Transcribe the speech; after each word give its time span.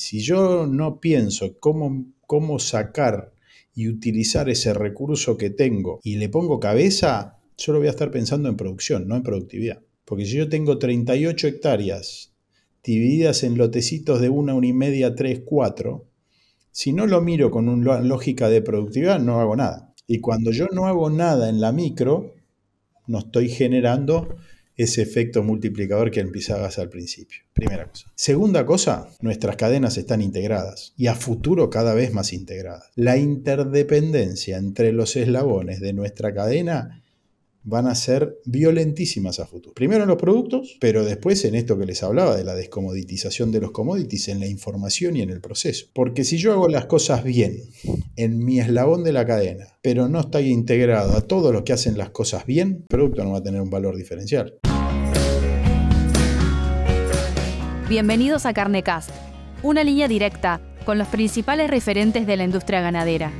si 0.00 0.20
yo 0.20 0.66
no 0.66 0.98
pienso 0.98 1.58
cómo, 1.60 2.06
cómo 2.26 2.58
sacar 2.58 3.34
y 3.74 3.86
utilizar 3.86 4.48
ese 4.48 4.72
recurso 4.72 5.36
que 5.36 5.50
tengo 5.50 6.00
y 6.02 6.16
le 6.16 6.30
pongo 6.30 6.58
cabeza, 6.58 7.36
solo 7.54 7.80
voy 7.80 7.88
a 7.88 7.90
estar 7.90 8.10
pensando 8.10 8.48
en 8.48 8.56
producción, 8.56 9.06
no 9.06 9.14
en 9.14 9.22
productividad. 9.22 9.82
Porque 10.06 10.24
si 10.24 10.38
yo 10.38 10.48
tengo 10.48 10.78
38 10.78 11.48
hectáreas 11.48 12.32
divididas 12.82 13.42
en 13.44 13.58
lotecitos 13.58 14.22
de 14.22 14.30
una, 14.30 14.54
una 14.54 14.68
y 14.68 14.72
media, 14.72 15.14
tres, 15.14 15.42
cuatro, 15.44 16.06
si 16.70 16.94
no 16.94 17.06
lo 17.06 17.20
miro 17.20 17.50
con 17.50 17.68
una 17.68 18.00
lógica 18.00 18.48
de 18.48 18.62
productividad, 18.62 19.20
no 19.20 19.38
hago 19.38 19.54
nada. 19.54 19.92
Y 20.06 20.20
cuando 20.20 20.50
yo 20.50 20.66
no 20.72 20.86
hago 20.86 21.10
nada 21.10 21.50
en 21.50 21.60
la 21.60 21.72
micro, 21.72 22.32
no 23.06 23.18
estoy 23.18 23.50
generando 23.50 24.34
ese 24.82 25.02
efecto 25.02 25.42
multiplicador 25.42 26.10
que 26.10 26.20
empezabas 26.20 26.78
al 26.78 26.88
principio. 26.88 27.40
Primera 27.52 27.88
cosa. 27.88 28.10
Segunda 28.14 28.64
cosa, 28.64 29.08
nuestras 29.20 29.56
cadenas 29.56 29.96
están 29.98 30.22
integradas 30.22 30.94
y 30.96 31.08
a 31.08 31.14
futuro 31.14 31.68
cada 31.70 31.94
vez 31.94 32.12
más 32.12 32.32
integradas. 32.32 32.90
La 32.94 33.16
interdependencia 33.16 34.56
entre 34.56 34.92
los 34.92 35.16
eslabones 35.16 35.80
de 35.80 35.92
nuestra 35.92 36.32
cadena 36.32 36.99
van 37.62 37.86
a 37.86 37.94
ser 37.94 38.38
violentísimas 38.44 39.38
a 39.38 39.46
futuro. 39.46 39.74
Primero 39.74 40.02
en 40.02 40.08
los 40.08 40.16
productos, 40.16 40.76
pero 40.80 41.04
después 41.04 41.44
en 41.44 41.54
esto 41.54 41.78
que 41.78 41.86
les 41.86 42.02
hablaba 42.02 42.36
de 42.36 42.44
la 42.44 42.54
descomoditización 42.54 43.52
de 43.52 43.60
los 43.60 43.70
commodities, 43.70 44.28
en 44.28 44.40
la 44.40 44.46
información 44.46 45.16
y 45.16 45.22
en 45.22 45.30
el 45.30 45.40
proceso. 45.40 45.86
Porque 45.92 46.24
si 46.24 46.38
yo 46.38 46.52
hago 46.52 46.68
las 46.68 46.86
cosas 46.86 47.22
bien 47.24 47.58
en 48.16 48.44
mi 48.44 48.60
eslabón 48.60 49.04
de 49.04 49.12
la 49.12 49.26
cadena, 49.26 49.66
pero 49.82 50.08
no 50.08 50.20
estoy 50.20 50.48
integrado 50.48 51.16
a 51.16 51.22
todos 51.22 51.52
los 51.52 51.62
que 51.62 51.72
hacen 51.72 51.98
las 51.98 52.10
cosas 52.10 52.46
bien, 52.46 52.78
el 52.82 52.86
producto 52.88 53.24
no 53.24 53.32
va 53.32 53.38
a 53.38 53.42
tener 53.42 53.60
un 53.60 53.70
valor 53.70 53.96
diferencial. 53.96 54.58
Bienvenidos 57.88 58.46
a 58.46 58.54
Carnecast, 58.54 59.10
una 59.62 59.82
línea 59.82 60.06
directa 60.06 60.60
con 60.86 60.96
los 60.96 61.08
principales 61.08 61.68
referentes 61.68 62.26
de 62.26 62.36
la 62.36 62.44
industria 62.44 62.80
ganadera. 62.80 63.32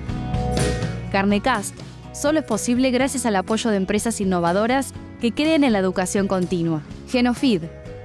Carnecast 1.12 1.74
solo 2.12 2.40
es 2.40 2.44
posible 2.44 2.90
gracias 2.90 3.26
al 3.26 3.36
apoyo 3.36 3.70
de 3.70 3.76
empresas 3.76 4.20
innovadoras 4.20 4.92
que 5.20 5.32
creen 5.32 5.64
en 5.64 5.72
la 5.72 5.78
educación 5.78 6.28
continua. 6.28 6.82
Genofeed, 7.08 7.62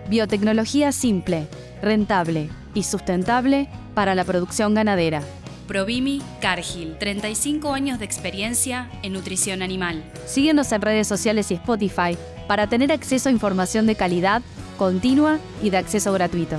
biotecnología 0.10 0.92
simple, 0.92 1.48
rentable 1.82 2.50
y 2.74 2.84
sustentable 2.84 3.70
para 3.94 4.16
la 4.16 4.24
producción 4.24 4.74
ganadera. 4.74 5.22
Provimi 5.68 6.22
Cargill, 6.42 6.98
35 7.00 7.74
años 7.74 7.98
de 7.98 8.06
experiencia 8.06 8.90
en 9.02 9.14
nutrición 9.14 9.62
animal. 9.62 10.04
Síguenos 10.26 10.72
en 10.72 10.82
redes 10.82 11.08
sociales 11.08 11.50
y 11.50 11.56
Spotify 11.56 12.18
para 12.48 12.68
tener 12.68 12.92
acceso 12.92 13.30
a 13.30 13.32
información 13.32 13.88
de 13.88 13.96
calidad, 13.96 14.44
continua 14.78 15.40
y 15.64 15.72
de 15.72 15.78
acceso 15.78 16.14
gratuito. 16.14 16.58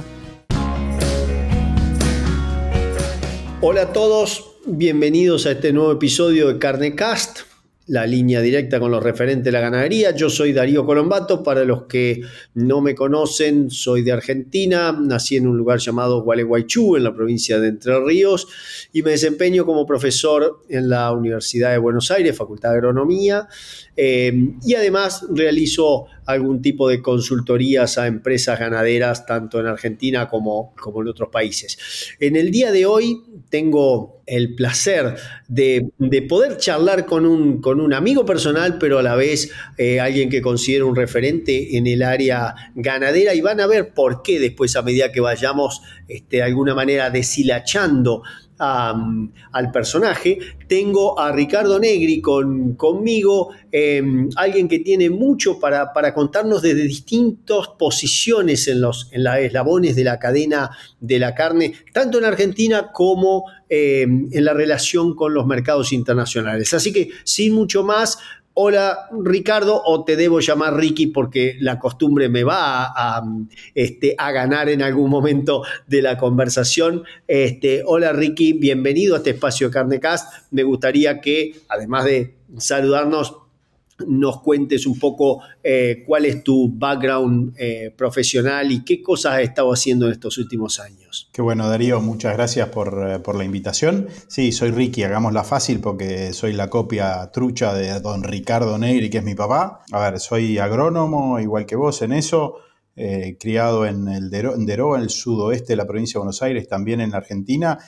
Hola 3.61 3.83
a 3.83 3.93
todos, 3.93 4.56
bienvenidos 4.69 5.47
a 5.47 5.53
este 5.53 5.73
nuevo 5.73 5.93
episodio 5.93 6.49
de 6.49 6.59
Carnecast, 6.59 7.43
la 7.87 8.05
línea 8.05 8.41
directa 8.41 8.81
con 8.81 8.91
los 8.91 9.01
referentes 9.01 9.45
de 9.45 9.53
la 9.53 9.61
ganadería. 9.61 10.11
Yo 10.11 10.29
soy 10.29 10.53
Darío 10.53 10.85
Colombato, 10.85 11.45
para 11.45 11.65
los 11.65 11.85
que 11.85 12.23
no 12.55 12.81
me 12.81 12.97
conocen, 12.97 13.71
soy 13.71 14.03
de 14.03 14.11
Argentina, 14.11 14.91
nací 14.91 15.37
en 15.37 15.47
un 15.47 15.57
lugar 15.57 15.79
llamado 15.79 16.23
Gualeguaychú, 16.23 16.97
en 16.97 17.05
la 17.05 17.15
provincia 17.15 17.61
de 17.61 17.69
Entre 17.69 17.99
Ríos, 18.01 18.49
y 18.93 19.03
me 19.03 19.13
desempeño 19.13 19.65
como 19.65 19.87
profesor 19.87 20.63
en 20.69 20.89
la 20.89 21.13
Universidad 21.13 21.71
de 21.71 21.79
Buenos 21.79 22.11
Aires, 22.11 22.37
Facultad 22.37 22.71
de 22.71 22.77
Agronomía, 22.77 23.47
eh, 23.97 24.33
y 24.65 24.75
además 24.75 25.25
realizo 25.31 26.07
algún 26.27 26.61
tipo 26.61 26.89
de 26.89 27.01
consultorías 27.01 27.99
a 27.99 28.07
empresas 28.07 28.59
ganaderas, 28.59 29.27
tanto 29.27 29.61
en 29.61 29.67
Argentina 29.67 30.29
como, 30.29 30.75
como 30.75 31.03
en 31.03 31.09
otros 31.09 31.31
países. 31.31 31.79
En 32.21 32.37
el 32.37 32.51
día 32.51 32.73
de 32.73 32.87
hoy 32.87 33.23
tengo 33.49 34.23
el 34.27 34.57
placer 34.57 35.17
de, 35.47 35.89
poder 36.29 36.57
charlar 36.57 37.07
con 37.07 37.25
un, 37.25 37.61
con 37.61 37.81
un, 37.81 37.95
amigo 37.95 38.27
personal, 38.27 38.77
pero 38.79 38.99
a 38.99 39.03
la 39.03 39.15
vez 39.15 39.51
eh, 39.79 40.01
alguien 40.01 40.29
que 40.29 40.43
considero 40.43 40.89
un 40.89 40.97
referente 40.97 41.77
en 41.77 41.87
el 41.87 42.03
área 42.03 42.55
ganadera 42.75 43.35
y 43.35 43.41
van 43.41 43.61
a 43.61 43.67
ver 43.67 43.95
por 43.95 44.23
qué 44.23 44.41
después 44.41 44.75
a 44.75 44.83
medida 44.83 45.13
que 45.13 45.21
vayamos 45.21 45.81
este, 46.09 46.39
de 46.39 46.43
alguna 46.43 46.75
manera 46.75 47.11
deshilachando 47.11 48.23
al 48.59 49.71
personaje. 49.73 50.39
Tengo 50.67 51.19
a 51.19 51.33
Ricardo 51.33 51.79
Negri 51.79 52.21
con, 52.21 52.75
conmigo, 52.75 53.51
em, 53.71 54.29
alguien 54.37 54.69
que 54.69 54.79
tiene 54.81 55.11
mucho 55.11 55.61
para, 55.61 55.93
para, 55.93 56.15
contarnos 56.15 56.63
desde 56.63 56.83
distintas 56.83 57.69
posiciones 57.79 58.67
en 58.69 58.81
los 58.81 59.09
en 59.13 59.27
eslabones 59.27 59.95
de 59.97 60.05
la 60.05 60.19
cadena 60.19 60.71
de 61.01 61.19
la 61.19 61.35
carne, 61.35 61.75
tanto 61.93 62.19
en 62.19 62.25
Argentina 62.25 62.91
como 62.93 63.45
em, 63.69 64.29
en 64.33 64.45
la 64.45 64.55
relación 64.55 65.15
con 65.15 65.35
los 65.35 65.47
mercados 65.47 65.93
internacionales. 65.93 66.73
Así 66.73 66.93
que 66.93 67.11
sin 67.25 67.53
mucho 67.53 67.85
más, 67.85 68.19
hola 68.59 69.11
Ricardo, 69.23 69.83
o 69.85 70.03
te 70.05 70.17
debo 70.17 70.41
llamar 70.41 70.77
Ricky 70.77 71.09
porque 71.09 71.57
la 71.61 71.79
costumbre 71.79 72.31
me 72.31 72.43
va 72.43 72.87
a, 72.87 73.23
este, 73.75 74.15
a 74.17 74.33
ganar 74.33 74.71
en 74.71 74.81
algún 74.81 75.11
momento 75.11 75.63
de 75.87 76.01
la 76.01 76.17
conversación. 76.17 77.05
Este, 77.29 77.83
hola 77.85 78.13
Ricky, 78.15 78.55
bienvenido 78.55 79.15
a 79.15 79.19
este 79.19 79.31
espacio 79.31 79.69
de 79.69 79.75
Carnecast. 79.75 80.33
Me 80.53 80.63
gustaría 80.63 81.21
que, 81.21 81.55
además 81.69 82.07
de 82.07 82.39
saludarnos, 82.57 83.37
nos 84.07 84.43
cuentes 84.43 84.87
un 84.87 84.99
poco 84.99 85.43
eh, 85.63 86.03
cuál 86.07 86.27
es 86.27 86.43
tu 86.43 86.71
background 86.73 87.55
eh, 87.59 87.93
profesional 87.97 88.71
y 88.71 88.85
qué 88.85 89.03
cosas 89.03 89.35
has 89.35 89.41
estado 89.41 89.73
haciendo 89.73 90.07
en 90.07 90.13
estos 90.13 90.39
últimos 90.39 90.81
años. 90.81 91.31
Qué 91.33 91.43
bueno, 91.43 91.69
Darío, 91.69 92.01
muchas 92.01 92.35
gracias 92.35 92.69
por, 92.69 93.11
eh, 93.11 93.19
por 93.21 93.37
la 93.37 93.45
invitación. 93.45 94.09
Sí, 94.29 94.53
soy 94.53 94.71
Ricky, 94.71 95.03
hagámosla 95.03 95.45
fácil 95.45 95.81
porque 95.81 96.33
soy 96.33 96.53
la 96.53 96.69
copia 96.69 97.31
trucha 97.33 97.75
de 97.75 98.01
don 98.01 98.23
Ricardo 98.23 98.77
Negri, 98.79 99.09
que 99.09 99.19
es 99.19 99.25
mi 99.25 99.35
papá. 99.35 99.83
A 99.93 100.01
ver, 100.01 100.21
soy 100.21 100.59
agrónomo, 100.59 101.41
igual 101.41 101.67
que 101.67 101.77
vos 101.77 102.03
en 102.03 102.13
eso. 102.13 102.59
criado 103.39 103.85
en 103.85 104.09
el 104.09 104.31
Deró, 104.31 104.55
en 104.55 104.65
Deró, 104.65 104.97
en 104.97 105.03
el 105.03 105.11
sudoeste 105.11 105.75
de 105.75 105.77
la 105.77 105.87
provincia 105.87 106.15
de 106.15 106.21
Buenos 106.21 106.43
Aires, 106.43 106.67
también 106.67 107.03
en 107.03 107.15
Argentina, 107.15 107.79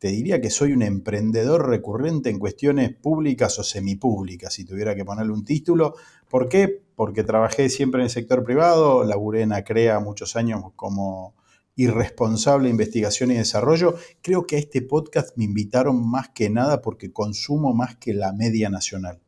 te 0.00 0.08
diría 0.08 0.40
que 0.40 0.48
soy 0.48 0.72
un 0.72 0.80
emprendedor 0.80 1.68
recurrente 1.68 2.30
en 2.30 2.38
cuestiones 2.38 2.90
públicas 2.96 3.58
o 3.58 3.62
semipúblicas, 3.62 4.54
si 4.54 4.64
tuviera 4.64 4.94
que 4.94 5.04
ponerle 5.04 5.34
un 5.34 5.44
título. 5.44 5.94
¿Por 6.30 6.48
qué? 6.48 6.82
Porque 6.96 7.22
trabajé 7.22 7.68
siempre 7.68 8.00
en 8.00 8.04
el 8.04 8.10
sector 8.10 8.42
privado, 8.42 9.04
laburé 9.04 9.42
en 9.42 9.52
ACREA 9.52 10.00
muchos 10.00 10.36
años 10.36 10.62
como 10.74 11.34
irresponsable 11.76 12.70
investigación 12.70 13.30
y 13.30 13.34
desarrollo. 13.34 13.94
Creo 14.22 14.46
que 14.46 14.56
a 14.56 14.58
este 14.58 14.80
podcast 14.80 15.36
me 15.36 15.44
invitaron 15.44 16.08
más 16.10 16.30
que 16.30 16.48
nada 16.48 16.80
porque 16.80 17.12
consumo 17.12 17.74
más 17.74 17.96
que 17.96 18.14
la 18.14 18.32
media 18.32 18.70
nacional, 18.70 19.20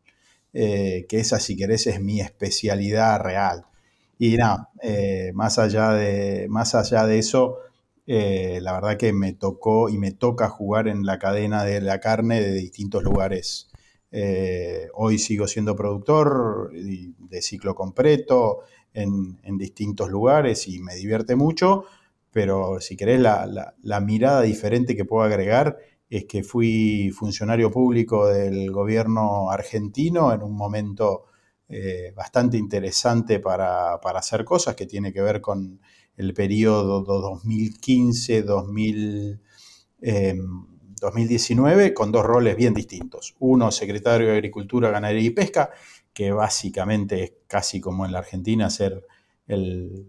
eh, 0.55 1.05
que 1.07 1.21
esa, 1.21 1.39
si 1.39 1.55
querés, 1.55 1.87
es 1.87 2.01
mi 2.01 2.23
especialidad 2.23 3.21
real. 3.21 3.67
Y 4.19 4.39
nada, 4.39 4.71
eh, 4.83 5.33
más, 5.35 5.59
allá 5.59 5.93
de, 5.93 6.47
más 6.49 6.75
allá 6.75 7.07
de 7.07 7.19
eso, 7.19 7.59
eh, 8.07 8.59
la 8.63 8.73
verdad 8.73 8.97
que 8.97 9.13
me 9.13 9.33
tocó 9.33 9.89
y 9.89 9.99
me 9.99 10.13
toca 10.13 10.49
jugar 10.49 10.89
en 10.89 11.07
la 11.07 11.19
cadena 11.19 11.65
de 11.65 11.81
la 11.81 12.01
carne 12.01 12.41
de 12.41 12.53
distintos 12.53 13.03
lugares. 13.03 13.69
Eh, 14.11 14.89
hoy 14.95 15.19
sigo 15.19 15.47
siendo 15.47 15.75
productor 15.77 16.71
de 16.73 17.43
ciclo 17.43 17.75
completo 17.75 18.61
en, 18.93 19.39
distintos 19.57 20.11
lugares 20.11 20.69
y 20.69 20.81
me 20.81 20.95
divierte 20.95 21.37
mucho, 21.37 21.85
pero 22.31 22.81
si 22.81 22.97
querés 22.97 23.21
la, 23.21 24.01
mirada 24.01 24.43
diferente 24.43 24.97
que 24.97 25.05
puedo 25.05 25.25
agregar 25.25 25.79
es 26.11 26.27
que 26.27 26.43
fui 26.43 27.11
funcionario 27.11 27.71
público 27.71 28.27
del 28.27 28.71
gobierno 28.71 29.51
argentino 29.51 30.33
en 30.33 30.43
un 30.43 30.55
momento 30.55 31.25
eh, 31.69 32.13
bastante 32.15 32.59
interesante 32.59 33.41
para, 33.41 33.99
para 34.01 34.19
hacer 34.19 34.45
cosas 34.45 34.77
que 34.77 34.87
tiene 34.87 35.13
que 35.13 35.23
ver 35.23 35.41
con 35.41 35.81
el 36.17 36.35
periodo 36.35 37.05
2015-2019 37.05 39.39
em, 40.01 41.95
con 41.95 42.13
dos 42.13 42.25
roles 42.25 42.57
bien 42.57 42.75
distintos. 42.75 43.35
Uno, 43.39 43.71
secretario 43.71 44.29
de 44.29 44.35
Agricultura, 44.35 44.91
Ganadería 44.91 45.29
y 45.29 45.31
Pesca, 45.31 45.71
que 46.13 46.33
básicamente 46.33 47.23
es 47.23 47.33
casi 47.47 47.81
como 47.81 48.05
en 48.05 48.13
la 48.13 48.19
Argentina 48.19 48.69
ser 48.71 49.07
el, 49.47 50.09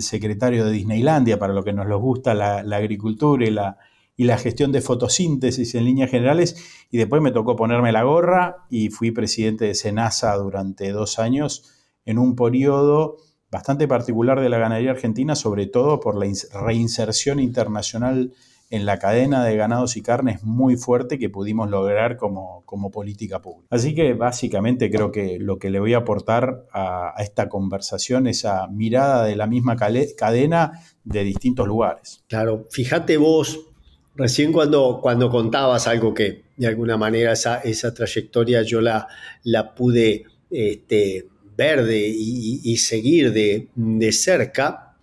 secretario 0.00 0.64
de 0.64 0.72
Disneylandia, 0.72 1.38
para 1.38 1.52
lo 1.52 1.62
que 1.62 1.72
nos 1.72 1.86
gusta 2.00 2.34
la, 2.34 2.58
agricultura 2.76 3.46
y 3.46 3.50
la, 3.50 3.78
y 4.16 4.24
la 4.24 4.38
gestión 4.38 4.72
de 4.72 4.80
fotosíntesis 4.80 5.74
en 5.74 5.84
líneas 5.84 6.10
generales. 6.10 6.56
Y 6.90 6.98
después 6.98 7.22
me 7.22 7.30
tocó 7.30 7.56
ponerme 7.56 7.92
la 7.92 8.02
gorra 8.02 8.66
y 8.68 8.90
fui 8.90 9.12
presidente 9.12 9.66
de 9.66 9.74
SENASA 9.74 10.34
durante 10.36 10.90
dos 10.90 11.18
años 11.18 11.70
en 12.04 12.18
un 12.18 12.34
periodo 12.34 13.18
bastante 13.50 13.88
particular 13.88 14.40
de 14.40 14.48
la 14.48 14.58
ganadería 14.58 14.92
argentina, 14.92 15.34
sobre 15.34 15.66
todo 15.66 16.00
por 16.00 16.14
la 16.16 16.30
reinserción 16.52 17.40
internacional 17.40 18.32
en 18.70 18.86
la 18.86 19.00
cadena 19.00 19.44
de 19.44 19.56
ganados 19.56 19.96
y 19.96 20.02
carnes 20.02 20.44
muy 20.44 20.76
fuerte 20.76 21.18
que 21.18 21.28
pudimos 21.28 21.68
lograr 21.68 22.16
como, 22.16 22.62
como 22.66 22.92
política 22.92 23.42
pública. 23.42 23.66
Así 23.70 23.96
que 23.96 24.14
básicamente 24.14 24.90
creo 24.90 25.10
que 25.10 25.38
lo 25.40 25.58
que 25.58 25.70
le 25.70 25.80
voy 25.80 25.94
a 25.94 25.98
aportar 25.98 26.66
a, 26.72 27.14
esta 27.18 27.48
conversación 27.48 28.28
es 28.28 28.38
esa 28.38 28.68
mirada 28.68 29.24
de 29.24 29.34
la 29.34 29.48
misma 29.48 29.76
cadena 29.76 30.80
de 31.02 31.24
distintos 31.24 31.66
lugares. 31.66 32.22
Claro, 32.28 32.68
fíjate 32.70 33.16
vos, 33.16 33.58
recién 34.14 34.52
cuando, 34.52 35.00
cuando 35.02 35.30
contabas 35.30 35.88
algo 35.88 36.14
que 36.14 36.44
de 36.56 36.68
alguna 36.68 36.96
manera 36.96 37.32
esa, 37.32 37.58
esa 37.58 37.92
trayectoria 37.92 38.62
yo 38.62 38.80
la, 38.80 39.08
la 39.42 39.74
pude 39.74 40.26
este, 40.48 41.26
ver 41.60 41.86
y, 41.92 42.76
seguir 42.78 43.32
de, 43.32 43.68
de 43.74 44.12
cerca, 44.12 44.96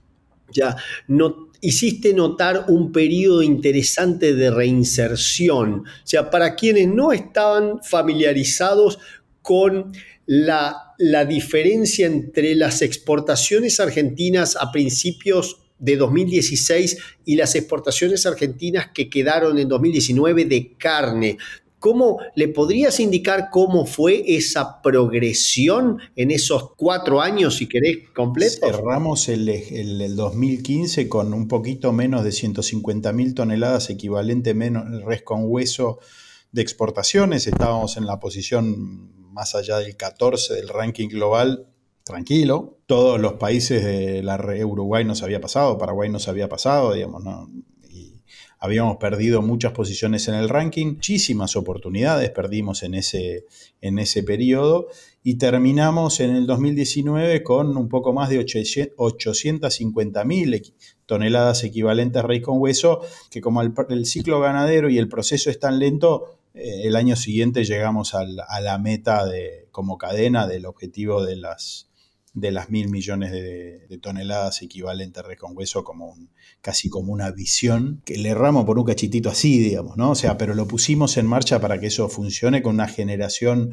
ya 0.51 0.75
no 1.07 1.51
hiciste 1.61 2.13
notar 2.13 2.65
un 2.67 2.91
periodo 2.91 3.43
interesante 3.43 4.33
de 4.33 4.49
reinserción. 4.49 5.81
O 5.81 6.07
sea, 6.07 6.31
para 6.31 6.55
quienes 6.55 6.87
no 6.87 7.11
estaban 7.11 7.79
familiarizados 7.83 8.97
con 9.43 9.91
la, 10.25 10.93
la 10.97 11.25
diferencia 11.25 12.07
entre 12.07 12.55
las 12.55 12.81
exportaciones 12.81 13.79
argentinas 13.79 14.57
a 14.59 14.71
principios 14.71 15.57
de 15.77 15.95
2016 15.95 16.97
y 17.25 17.35
las 17.35 17.53
exportaciones 17.53 18.25
argentinas 18.25 18.87
que 18.93 19.09
quedaron 19.09 19.59
en 19.59 19.67
2019 19.67 20.45
de 20.45 20.73
carne. 20.75 21.37
¿Cómo 21.79 22.19
le 22.35 22.47
podrías 22.47 22.99
indicar 22.99 23.49
cómo 23.51 23.85
fue 23.85 24.23
esa 24.35 24.81
progresión 24.81 25.99
en 26.15 26.31
esos 26.31 26.71
cuatro 26.75 27.21
años, 27.21 27.57
si 27.57 27.67
querés, 27.69 28.09
completos? 28.15 28.59
Cerramos 28.59 29.29
el, 29.29 29.47
el, 29.47 30.15
2015 30.15 31.07
con 31.07 31.35
un 31.35 31.47
poquito 31.47 31.93
menos 31.93 32.23
de 32.23 32.31
150 32.31 33.13
mil 33.13 33.35
toneladas, 33.35 33.91
equivalente 33.91 34.55
menos 34.55 35.03
res 35.03 35.21
con 35.21 35.41
hueso 35.43 35.99
de 36.51 36.63
exportaciones. 36.63 37.45
Estábamos 37.45 37.97
en 37.97 38.07
la 38.07 38.19
posición 38.19 39.31
más 39.31 39.53
allá 39.53 39.77
del 39.77 39.95
14 39.95 40.55
del 40.55 40.69
ranking 40.69 41.09
global, 41.09 41.67
tranquilo. 42.03 42.79
Todos 42.87 43.19
los 43.19 43.33
países 43.33 43.85
de 43.85 44.23
la 44.23 44.37
Uruguay 44.65 45.05
nos 45.05 45.21
había 45.21 45.39
pasado, 45.39 45.77
Paraguay 45.77 46.09
nos 46.09 46.27
había 46.27 46.49
pasado, 46.49 46.93
digamos, 46.93 47.23
¿no? 47.23 47.47
Habíamos 48.59 48.97
perdido 48.97 49.41
muchas 49.41 49.71
posiciones 49.71 50.27
en 50.27 50.35
el 50.35 50.49
ranking, 50.49 50.95
muchísimas 50.95 51.55
oportunidades 51.55 52.29
perdimos 52.31 52.83
en 52.83 52.95
ese, 52.95 53.45
en 53.81 53.99
ese 53.99 54.23
periodo 54.23 54.87
y 55.23 55.35
terminamos 55.35 56.19
en 56.19 56.35
el 56.35 56.47
2019 56.47 57.43
con 57.43 57.77
un 57.77 57.87
poco 57.89 58.13
más 58.13 58.29
de 58.29 58.39
850 58.39 60.23
mil 60.23 60.73
toneladas 61.05 61.63
equivalentes 61.63 62.23
a 62.23 62.25
raíz 62.25 62.43
con 62.43 62.59
hueso, 62.59 63.01
que 63.29 63.41
como 63.41 63.61
el, 63.61 64.05
ciclo 64.05 64.39
ganadero 64.39 64.89
y 64.89 64.97
el 64.97 65.07
proceso 65.07 65.49
es 65.49 65.59
tan 65.59 65.79
lento, 65.79 66.39
eh, 66.53 66.81
el 66.85 66.95
año 66.95 67.15
siguiente 67.15 67.63
llegamos 67.63 68.13
a 68.15 68.23
la 68.25 68.77
meta 68.77 69.25
de, 69.25 69.67
como 69.71 69.97
cadena 69.97 70.47
del 70.47 70.65
objetivo 70.65 71.23
de 71.23 71.35
las 71.35 71.87
de 72.39 72.51
las 72.51 72.69
mil 72.69 72.89
millones 72.89 73.31
de, 73.31 73.97
toneladas 73.99 74.61
equivalentes 74.61 75.23
a 75.23 75.47
hueso 75.53 75.83
como 75.83 76.11
un, 76.11 76.29
casi 76.61 76.87
como 76.87 77.11
una 77.11 77.31
visión, 77.31 78.03
que 78.05 78.15
le 78.17 78.29
erramos 78.29 78.65
por 78.65 78.77
un 78.77 78.85
cachitito 78.85 79.29
así, 79.29 79.57
digamos, 79.57 79.97
¿no? 79.97 80.11
O 80.11 80.15
sea, 80.15 80.37
pero 80.37 80.53
lo 80.53 80.67
pusimos 80.67 81.17
en 81.17 81.25
marcha 81.25 81.59
para 81.59 81.79
que 81.79 81.87
eso 81.87 82.07
funcione 82.09 82.61
con 82.61 82.75
una 82.75 82.87
generación 82.87 83.71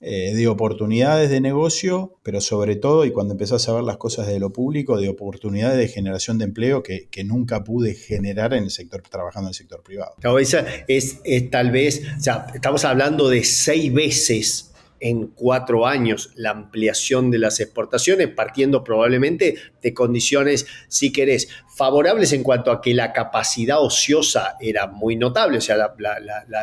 eh, 0.00 0.32
de 0.34 0.48
oportunidades 0.48 1.28
de 1.28 1.42
negocio, 1.42 2.18
pero 2.22 2.40
sobre 2.40 2.76
todo, 2.76 3.04
y 3.04 3.10
cuando 3.10 3.34
empezás 3.34 3.68
a 3.68 3.74
ver 3.74 3.82
las 3.82 3.98
cosas 3.98 4.26
de 4.26 4.38
lo 4.38 4.54
público, 4.54 4.96
de 4.96 5.10
oportunidades 5.10 5.76
de 5.76 5.88
generación 5.88 6.38
de 6.38 6.46
empleo 6.46 6.82
que, 6.82 7.08
nunca 7.24 7.62
pude 7.62 7.92
generar 7.92 8.54
en 8.54 8.64
el 8.64 8.70
sector, 8.70 9.02
trabajando 9.02 9.48
en 9.48 9.50
el 9.50 9.54
sector 9.54 9.82
privado. 9.82 10.14
esa 10.38 10.64
es, 10.86 11.18
es 11.24 11.50
tal 11.50 11.72
vez, 11.72 12.02
o 12.16 12.22
sea, 12.22 12.46
estamos 12.54 12.86
hablando 12.86 13.28
de 13.28 13.44
seis 13.44 13.92
veces 13.92 14.67
en 15.00 15.28
cuatro 15.28 15.86
años 15.86 16.30
la 16.34 16.50
ampliación 16.50 17.30
de 17.30 17.38
las 17.38 17.60
exportaciones, 17.60 18.28
partiendo 18.28 18.82
probablemente 18.82 19.56
de 19.82 19.94
condiciones, 19.94 20.66
si 20.88 21.12
querés, 21.12 21.48
favorables 21.76 22.32
en 22.32 22.42
cuanto 22.42 22.72
a 22.72 22.80
que 22.80 22.94
la 22.94 23.12
capacidad 23.12 23.80
ociosa 23.80 24.56
era 24.60 24.86
muy 24.88 25.16
notable, 25.16 25.58
o 25.58 25.60
sea, 25.60 25.76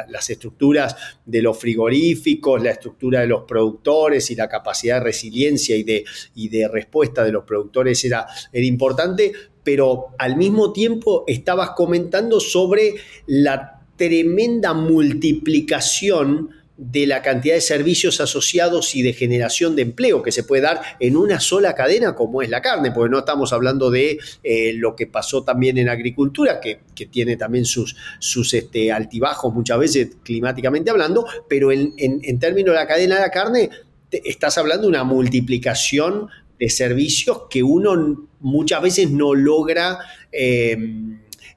las 0.07 0.29
estructuras 0.29 0.95
de 1.25 1.41
los 1.41 1.57
frigoríficos, 1.57 2.61
la 2.61 2.71
estructura 2.71 3.21
de 3.21 3.27
los 3.27 3.43
productores 3.43 4.29
y 4.31 4.35
la 4.35 4.49
capacidad 4.49 4.95
de 4.95 5.05
resiliencia 5.05 5.75
y 5.75 5.83
de, 5.83 6.03
y 6.35 6.49
de 6.49 6.67
respuesta 6.67 7.23
de 7.23 7.31
los 7.31 7.45
productores 7.45 8.03
era, 8.03 8.27
era 8.51 8.65
importante, 8.65 9.31
pero 9.63 10.07
al 10.19 10.35
mismo 10.35 10.73
tiempo 10.73 11.23
estabas 11.27 11.71
comentando 11.71 12.39
sobre 12.39 12.95
la 13.25 13.81
tremenda 13.95 14.73
multiplicación 14.73 16.49
de 16.77 17.07
la 17.07 17.21
cantidad 17.21 17.55
de 17.55 17.61
servicios 17.61 18.19
asociados 18.19 18.95
y 18.95 19.01
de 19.01 19.13
generación 19.13 19.75
de 19.75 19.83
empleo 19.83 20.21
que 20.21 20.31
se 20.31 20.43
puede 20.43 20.63
dar 20.63 20.81
en 20.99 21.15
una 21.15 21.39
sola 21.39 21.73
cadena 21.73 22.15
como 22.15 22.41
es 22.41 22.49
la 22.49 22.61
carne, 22.61 22.91
porque 22.91 23.11
no 23.11 23.19
estamos 23.19 23.53
hablando 23.53 23.89
de 23.89 24.19
eh, 24.43 24.73
lo 24.73 24.95
que 24.95 25.07
pasó 25.07 25.43
también 25.43 25.77
en 25.77 25.87
agricultura, 25.87 26.59
que, 26.59 26.79
tiene 27.11 27.37
también 27.37 27.65
sus, 27.65 27.95
sus 28.19 28.53
este, 28.53 28.91
altibajos 28.91 29.53
muchas 29.53 29.79
veces 29.79 30.09
climáticamente 30.23 30.89
hablando, 30.89 31.25
pero 31.47 31.71
en, 31.71 32.39
términos 32.39 32.73
de 32.73 32.79
la 32.79 32.87
cadena 32.87 33.15
de 33.15 33.21
la 33.21 33.31
carne, 33.31 33.69
estás 34.11 34.57
hablando 34.57 34.83
de 34.83 34.89
una 34.89 35.03
multiplicación 35.03 36.27
de 36.59 36.69
servicios 36.69 37.43
que 37.49 37.63
uno 37.63 38.27
muchas 38.39 38.81
veces 38.81 39.11
no 39.11 39.33
logra... 39.33 39.99
Eh, 40.31 40.77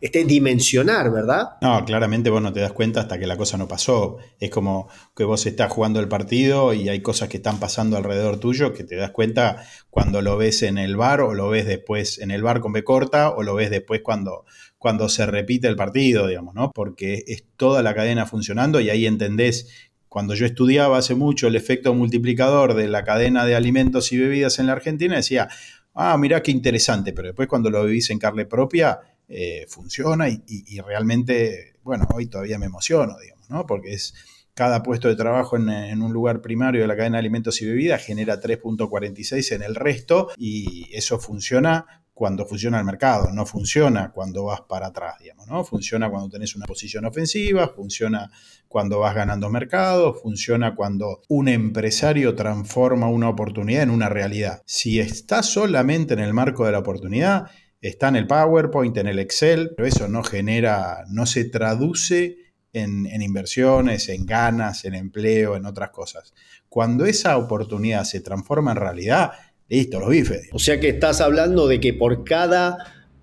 este, 0.00 0.24
dimensionar, 0.24 1.10
¿verdad? 1.10 1.56
No, 1.60 1.84
claramente 1.84 2.30
vos 2.30 2.40
no 2.40 2.52
te 2.52 2.60
das 2.60 2.72
cuenta 2.72 3.00
hasta 3.00 3.18
que 3.18 3.26
la 3.26 3.36
cosa 3.36 3.58
no 3.58 3.66
pasó. 3.66 4.18
Es 4.38 4.50
como 4.50 4.88
que 5.16 5.24
vos 5.24 5.44
estás 5.46 5.72
jugando 5.72 5.98
el 6.00 6.08
partido 6.08 6.72
y 6.72 6.88
hay 6.88 7.00
cosas 7.00 7.28
que 7.28 7.38
están 7.38 7.58
pasando 7.58 7.96
alrededor 7.96 8.38
tuyo 8.38 8.72
que 8.72 8.84
te 8.84 8.96
das 8.96 9.10
cuenta 9.10 9.64
cuando 9.90 10.22
lo 10.22 10.36
ves 10.36 10.62
en 10.62 10.78
el 10.78 10.96
bar 10.96 11.20
o 11.20 11.34
lo 11.34 11.48
ves 11.48 11.66
después 11.66 12.18
en 12.18 12.30
el 12.30 12.42
bar 12.42 12.60
con 12.60 12.72
B 12.72 12.84
corta 12.84 13.30
o 13.30 13.42
lo 13.42 13.54
ves 13.54 13.70
después 13.70 14.00
cuando, 14.02 14.44
cuando 14.78 15.08
se 15.08 15.26
repite 15.26 15.66
el 15.66 15.76
partido, 15.76 16.26
digamos, 16.26 16.54
¿no? 16.54 16.70
Porque 16.72 17.24
es 17.26 17.44
toda 17.56 17.82
la 17.82 17.94
cadena 17.94 18.26
funcionando 18.26 18.80
y 18.80 18.90
ahí 18.90 19.06
entendés 19.06 19.88
cuando 20.08 20.34
yo 20.34 20.46
estudiaba 20.46 20.98
hace 20.98 21.14
mucho 21.14 21.48
el 21.48 21.56
efecto 21.56 21.92
multiplicador 21.92 22.74
de 22.74 22.88
la 22.88 23.04
cadena 23.04 23.44
de 23.44 23.54
alimentos 23.54 24.12
y 24.12 24.16
bebidas 24.16 24.58
en 24.58 24.66
la 24.66 24.72
Argentina, 24.72 25.16
decía, 25.16 25.48
ah, 25.94 26.16
mirá 26.16 26.42
qué 26.42 26.50
interesante, 26.50 27.12
pero 27.12 27.28
después 27.28 27.48
cuando 27.48 27.70
lo 27.70 27.84
vivís 27.84 28.08
en 28.10 28.18
carne 28.18 28.46
propia, 28.46 29.00
eh, 29.28 29.66
funciona 29.68 30.28
y, 30.28 30.80
realmente, 30.80 31.74
bueno, 31.82 32.08
hoy 32.14 32.26
todavía 32.26 32.58
me 32.58 32.66
emociono, 32.66 33.18
digamos, 33.18 33.50
¿no? 33.50 33.66
Porque 33.66 33.92
es 33.92 34.14
cada 34.54 34.82
puesto 34.82 35.06
de 35.06 35.16
trabajo 35.16 35.56
en, 35.56 36.02
un 36.02 36.12
lugar 36.12 36.40
primario 36.40 36.80
de 36.80 36.88
la 36.88 36.96
cadena 36.96 37.18
de 37.18 37.20
alimentos 37.20 37.60
y 37.62 37.66
bebidas 37.66 38.04
genera 38.04 38.40
3.46 38.40 39.54
en 39.54 39.62
el 39.62 39.74
resto 39.74 40.30
y 40.36 40.88
eso 40.92 41.18
funciona 41.18 42.02
cuando 42.12 42.44
funciona 42.44 42.80
el 42.80 42.84
mercado, 42.84 43.30
no 43.32 43.46
funciona 43.46 44.10
cuando 44.10 44.42
vas 44.42 44.62
para 44.62 44.88
atrás, 44.88 45.14
digamos, 45.20 45.46
¿no? 45.46 45.62
Funciona 45.62 46.10
cuando 46.10 46.28
tenés 46.28 46.56
una 46.56 46.66
posición 46.66 47.04
ofensiva, 47.04 47.68
funciona 47.68 48.32
cuando 48.66 48.98
vas 48.98 49.14
ganando 49.14 49.48
mercado, 49.50 50.14
funciona 50.14 50.74
cuando 50.74 51.22
un 51.28 51.46
empresario 51.46 52.34
transforma 52.34 53.08
una 53.08 53.28
oportunidad 53.28 53.84
en 53.84 53.90
una 53.90 54.08
realidad. 54.08 54.62
Si 54.66 54.98
estás 54.98 55.46
solamente 55.46 56.14
en 56.14 56.20
el 56.20 56.34
marco 56.34 56.66
de 56.66 56.72
la 56.72 56.80
oportunidad, 56.80 57.50
Está 57.80 58.08
en 58.08 58.16
el 58.16 58.26
PowerPoint, 58.26 58.96
en 58.96 59.06
el 59.06 59.18
Excel, 59.18 59.72
pero 59.76 59.86
eso 59.88 60.08
no 60.08 60.24
genera, 60.24 61.04
no 61.08 61.26
se 61.26 61.44
traduce 61.44 62.38
en, 62.72 63.22
inversiones, 63.22 64.08
en 64.08 64.26
ganas, 64.26 64.84
en 64.84 64.94
empleo, 64.94 65.56
en 65.56 65.66
otras 65.66 65.90
cosas. 65.90 66.34
Cuando 66.68 67.06
esa 67.06 67.36
oportunidad 67.36 68.04
se 68.04 68.20
transforma 68.20 68.72
en 68.72 68.78
realidad, 68.78 69.32
listo, 69.68 70.00
los 70.00 70.10
bifes. 70.10 70.48
O 70.52 70.58
sea 70.58 70.80
que 70.80 70.88
estás 70.88 71.20
hablando 71.20 71.68
de 71.68 71.80
que 71.80 71.94
por 71.94 72.24
cada 72.24 72.76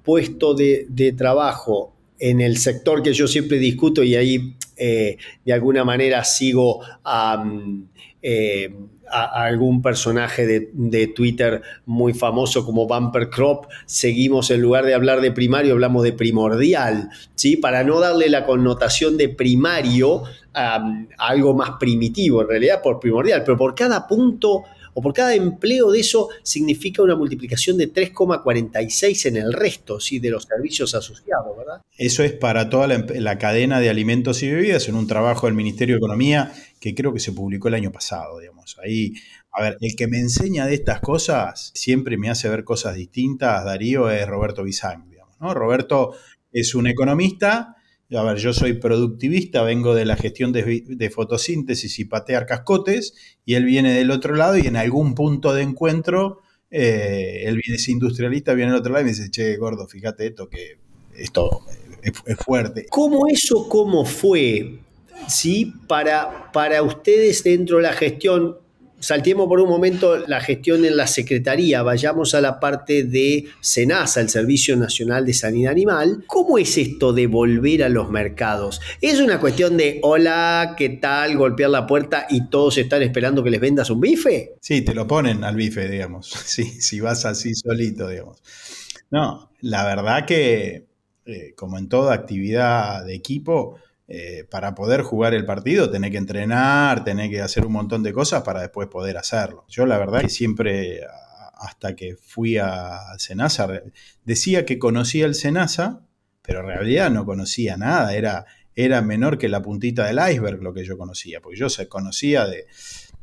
puesto 0.03 0.53
de, 0.53 1.13
trabajo 1.17 1.93
en 2.19 2.39
el 2.41 2.57
sector 2.57 3.03
que 3.03 3.13
yo 3.13 3.27
siempre 3.27 3.57
discuto 3.57 4.03
y 4.03 4.15
ahí 4.15 4.55
eh, 4.77 5.17
de 5.43 5.53
alguna 5.53 5.83
manera 5.83 6.23
sigo 6.23 6.81
a 9.23 9.45
algún 9.45 9.81
personaje 9.81 10.45
de, 10.45 11.07
Twitter 11.07 11.61
muy 11.85 12.13
famoso 12.13 12.65
como 12.65 12.87
Bumper 12.87 13.29
Crop, 13.29 13.65
seguimos 13.85 14.51
en 14.51 14.61
lugar 14.61 14.85
de 14.85 14.93
hablar 14.93 15.21
de 15.21 15.31
primario, 15.31 15.73
hablamos 15.73 16.03
de 16.03 16.13
primordial, 16.13 17.09
¿sí? 17.35 17.57
Para 17.57 17.83
no 17.83 17.99
darle 17.99 18.29
la 18.29 18.45
connotación 18.45 19.17
de 19.17 19.29
primario 19.29 20.23
a 20.53 20.83
algo 21.17 21.53
más 21.53 21.71
primitivo, 21.79 22.41
en 22.41 22.47
realidad 22.47 22.81
por 22.81 22.99
primordial, 22.99 23.43
pero 23.43 23.57
por 23.57 23.75
cada 23.75 24.07
punto 24.07 24.63
o 24.95 25.01
por 25.01 25.13
cada 25.13 25.35
empleo 25.35 25.91
de 25.91 25.99
eso 25.99 26.29
significa 26.41 27.03
una 27.03 27.15
multiplicación 27.15 27.77
de 27.77 27.93
3,46 27.93 29.25
en 29.27 29.37
el 29.37 29.53
resto 29.53 29.99
¿sí? 29.99 30.19
de 30.19 30.31
los 30.31 30.45
servicios 30.45 30.95
asociados, 30.95 31.55
¿verdad? 31.57 31.81
Eso 31.97 32.23
es 32.23 32.31
para 32.31 32.69
toda 32.69 32.87
la, 32.87 33.37
cadena 33.37 33.81
de 33.81 33.89
alimentos 33.89 34.41
y 34.41 34.49
bebidas 34.49 34.87
en 34.87 34.95
un 34.95 35.05
trabajo 35.05 35.47
del 35.47 35.55
Ministerio 35.55 35.95
de 35.95 35.97
Economía 35.97 36.53
que 36.79 36.95
creo 36.95 37.13
que 37.13 37.19
se 37.19 37.33
publicó 37.33 37.67
el 37.67 37.73
año 37.73 37.91
pasado, 37.91 38.39
digamos. 38.39 38.54
Ahí, 38.83 39.13
a 39.51 39.61
ver, 39.61 39.77
el 39.81 39.95
que 39.95 40.07
me 40.07 40.19
enseña 40.19 40.65
de 40.65 40.73
estas 40.75 40.99
cosas, 40.99 41.71
siempre 41.73 42.17
me 42.17 42.29
hace 42.29 42.49
ver 42.49 42.63
cosas 42.63 42.95
distintas, 42.95 43.63
Darío, 43.65 44.09
es 44.09 44.27
Roberto 44.27 44.63
Bizán, 44.63 45.09
digamos, 45.09 45.35
¿no? 45.39 45.53
Roberto 45.53 46.15
es 46.51 46.75
un 46.75 46.87
economista 46.87 47.75
a 48.13 48.23
ver, 48.23 48.37
yo 48.37 48.53
soy 48.53 48.73
productivista, 48.73 49.63
vengo 49.63 49.95
de 49.95 50.05
la 50.05 50.15
gestión 50.15 50.51
de, 50.51 51.09
fotosíntesis 51.13 51.99
y 51.99 52.05
patear 52.05 52.45
cascotes, 52.45 53.13
y 53.45 53.55
él 53.55 53.65
viene 53.65 53.93
del 53.93 54.11
otro 54.11 54.35
lado 54.35 54.57
y 54.57 54.67
en 54.67 54.75
algún 54.75 55.15
punto 55.15 55.53
de 55.53 55.63
encuentro, 55.63 56.41
eh, 56.69 57.43
él 57.45 57.59
viene, 57.63 57.77
es 57.77 57.89
industrialista, 57.89 58.53
viene 58.53 58.71
del 58.71 58.79
otro 58.79 58.93
lado 58.93 59.01
y 59.01 59.05
me 59.05 59.11
dice, 59.11 59.31
che, 59.31 59.57
gordo, 59.57 59.87
fíjate 59.87 60.27
esto, 60.27 60.47
que 60.49 60.77
esto 61.15 61.61
es, 62.03 62.13
es 62.25 62.37
fuerte. 62.37 62.85
¿Cómo 62.89 63.27
eso, 63.27 63.67
cómo 63.67 64.05
fue? 64.05 64.79
¿Sí? 65.27 65.73
Para, 65.87 66.51
para 66.51 66.83
ustedes 66.83 67.43
dentro 67.43 67.77
de 67.77 67.83
la 67.83 67.93
gestión, 67.93 68.57
Saltemos 69.05 69.47
por 69.47 69.59
un 69.59 69.69
momento 69.69 70.17
la 70.25 70.39
gestión 70.39 70.83
en 70.83 70.97
la 70.97 71.05
Secretaría, 71.05 71.83
vayamos 71.83 72.33
a 72.33 72.41
la 72.41 72.59
parte 72.59 73.03
de 73.03 73.45
SENASA, 73.59 74.21
el 74.21 74.29
Servicio 74.29 74.75
Nacional 74.77 75.27
de 75.27 75.33
Sanidad 75.33 75.73
Animal. 75.73 76.23
¿Cómo 76.25 76.57
es 76.57 76.75
esto 76.77 77.13
de 77.13 77.27
volver 77.27 77.83
a 77.83 77.89
los 77.89 78.09
mercados? 78.09 78.81
¿Es 79.01 79.19
una 79.19 79.39
cuestión 79.39 79.77
de 79.77 79.99
hola, 80.01 80.73
qué 80.75 80.89
tal, 80.89 81.37
golpear 81.37 81.69
la 81.69 81.85
puerta 81.85 82.25
y 82.29 82.47
todos 82.47 82.79
están 82.79 83.03
esperando 83.03 83.43
que 83.43 83.51
les 83.51 83.61
vendas 83.61 83.91
un 83.91 83.99
bife? 83.99 84.55
Sí, 84.59 84.81
te 84.81 84.95
lo 84.95 85.05
ponen 85.05 85.43
al 85.43 85.55
bife, 85.55 85.87
digamos, 85.87 86.27
sí, 86.45 86.63
si 86.63 86.99
vas 86.99 87.25
así 87.25 87.53
solito, 87.53 88.07
digamos. 88.07 88.41
No, 89.11 89.51
la 89.61 89.85
verdad 89.85 90.25
que, 90.25 90.87
eh, 91.27 91.53
como 91.55 91.77
en 91.77 91.89
toda 91.89 92.15
actividad 92.15 93.05
de 93.05 93.13
equipo, 93.13 93.77
eh, 94.07 94.45
para 94.49 94.75
poder 94.75 95.01
jugar 95.01 95.33
el 95.33 95.45
partido 95.45 95.89
tenés 95.89 96.11
que 96.11 96.17
entrenar, 96.17 97.03
tenés 97.03 97.31
que 97.31 97.41
hacer 97.41 97.65
un 97.65 97.73
montón 97.73 98.03
de 98.03 98.13
cosas 98.13 98.43
para 98.43 98.61
después 98.61 98.87
poder 98.87 99.17
hacerlo. 99.17 99.65
Yo 99.67 99.85
la 99.87 99.97
verdad 99.97 100.21
que 100.21 100.29
siempre, 100.29 101.01
hasta 101.55 101.95
que 101.95 102.15
fui 102.15 102.57
a 102.57 102.99
Senasa, 103.17 103.67
decía 104.23 104.65
que 104.65 104.77
conocía 104.77 105.25
el 105.25 105.33
Senasa, 105.33 106.01
pero 106.43 106.59
en 106.59 106.67
realidad 106.67 107.09
no 107.09 107.25
conocía 107.25 107.77
nada, 107.77 108.13
era, 108.13 108.45
era 108.75 109.01
menor 109.01 109.39
que 109.39 109.49
la 109.49 109.63
puntita 109.63 110.05
del 110.05 110.19
iceberg 110.31 110.61
lo 110.61 110.73
que 110.73 110.85
yo 110.85 110.97
conocía, 110.97 111.41
porque 111.41 111.57
yo 111.57 111.69
se 111.69 111.87
conocía 111.87 112.45
de, 112.45 112.67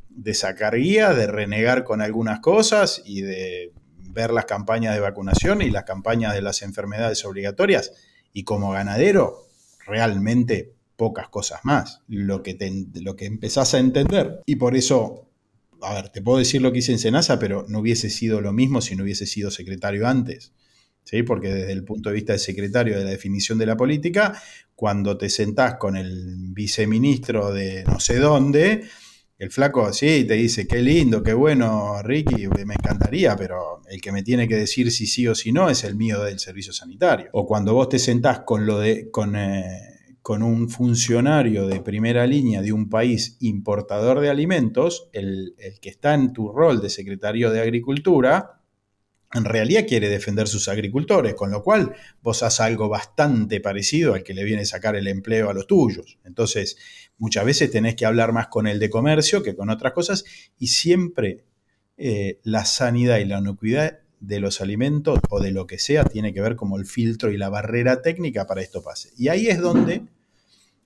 de 0.08 0.34
sacar 0.34 0.74
guías, 0.74 1.16
de 1.16 1.28
renegar 1.28 1.84
con 1.84 2.00
algunas 2.00 2.40
cosas 2.40 3.02
y 3.04 3.22
de 3.22 3.72
ver 3.96 4.32
las 4.32 4.46
campañas 4.46 4.94
de 4.94 5.00
vacunación 5.00 5.62
y 5.62 5.70
las 5.70 5.84
campañas 5.84 6.34
de 6.34 6.42
las 6.42 6.62
enfermedades 6.62 7.24
obligatorias. 7.24 7.92
Y 8.32 8.44
como 8.44 8.72
ganadero, 8.72 9.46
realmente 9.86 10.74
pocas 10.96 11.28
cosas 11.28 11.60
más, 11.64 12.00
lo 12.08 12.42
que, 12.42 12.56
lo 12.94 13.16
que 13.16 13.26
empezás 13.26 13.74
a 13.74 13.78
entender. 13.78 14.40
Y 14.46 14.56
por 14.56 14.76
eso, 14.76 15.26
a 15.80 15.94
ver, 15.94 16.10
te 16.10 16.22
puedo 16.22 16.38
decir 16.38 16.62
lo 16.62 16.72
que 16.72 16.78
hice 16.78 16.92
en 16.92 16.98
Senasa, 16.98 17.38
pero 17.38 17.64
no 17.68 17.80
hubiese 17.80 18.10
sido 18.10 18.40
lo 18.40 18.52
mismo 18.52 18.80
si 18.80 18.94
no 18.94 19.02
hubiese 19.02 19.26
sido 19.26 19.50
secretario 19.50 20.06
antes. 20.06 20.52
¿Sí? 21.04 21.24
Porque 21.24 21.52
desde 21.52 21.72
el 21.72 21.82
punto 21.82 22.10
de 22.10 22.14
vista 22.14 22.32
del 22.32 22.40
secretario 22.40 22.96
de 22.96 23.04
la 23.04 23.10
definición 23.10 23.58
de 23.58 23.66
la 23.66 23.76
política, 23.76 24.40
cuando 24.76 25.18
te 25.18 25.28
sentás 25.28 25.74
con 25.74 25.96
el 25.96 26.36
viceministro 26.52 27.52
de 27.52 27.82
no 27.82 27.98
sé 27.98 28.18
dónde, 28.18 28.84
el 29.42 29.50
flaco 29.50 29.92
sí 29.92 30.22
te 30.22 30.34
dice, 30.34 30.68
qué 30.68 30.80
lindo, 30.80 31.20
qué 31.20 31.34
bueno, 31.34 32.00
Ricky, 32.00 32.46
me 32.64 32.74
encantaría, 32.74 33.34
pero 33.34 33.82
el 33.88 34.00
que 34.00 34.12
me 34.12 34.22
tiene 34.22 34.46
que 34.46 34.54
decir 34.54 34.92
si 34.92 35.08
sí 35.08 35.26
o 35.26 35.34
si 35.34 35.50
no 35.50 35.68
es 35.68 35.82
el 35.82 35.96
mío 35.96 36.22
del 36.22 36.38
servicio 36.38 36.72
sanitario. 36.72 37.28
O 37.32 37.44
cuando 37.44 37.74
vos 37.74 37.88
te 37.88 37.98
sentás 37.98 38.42
con 38.46 38.66
lo 38.66 38.78
de, 38.78 39.10
con, 39.10 39.34
eh, 39.34 40.14
con 40.22 40.44
un 40.44 40.68
funcionario 40.68 41.66
de 41.66 41.80
primera 41.80 42.24
línea 42.24 42.62
de 42.62 42.72
un 42.72 42.88
país 42.88 43.36
importador 43.40 44.20
de 44.20 44.30
alimentos, 44.30 45.08
el, 45.12 45.56
el 45.58 45.80
que 45.80 45.88
está 45.88 46.14
en 46.14 46.32
tu 46.32 46.52
rol 46.52 46.80
de 46.80 46.88
secretario 46.88 47.50
de 47.50 47.62
Agricultura, 47.62 48.62
en 49.34 49.44
realidad 49.44 49.86
quiere 49.88 50.08
defender 50.08 50.46
sus 50.46 50.68
agricultores, 50.68 51.34
con 51.34 51.50
lo 51.50 51.62
cual 51.62 51.94
vos 52.22 52.42
haces 52.42 52.60
algo 52.60 52.88
bastante 52.88 53.60
parecido 53.60 54.14
al 54.14 54.22
que 54.22 54.34
le 54.34 54.44
viene 54.44 54.62
a 54.62 54.66
sacar 54.66 54.94
el 54.94 55.08
empleo 55.08 55.48
a 55.48 55.54
los 55.54 55.66
tuyos. 55.66 56.18
Entonces, 56.24 56.76
muchas 57.22 57.44
veces 57.44 57.70
tenés 57.70 57.94
que 57.94 58.04
hablar 58.04 58.32
más 58.32 58.48
con 58.48 58.66
el 58.66 58.80
de 58.80 58.90
comercio 58.90 59.44
que 59.44 59.54
con 59.54 59.70
otras 59.70 59.92
cosas 59.92 60.24
y 60.58 60.66
siempre 60.66 61.44
eh, 61.96 62.40
la 62.42 62.64
sanidad 62.64 63.18
y 63.18 63.24
la 63.26 63.38
inocuidad 63.38 64.00
de 64.18 64.40
los 64.40 64.60
alimentos 64.60 65.20
o 65.30 65.38
de 65.38 65.52
lo 65.52 65.68
que 65.68 65.78
sea 65.78 66.02
tiene 66.02 66.34
que 66.34 66.40
ver 66.40 66.56
como 66.56 66.78
el 66.78 66.84
filtro 66.84 67.30
y 67.30 67.38
la 67.38 67.48
barrera 67.48 68.02
técnica 68.02 68.48
para 68.48 68.60
esto 68.60 68.82
pase. 68.82 69.10
Y 69.16 69.28
ahí 69.28 69.46
es 69.46 69.60
donde 69.60 70.02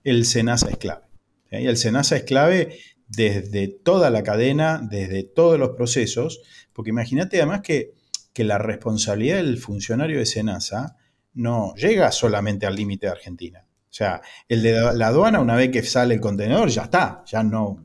el 0.05 0.27
SENASA 0.27 0.69
es 0.69 0.77
clave. 0.77 1.07
Y 1.51 1.69
el 1.69 1.79
SENASA 1.79 2.17
es 2.17 2.25
clave 2.25 2.81
desde 3.09 3.69
toda 3.69 4.11
la 4.11 4.23
cadena, 4.23 4.87
desde 4.91 5.23
todos 5.23 5.59
los 5.59 5.71
procesos, 5.71 6.43
porque 6.75 6.91
imagínate 6.91 7.39
además 7.39 7.63
que, 7.63 7.95
que 8.35 8.45
la 8.45 8.59
responsabilidad 8.59 9.37
del 9.37 9.57
funcionario 9.57 10.19
de 10.19 10.27
SENASA 10.27 10.99
no 11.33 11.75
llega 11.77 12.13
solamente 12.13 12.67
al 12.67 12.77
límite 12.77 13.07
de 13.07 13.13
Argentina. 13.13 13.66
Sea, 13.97 14.21
el 14.47 14.63
de 14.63 14.73
la 14.93 15.07
aduana, 15.07 15.41
una 15.41 15.57
vez 15.57 15.71
que 15.71 15.83
sale 15.83 16.13
el 16.13 16.21
contenedor, 16.21 16.69
ya 16.69 16.83
está, 16.83 17.25
ya 17.27 17.43
no. 17.43 17.83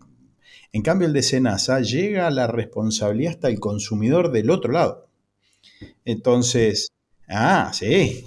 En 0.74 0.82
cambio, 0.82 1.08
el 1.08 1.14
de 1.14 1.24
SENASA 1.24 1.80
llega 1.80 2.28
a 2.28 2.32
la 2.32 2.48
responsabilidad 2.48 3.36
hasta 3.36 3.48
el 3.48 3.62
consumidor 3.62 4.30
del 4.30 4.50
otro 4.50 4.74
lado. 4.74 5.08
Entonces, 6.04 6.92
ah, 7.30 7.72
sí. 7.74 8.26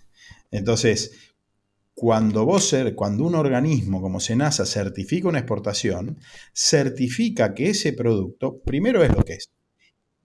Entonces, 0.50 1.34
cuando 1.92 2.46
vos 2.46 2.74
cuando 2.94 3.26
un 3.26 3.34
organismo 3.34 4.00
como 4.00 4.18
SENASA 4.18 4.64
certifica 4.64 5.28
una 5.28 5.40
exportación, 5.40 6.18
certifica 6.54 7.52
que 7.52 7.68
ese 7.68 7.92
producto, 7.92 8.60
primero 8.60 9.04
es 9.04 9.14
lo 9.14 9.22
que 9.22 9.34
es. 9.34 9.50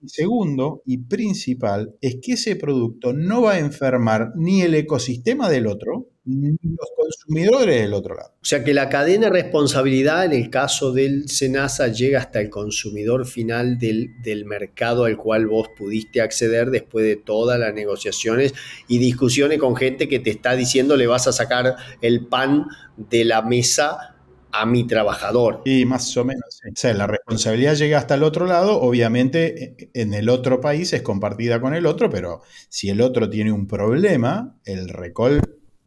Segundo 0.06 0.82
y 0.86 0.96
principal 0.96 1.94
es 2.00 2.16
que 2.22 2.32
ese 2.32 2.56
producto 2.56 3.12
no 3.12 3.42
va 3.42 3.52
a 3.52 3.58
enfermar 3.58 4.32
ni 4.34 4.62
el 4.62 4.74
ecosistema 4.74 5.50
del 5.50 5.66
otro, 5.66 6.08
los 6.24 6.88
consumidores 6.96 7.80
del 7.80 7.94
otro 7.94 8.14
lado. 8.14 8.30
O 8.40 8.44
sea 8.44 8.62
que 8.62 8.72
la 8.72 8.88
cadena 8.88 9.26
de 9.26 9.42
responsabilidad 9.42 10.24
en 10.24 10.32
el 10.32 10.50
caso 10.50 10.92
del 10.92 11.28
SENASA 11.28 11.88
llega 11.88 12.20
hasta 12.20 12.40
el 12.40 12.48
consumidor 12.48 13.26
final 13.26 13.78
del, 13.78 14.10
del, 14.22 14.44
mercado 14.44 15.04
al 15.04 15.16
cual 15.16 15.46
vos 15.48 15.68
pudiste 15.76 16.20
acceder 16.20 16.70
después 16.70 17.04
de 17.04 17.16
todas 17.16 17.58
las 17.58 17.74
negociaciones 17.74 18.54
y 18.86 18.98
discusiones 18.98 19.58
con 19.58 19.74
gente 19.74 20.08
que 20.08 20.20
te 20.20 20.30
está 20.30 20.54
diciendo 20.54 20.96
le 20.96 21.06
vas 21.06 21.26
a 21.26 21.32
sacar 21.32 21.74
el 22.00 22.26
pan 22.26 22.66
de 22.96 23.24
la 23.24 23.42
mesa 23.42 24.12
a 24.52 24.66
mi 24.66 24.86
trabajador. 24.86 25.62
Y 25.64 25.86
más 25.86 26.14
o 26.16 26.24
menos. 26.24 26.60
O 26.64 26.76
sea, 26.76 26.92
la 26.94 27.06
responsabilidad 27.06 27.74
llega 27.74 27.98
hasta 27.98 28.14
el 28.14 28.22
otro 28.22 28.46
lado, 28.46 28.80
obviamente 28.80 29.90
en 29.94 30.14
el 30.14 30.28
otro 30.28 30.60
país 30.60 30.92
es 30.92 31.02
compartida 31.02 31.60
con 31.60 31.74
el 31.74 31.86
otro, 31.86 32.10
pero 32.10 32.42
si 32.68 32.90
el 32.90 33.00
otro 33.00 33.28
tiene 33.28 33.50
un 33.50 33.66
problema, 33.66 34.56
el 34.64 34.88
recall 34.88 35.40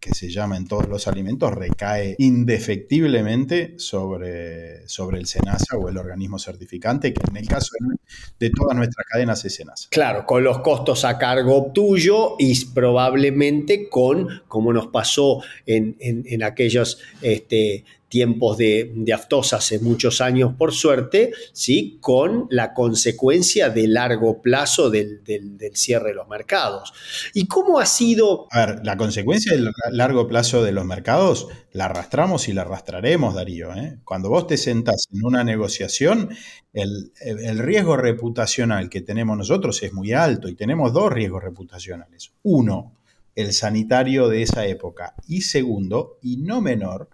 que 0.05 0.13
se 0.13 0.29
llama 0.29 0.55
en 0.55 0.67
todos 0.67 0.87
los 0.87 1.07
alimentos, 1.07 1.51
recae 1.51 2.15
indefectiblemente 2.19 3.73
sobre, 3.79 4.87
sobre 4.87 5.17
el 5.17 5.25
SENASA 5.25 5.77
o 5.77 5.89
el 5.89 5.97
organismo 5.97 6.37
certificante, 6.37 7.11
que 7.11 7.21
en 7.27 7.37
el 7.37 7.47
caso 7.47 7.71
de, 8.37 8.51
todas 8.51 8.77
nuestras 8.77 9.07
cadenas 9.07 9.43
es 9.45 9.55
SENASA. 9.55 9.89
Claro, 9.89 10.27
con 10.27 10.43
los 10.43 10.59
costos 10.59 11.05
a 11.05 11.17
cargo 11.17 11.71
tuyo 11.73 12.35
y 12.37 12.53
probablemente 12.65 13.89
con, 13.89 14.43
como 14.47 14.71
nos 14.71 14.87
pasó 14.87 15.41
en, 15.65 15.97
en 15.99 16.43
aquellos 16.43 16.99
este, 17.23 17.83
tiempos 18.07 18.57
de, 18.57 18.91
de 18.95 19.13
aftosa 19.13 19.57
hace 19.57 19.79
muchos 19.79 20.21
años, 20.21 20.53
por 20.57 20.73
suerte, 20.73 21.31
¿sí? 21.53 21.97
con 22.01 22.47
la 22.49 22.73
consecuencia 22.73 23.69
de 23.69 23.87
largo 23.87 24.41
plazo 24.41 24.89
del, 24.89 25.21
cierre 25.73 26.09
de 26.09 26.15
los 26.15 26.27
mercados. 26.27 26.93
¿Y 27.33 27.47
cómo 27.47 27.79
ha 27.79 27.85
sido? 27.85 28.47
A 28.51 28.65
ver, 28.65 28.85
la 28.85 28.97
consecuencia 28.97 29.53
del 29.53 29.71
largo 29.91 30.27
plazo 30.27 30.63
de 30.63 30.71
los 30.71 30.85
mercados 30.85 31.47
la 31.71 31.85
arrastramos 31.85 32.47
y 32.47 32.53
la 32.53 32.61
arrastraremos, 32.61 33.35
Darío. 33.35 33.73
¿eh? 33.75 33.97
Cuando 34.03 34.29
vos 34.29 34.47
te 34.47 34.57
sentás 34.57 35.07
en 35.11 35.25
una 35.25 35.43
negociación, 35.43 36.29
el 36.73 37.59
riesgo 37.59 37.97
reputacional 37.97 38.89
que 38.89 39.01
tenemos 39.01 39.37
nosotros 39.37 39.81
es 39.83 39.93
muy 39.93 40.13
alto 40.13 40.47
y 40.47 40.55
tenemos 40.55 40.93
dos 40.93 41.11
riesgos 41.11 41.43
reputacionales. 41.43 42.31
Uno, 42.43 42.93
el 43.35 43.53
sanitario 43.53 44.29
de 44.29 44.41
esa 44.41 44.65
época. 44.65 45.13
Y 45.27 45.41
segundo, 45.41 46.17
y 46.21 46.37
no 46.37 46.61
menor, 46.61 47.09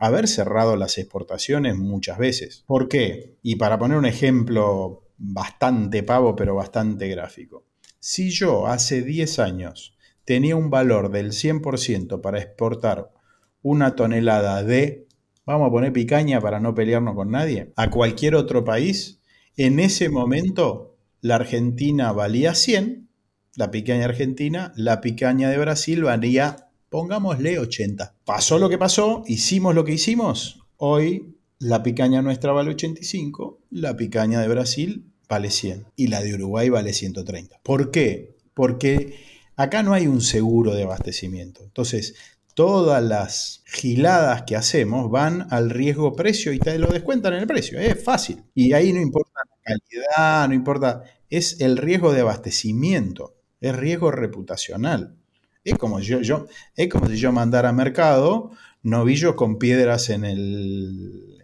haber 0.00 0.26
cerrado 0.26 0.76
las 0.76 0.98
exportaciones 0.98 1.76
muchas 1.76 2.18
veces. 2.18 2.64
¿Por 2.66 2.88
qué? 2.88 3.36
Y 3.42 3.56
para 3.56 3.78
poner 3.78 3.98
un 3.98 4.06
ejemplo 4.06 5.04
bastante 5.18 6.02
pavo, 6.02 6.34
pero 6.34 6.54
bastante 6.54 7.06
gráfico. 7.08 7.66
Si 8.00 8.30
yo 8.30 8.66
hace 8.66 9.02
10 9.02 9.38
años 9.38 9.94
tenía 10.24 10.56
un 10.56 10.70
valor 10.70 11.10
del 11.10 11.32
100% 11.32 12.22
para 12.22 12.38
exportar 12.38 13.12
una 13.60 13.94
tonelada 13.94 14.64
de, 14.64 15.06
vamos 15.44 15.68
a 15.68 15.70
poner 15.70 15.92
picaña 15.92 16.40
para 16.40 16.60
no 16.60 16.74
pelearnos 16.74 17.14
con 17.14 17.30
nadie, 17.30 17.74
a 17.76 17.90
cualquier 17.90 18.36
otro 18.36 18.64
país, 18.64 19.20
en 19.58 19.78
ese 19.78 20.08
momento 20.08 20.96
la 21.20 21.34
Argentina 21.34 22.10
valía 22.12 22.54
100, 22.54 23.10
la 23.54 23.70
picaña 23.70 24.06
argentina, 24.06 24.72
la 24.76 25.02
picaña 25.02 25.50
de 25.50 25.58
Brasil 25.58 26.04
valía 26.04 26.69
pongámosle 26.90 27.58
80. 27.58 28.16
Pasó 28.24 28.58
lo 28.58 28.68
que 28.68 28.76
pasó, 28.76 29.22
hicimos 29.26 29.74
lo 29.74 29.84
que 29.84 29.92
hicimos. 29.92 30.60
Hoy 30.76 31.36
la 31.58 31.82
picaña 31.82 32.20
nuestra 32.20 32.52
vale 32.52 32.70
85, 32.70 33.60
la 33.70 33.96
picaña 33.96 34.40
de 34.40 34.48
Brasil 34.48 35.06
vale 35.28 35.50
100 35.50 35.86
y 35.96 36.08
la 36.08 36.20
de 36.20 36.34
Uruguay 36.34 36.68
vale 36.68 36.92
130. 36.92 37.60
¿Por 37.62 37.90
qué? 37.90 38.36
Porque 38.52 39.14
acá 39.56 39.82
no 39.82 39.94
hay 39.94 40.06
un 40.06 40.20
seguro 40.20 40.74
de 40.74 40.82
abastecimiento. 40.82 41.62
Entonces, 41.62 42.14
todas 42.54 43.02
las 43.02 43.62
giladas 43.66 44.42
que 44.42 44.56
hacemos 44.56 45.10
van 45.10 45.46
al 45.50 45.70
riesgo 45.70 46.14
precio 46.14 46.52
y 46.52 46.58
te 46.58 46.78
lo 46.78 46.88
descuentan 46.88 47.34
en 47.34 47.40
el 47.40 47.46
precio. 47.46 47.78
Es 47.78 48.02
fácil. 48.02 48.42
Y 48.54 48.72
ahí 48.72 48.92
no 48.92 49.00
importa 49.00 49.32
la 49.34 49.62
calidad, 49.62 50.48
no 50.48 50.54
importa. 50.54 51.04
Es 51.28 51.60
el 51.60 51.76
riesgo 51.76 52.12
de 52.12 52.22
abastecimiento, 52.22 53.36
es 53.60 53.76
riesgo 53.76 54.10
reputacional. 54.10 55.19
Es 55.62 55.76
como, 55.76 56.00
yo, 56.00 56.20
yo, 56.20 56.46
es 56.74 56.88
como 56.88 57.06
si 57.08 57.16
yo 57.16 57.32
mandara 57.32 57.68
a 57.68 57.72
mercado 57.72 58.52
novillos 58.82 59.34
con 59.34 59.58
piedras 59.58 60.08
en 60.10 60.24
el. 60.24 61.38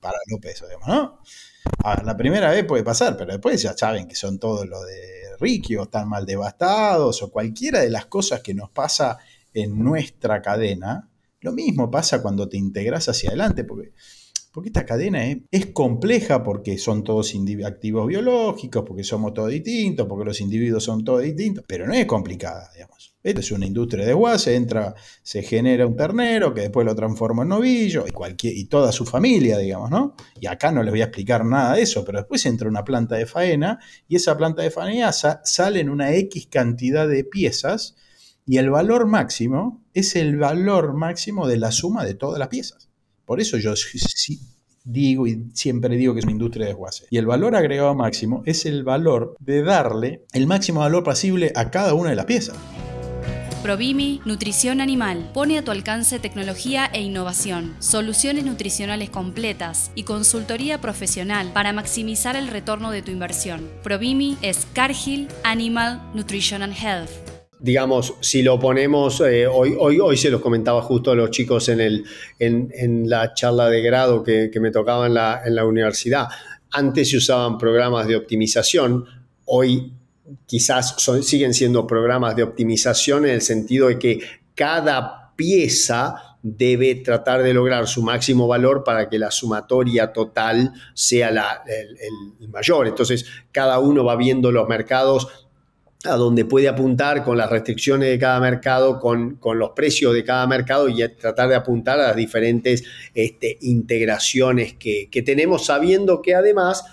para 0.00 0.18
López, 0.30 0.62
digamos, 0.62 0.88
¿no? 0.88 1.20
la 2.04 2.16
primera 2.16 2.50
vez 2.50 2.64
puede 2.64 2.84
pasar, 2.84 3.16
pero 3.16 3.32
después 3.32 3.60
ya 3.60 3.76
saben 3.76 4.06
que 4.06 4.14
son 4.14 4.38
todos 4.38 4.66
los 4.66 4.86
de 4.86 5.36
Ricky 5.40 5.76
o 5.76 5.84
están 5.84 6.08
mal 6.08 6.24
devastados 6.24 7.22
o 7.22 7.30
cualquiera 7.30 7.80
de 7.80 7.90
las 7.90 8.06
cosas 8.06 8.40
que 8.40 8.54
nos 8.54 8.70
pasa 8.70 9.18
en 9.52 9.82
nuestra 9.82 10.42
cadena. 10.42 11.08
Lo 11.40 11.52
mismo 11.52 11.90
pasa 11.90 12.22
cuando 12.22 12.48
te 12.48 12.56
integras 12.56 13.08
hacia 13.08 13.30
adelante, 13.30 13.64
porque, 13.64 13.92
porque 14.56 14.70
esta 14.70 14.86
cadena 14.86 15.22
es, 15.50 15.66
compleja 15.74 16.42
porque 16.42 16.78
son 16.78 17.04
todos 17.04 17.34
activos 17.62 18.06
biológicos, 18.06 18.84
porque 18.86 19.04
somos 19.04 19.34
todos 19.34 19.50
distintos, 19.50 20.06
porque 20.08 20.24
los 20.24 20.40
individuos 20.40 20.82
son 20.82 21.04
todos 21.04 21.20
distintos, 21.20 21.62
pero 21.68 21.86
no 21.86 21.92
es 21.92 22.06
complicada, 22.06 22.70
digamos. 22.72 23.14
Esto 23.22 23.40
es 23.40 23.52
una 23.52 23.66
industria 23.66 24.04
de 24.04 24.12
desguace, 24.12 24.54
entra, 24.54 24.94
se 25.22 25.42
genera 25.42 25.86
un 25.86 25.94
ternero 25.94 26.54
que 26.54 26.62
después 26.62 26.86
lo 26.86 26.94
transforma 26.94 27.42
en 27.42 27.50
novillo 27.50 28.06
y, 28.06 28.48
y 28.48 28.64
toda 28.64 28.92
su 28.92 29.04
familia, 29.04 29.58
digamos, 29.58 29.90
¿no? 29.90 30.14
Y 30.40 30.46
acá 30.46 30.72
no 30.72 30.82
les 30.82 30.90
voy 30.90 31.02
a 31.02 31.04
explicar 31.04 31.44
nada 31.44 31.74
de 31.74 31.82
eso, 31.82 32.02
pero 32.06 32.20
después 32.20 32.46
entra 32.46 32.66
una 32.66 32.82
planta 32.82 33.16
de 33.16 33.26
faena 33.26 33.78
y 34.08 34.16
esa 34.16 34.38
planta 34.38 34.62
de 34.62 34.70
faena 34.70 35.12
sale 35.12 35.80
en 35.80 35.90
una 35.90 36.14
X 36.14 36.48
cantidad 36.50 37.06
de 37.06 37.24
piezas 37.24 37.94
y 38.46 38.56
el 38.56 38.70
valor 38.70 39.06
máximo 39.06 39.84
es 39.92 40.16
el 40.16 40.38
valor 40.38 40.94
máximo 40.94 41.46
de 41.46 41.58
la 41.58 41.72
suma 41.72 42.06
de 42.06 42.14
todas 42.14 42.38
las 42.38 42.48
piezas. 42.48 42.85
Por 43.26 43.40
eso 43.40 43.58
yo 43.58 43.74
digo 44.84 45.26
y 45.26 45.50
siempre 45.52 45.96
digo 45.96 46.14
que 46.14 46.20
es 46.20 46.24
una 46.24 46.32
industria 46.32 46.66
de 46.66 46.70
desguace. 46.70 47.06
Y 47.10 47.18
el 47.18 47.26
valor 47.26 47.56
agregado 47.56 47.94
máximo 47.94 48.42
es 48.46 48.64
el 48.66 48.84
valor 48.84 49.36
de 49.40 49.62
darle 49.62 50.22
el 50.32 50.46
máximo 50.46 50.80
valor 50.80 51.02
posible 51.04 51.52
a 51.54 51.70
cada 51.70 51.92
una 51.92 52.10
de 52.10 52.16
las 52.16 52.24
piezas. 52.24 52.56
Provimi 53.62 54.20
Nutrición 54.24 54.80
Animal 54.80 55.32
pone 55.34 55.58
a 55.58 55.64
tu 55.64 55.72
alcance 55.72 56.20
tecnología 56.20 56.88
e 56.92 57.00
innovación, 57.02 57.74
soluciones 57.80 58.44
nutricionales 58.44 59.10
completas 59.10 59.90
y 59.96 60.04
consultoría 60.04 60.80
profesional 60.80 61.50
para 61.52 61.72
maximizar 61.72 62.36
el 62.36 62.46
retorno 62.46 62.92
de 62.92 63.02
tu 63.02 63.10
inversión. 63.10 63.68
Provimi 63.82 64.38
es 64.40 64.68
Cargill 64.72 65.26
Animal 65.42 66.00
Nutrition 66.14 66.62
and 66.62 66.74
Health. 66.74 67.25
Digamos, 67.58 68.14
si 68.20 68.42
lo 68.42 68.58
ponemos, 68.58 69.20
eh, 69.22 69.46
hoy, 69.46 69.74
hoy, 69.78 69.98
hoy 69.98 70.16
se 70.16 70.30
los 70.30 70.40
comentaba 70.40 70.82
justo 70.82 71.10
a 71.10 71.14
los 71.14 71.30
chicos 71.30 71.68
en, 71.68 71.80
el, 71.80 72.04
en, 72.38 73.08
la 73.08 73.32
charla 73.34 73.68
de 73.70 73.80
grado 73.80 74.22
que, 74.22 74.50
me 74.60 74.70
tocaba 74.70 75.06
en 75.06 75.14
la, 75.14 75.42
en 75.44 75.54
la 75.54 75.64
universidad. 75.64 76.28
Antes 76.72 77.10
se 77.10 77.16
usaban 77.16 77.56
programas 77.56 78.06
de 78.06 78.16
optimización, 78.16 79.04
hoy 79.46 79.92
quizás 80.46 80.96
siguen 81.22 81.54
siendo 81.54 81.86
programas 81.86 82.36
de 82.36 82.42
optimización 82.42 83.24
en 83.24 83.32
el 83.32 83.42
sentido 83.42 83.88
de 83.88 83.98
que 83.98 84.20
cada 84.54 85.34
pieza 85.36 86.36
debe 86.42 86.94
tratar 86.96 87.42
de 87.42 87.52
lograr 87.52 87.88
su 87.88 88.02
máximo 88.02 88.46
valor 88.46 88.84
para 88.84 89.08
que 89.08 89.18
la 89.18 89.30
sumatoria 89.32 90.12
total 90.12 90.72
sea 90.94 91.30
la, 91.30 91.62
el, 91.66 92.48
mayor. 92.48 92.86
Entonces, 92.86 93.26
cada 93.50 93.80
uno 93.80 94.04
va 94.04 94.14
viendo 94.14 94.52
los 94.52 94.68
mercados 94.68 95.45
a 96.06 96.16
donde 96.16 96.44
puede 96.44 96.68
apuntar 96.68 97.24
con 97.24 97.36
las 97.36 97.50
restricciones 97.50 98.08
de 98.08 98.18
cada 98.18 98.40
mercado, 98.40 99.00
con, 99.00 99.38
los 99.54 99.70
precios 99.70 100.14
de 100.14 100.24
cada 100.24 100.46
mercado 100.46 100.88
y 100.88 101.06
tratar 101.08 101.48
de 101.48 101.56
apuntar 101.56 102.00
a 102.00 102.08
las 102.08 102.16
diferentes 102.16 102.84
este, 103.14 103.58
integraciones 103.62 104.74
que, 104.74 105.08
que 105.10 105.22
tenemos, 105.22 105.66
sabiendo 105.66 106.22
que 106.22 106.34
además 106.34 106.84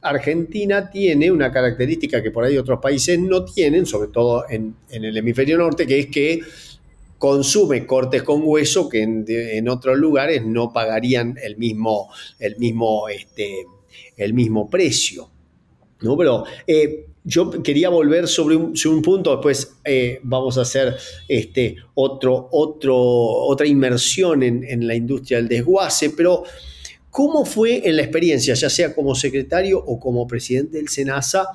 Argentina 0.00 0.90
tiene 0.90 1.30
una 1.30 1.52
característica 1.52 2.22
que 2.22 2.30
por 2.30 2.44
ahí 2.44 2.56
otros 2.56 2.80
países 2.80 3.18
no 3.18 3.44
tienen, 3.44 3.84
sobre 3.86 4.08
todo 4.08 4.44
en, 4.48 4.76
el 4.90 5.16
hemisferio 5.16 5.58
norte, 5.58 5.86
que 5.86 5.98
es 5.98 6.06
que 6.06 6.40
consume 7.18 7.84
cortes 7.84 8.22
con 8.22 8.42
hueso 8.44 8.88
que 8.88 9.02
en, 9.02 9.68
otros 9.68 9.98
lugares 9.98 10.44
no 10.44 10.72
pagarían 10.72 11.36
el 11.42 11.56
mismo, 11.56 12.10
el 12.38 12.56
mismo, 12.58 13.08
este, 13.08 13.66
el 14.16 14.34
mismo 14.34 14.70
precio. 14.70 15.28
¿no? 16.00 16.16
Pero 16.16 16.44
eh, 16.64 17.06
yo 17.24 17.50
quería 17.62 17.88
volver 17.88 18.28
sobre 18.28 18.56
un, 18.56 19.02
punto, 19.02 19.32
después 19.32 19.76
eh, 19.84 20.20
vamos 20.22 20.58
a 20.58 20.62
hacer 20.62 20.96
este, 21.28 21.76
otro, 21.94 22.48
otro, 22.52 22.96
otra 22.96 23.66
inmersión 23.66 24.42
en, 24.42 24.64
en 24.64 24.86
la 24.86 24.94
industria 24.94 25.38
del 25.38 25.48
desguace, 25.48 26.10
pero 26.10 26.44
¿Cómo 27.10 27.44
fue 27.44 27.88
en 27.88 27.96
la 27.96 28.02
experiencia, 28.02 28.54
ya 28.54 28.70
sea 28.70 28.94
como 28.94 29.14
secretario 29.14 29.78
o 29.78 29.98
como 29.98 30.26
presidente 30.26 30.76
del 30.76 30.88
SENASA, 30.88 31.48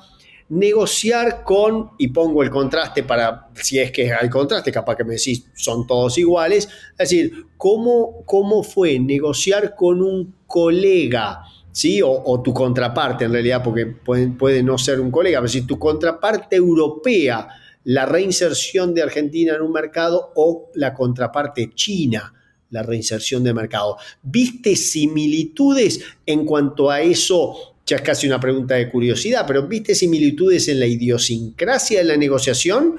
negociar 0.48 1.42
con, 1.44 1.92
y 1.96 2.08
pongo 2.08 2.42
el 2.42 2.50
contraste 2.50 3.02
para, 3.02 3.48
si 3.54 3.78
es 3.78 3.90
que 3.90 4.12
hay 4.12 4.28
contraste, 4.28 4.70
capaz 4.70 4.96
que 4.96 5.04
me 5.04 5.14
decís, 5.14 5.46
son 5.54 5.86
todos 5.86 6.18
iguales, 6.18 6.68
es 6.92 6.98
decir, 6.98 7.46
¿cómo, 7.56 8.24
cómo 8.26 8.62
fue 8.62 8.98
negociar 8.98 9.74
con 9.74 10.02
un 10.02 10.34
colega? 10.46 11.42
¿Sí? 11.74 12.00
O, 12.04 12.40
tu 12.40 12.54
contraparte 12.54 13.24
en 13.24 13.32
realidad, 13.32 13.60
porque 13.60 13.84
puede, 13.84 14.62
no 14.62 14.78
ser 14.78 15.00
un 15.00 15.10
colega, 15.10 15.40
pero 15.40 15.48
si 15.48 15.62
tu 15.62 15.76
contraparte 15.76 16.54
europea, 16.54 17.48
la 17.82 18.06
reinserción 18.06 18.94
de 18.94 19.02
Argentina 19.02 19.56
en 19.56 19.62
un 19.62 19.72
mercado 19.72 20.30
o 20.36 20.70
la 20.74 20.94
contraparte 20.94 21.72
china 21.74 22.32
la 22.70 22.82
reinserción 22.82 23.42
de 23.42 23.52
mercado. 23.52 23.96
¿Viste 24.22 24.76
similitudes 24.76 26.00
en 26.26 26.44
cuanto 26.44 26.90
a 26.90 27.00
eso? 27.00 27.76
Ya 27.86 27.96
es 27.96 28.02
casi 28.02 28.26
una 28.28 28.38
pregunta 28.38 28.76
de 28.76 28.88
curiosidad, 28.88 29.44
pero 29.46 29.66
¿viste 29.66 29.96
similitudes 29.96 30.68
en 30.68 30.78
la 30.78 30.86
idiosincrasia 30.86 31.98
de 31.98 32.04
la 32.04 32.16
negociación? 32.16 32.96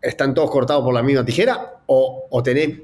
¿Están 0.00 0.32
todos 0.32 0.50
cortados 0.50 0.84
por 0.84 0.94
la 0.94 1.02
misma 1.02 1.24
tijera? 1.24 1.82
¿O, 1.86 2.26
o 2.30 2.42
tenés 2.42 2.80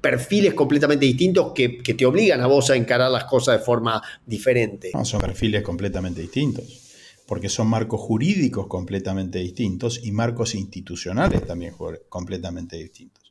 perfiles 0.00 0.54
completamente 0.54 1.06
distintos 1.06 1.52
que, 1.54 1.68
te 1.68 2.06
obligan 2.06 2.40
a 2.40 2.46
vos 2.46 2.70
a 2.70 2.76
encarar 2.76 3.10
las 3.10 3.24
cosas 3.24 3.58
de 3.58 3.64
forma 3.64 4.02
diferente? 4.24 4.92
Son 5.04 5.20
perfiles 5.20 5.62
completamente 5.62 6.20
distintos, 6.20 6.92
porque 7.26 7.48
son 7.48 7.68
marcos 7.68 8.00
jurídicos 8.00 8.66
completamente 8.66 9.38
distintos 9.38 10.00
y 10.02 10.12
marcos 10.12 10.54
institucionales 10.54 11.46
también 11.46 11.74
completamente 12.08 12.76
distintos. 12.76 13.30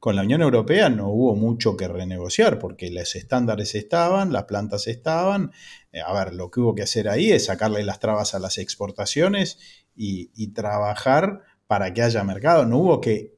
Con 0.00 0.16
la 0.16 0.22
Unión 0.22 0.40
Europea 0.40 0.88
no 0.88 1.10
hubo 1.10 1.36
mucho 1.36 1.76
que 1.76 1.86
renegociar 1.86 2.58
porque 2.58 2.90
los 2.90 3.14
estándares 3.14 3.74
estaban, 3.74 4.32
las 4.32 4.44
plantas 4.44 4.86
estaban. 4.86 5.52
Eh, 5.92 6.00
a 6.00 6.10
ver, 6.14 6.32
lo 6.32 6.50
que 6.50 6.60
hubo 6.60 6.74
que 6.74 6.84
hacer 6.84 7.06
ahí 7.06 7.30
es 7.30 7.44
sacarle 7.44 7.84
las 7.84 8.00
trabas 8.00 8.34
a 8.34 8.38
las 8.38 8.56
exportaciones 8.56 9.58
y, 9.94 10.28
trabajar 10.54 11.42
para 11.66 11.92
que 11.92 12.00
haya 12.00 12.24
mercado. 12.24 12.64
No 12.64 12.78
hubo 12.78 13.02
que, 13.02 13.36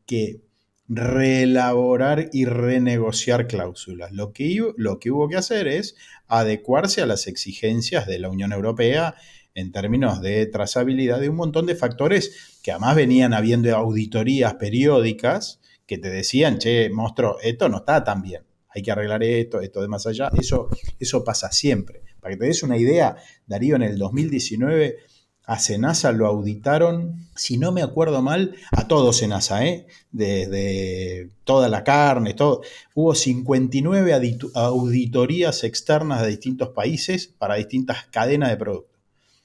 reelaborar 0.88 2.28
y 2.32 2.44
renegociar 2.44 3.46
cláusulas. 3.46 4.12
Lo 4.12 4.32
que, 4.32 4.60
lo 4.76 4.98
que 4.98 5.10
hubo 5.10 5.28
que 5.28 5.36
hacer 5.36 5.68
es 5.68 5.96
adecuarse 6.26 7.02
a 7.02 7.06
las 7.06 7.26
exigencias 7.26 8.06
de 8.06 8.18
la 8.18 8.28
Unión 8.28 8.52
Europea 8.52 9.14
en 9.54 9.72
términos 9.72 10.20
de 10.20 10.46
trazabilidad 10.46 11.20
de 11.20 11.28
un 11.28 11.36
montón 11.36 11.66
de 11.66 11.74
factores 11.74 12.58
que 12.62 12.72
además 12.72 12.96
venían 12.96 13.34
habiendo 13.34 13.74
auditorías 13.76 14.54
periódicas 14.54 15.60
que 15.86 15.98
te 15.98 16.10
decían, 16.10 16.58
che, 16.58 16.88
monstruo, 16.90 17.38
esto 17.42 17.68
no 17.68 17.78
está 17.78 18.02
tan 18.02 18.22
bien, 18.22 18.42
hay 18.74 18.82
que 18.82 18.90
arreglar 18.90 19.22
esto, 19.22 19.60
esto 19.60 19.82
de 19.82 19.88
más 19.88 20.06
allá. 20.06 20.30
Eso, 20.38 20.68
eso 20.98 21.22
pasa 21.24 21.52
siempre. 21.52 22.02
Para 22.20 22.34
que 22.34 22.38
te 22.38 22.46
des 22.46 22.62
una 22.62 22.76
idea, 22.76 23.16
Darío, 23.46 23.76
en 23.76 23.82
el 23.82 23.98
2019 23.98 24.96
a 25.44 25.58
Senasa 25.58 26.12
lo 26.12 26.26
auditaron, 26.26 27.26
si 27.34 27.58
no 27.58 27.72
me 27.72 27.82
acuerdo 27.82 28.22
mal, 28.22 28.54
a 28.70 28.86
todos 28.86 29.16
Senasa, 29.16 29.66
¿eh? 29.66 29.86
desde 30.12 31.30
toda 31.44 31.68
la 31.68 31.82
carne, 31.82 32.34
todo. 32.34 32.62
Hubo 32.94 33.14
59 33.14 34.40
auditorías 34.54 35.64
externas 35.64 36.22
de 36.22 36.28
distintos 36.28 36.68
países 36.68 37.26
para 37.26 37.56
distintas 37.56 38.04
cadenas 38.10 38.50
de 38.50 38.56
productos. 38.56 38.98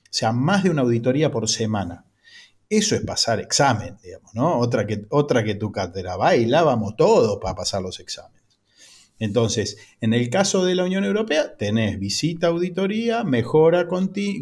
O 0.03 0.13
sea, 0.17 0.31
más 0.31 0.63
de 0.63 0.69
una 0.69 0.83
auditoría 0.83 1.31
por 1.31 1.49
semana. 1.49 2.05
Eso 2.69 2.95
es 2.95 3.01
pasar 3.01 3.39
examen, 3.39 3.97
digamos, 4.03 4.33
¿no? 4.33 4.60
Otra 4.60 4.86
que, 4.86 5.05
otra 5.10 5.43
que 5.43 5.55
tu 5.55 5.71
cátedra. 5.71 6.17
Bailábamos 6.17 6.95
todos 6.95 7.39
para 7.41 7.55
pasar 7.55 7.81
los 7.81 7.99
exámenes. 7.99 8.37
Entonces, 9.19 9.77
en 9.99 10.13
el 10.13 10.30
caso 10.30 10.63
de 10.63 10.75
la 10.75 10.84
Unión 10.84 11.03
Europea, 11.03 11.58
tenés 11.58 11.99
visita, 11.99 12.47
auditoría, 12.47 13.23
mejora 13.23 13.88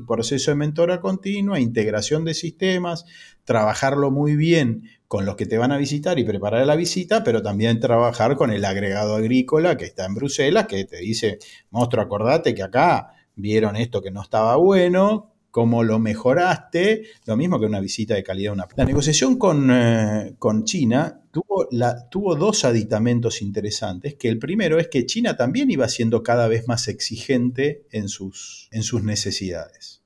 proceso 0.05 0.51
de 0.51 0.55
mentora 0.55 0.99
continua, 0.99 1.59
integración 1.59 2.25
de 2.25 2.33
sistemas, 2.33 3.05
trabajarlo 3.45 4.11
muy 4.11 4.35
bien 4.35 4.89
con 5.07 5.25
los 5.25 5.35
que 5.35 5.45
te 5.45 5.57
van 5.57 5.71
a 5.71 5.77
visitar 5.77 6.19
y 6.19 6.25
preparar 6.25 6.65
la 6.65 6.75
visita, 6.75 7.23
pero 7.23 7.41
también 7.41 7.79
trabajar 7.79 8.35
con 8.35 8.51
el 8.51 8.65
agregado 8.65 9.15
agrícola 9.15 9.77
que 9.77 9.85
está 9.85 10.05
en 10.05 10.15
Bruselas, 10.15 10.67
que 10.67 10.83
te 10.83 10.97
dice, 10.97 11.39
monstruo, 11.69 12.03
acordate 12.03 12.53
que 12.53 12.63
acá 12.63 13.13
vieron 13.35 13.75
esto 13.75 14.01
que 14.01 14.11
no 14.11 14.21
estaba 14.21 14.55
bueno, 14.57 15.34
cómo 15.55 15.83
lo 15.83 15.99
mejoraste, 15.99 17.03
lo 17.23 17.37
mismo 17.37 17.57
que 17.57 17.65
una 17.65 17.79
visita 17.79 18.13
de 18.13 18.25
calidad. 18.25 18.51
Una... 18.51 18.67
La 18.75 18.83
negociación 18.83 19.37
con, 19.37 19.69
eh, 19.71 20.35
con 20.37 20.65
China 20.65 21.21
tuvo, 21.31 21.69
la, 21.71 22.09
tuvo 22.09 22.35
dos 22.35 22.65
aditamentos 22.65 23.41
interesantes, 23.41 24.15
que 24.15 24.27
el 24.27 24.37
primero 24.37 24.79
es 24.79 24.89
que 24.89 25.05
China 25.05 25.37
también 25.37 25.71
iba 25.71 25.87
siendo 25.87 26.23
cada 26.23 26.49
vez 26.49 26.67
más 26.67 26.89
exigente 26.89 27.85
en 27.91 28.09
sus, 28.09 28.67
en 28.71 28.83
sus 28.83 29.03
necesidades 29.03 30.03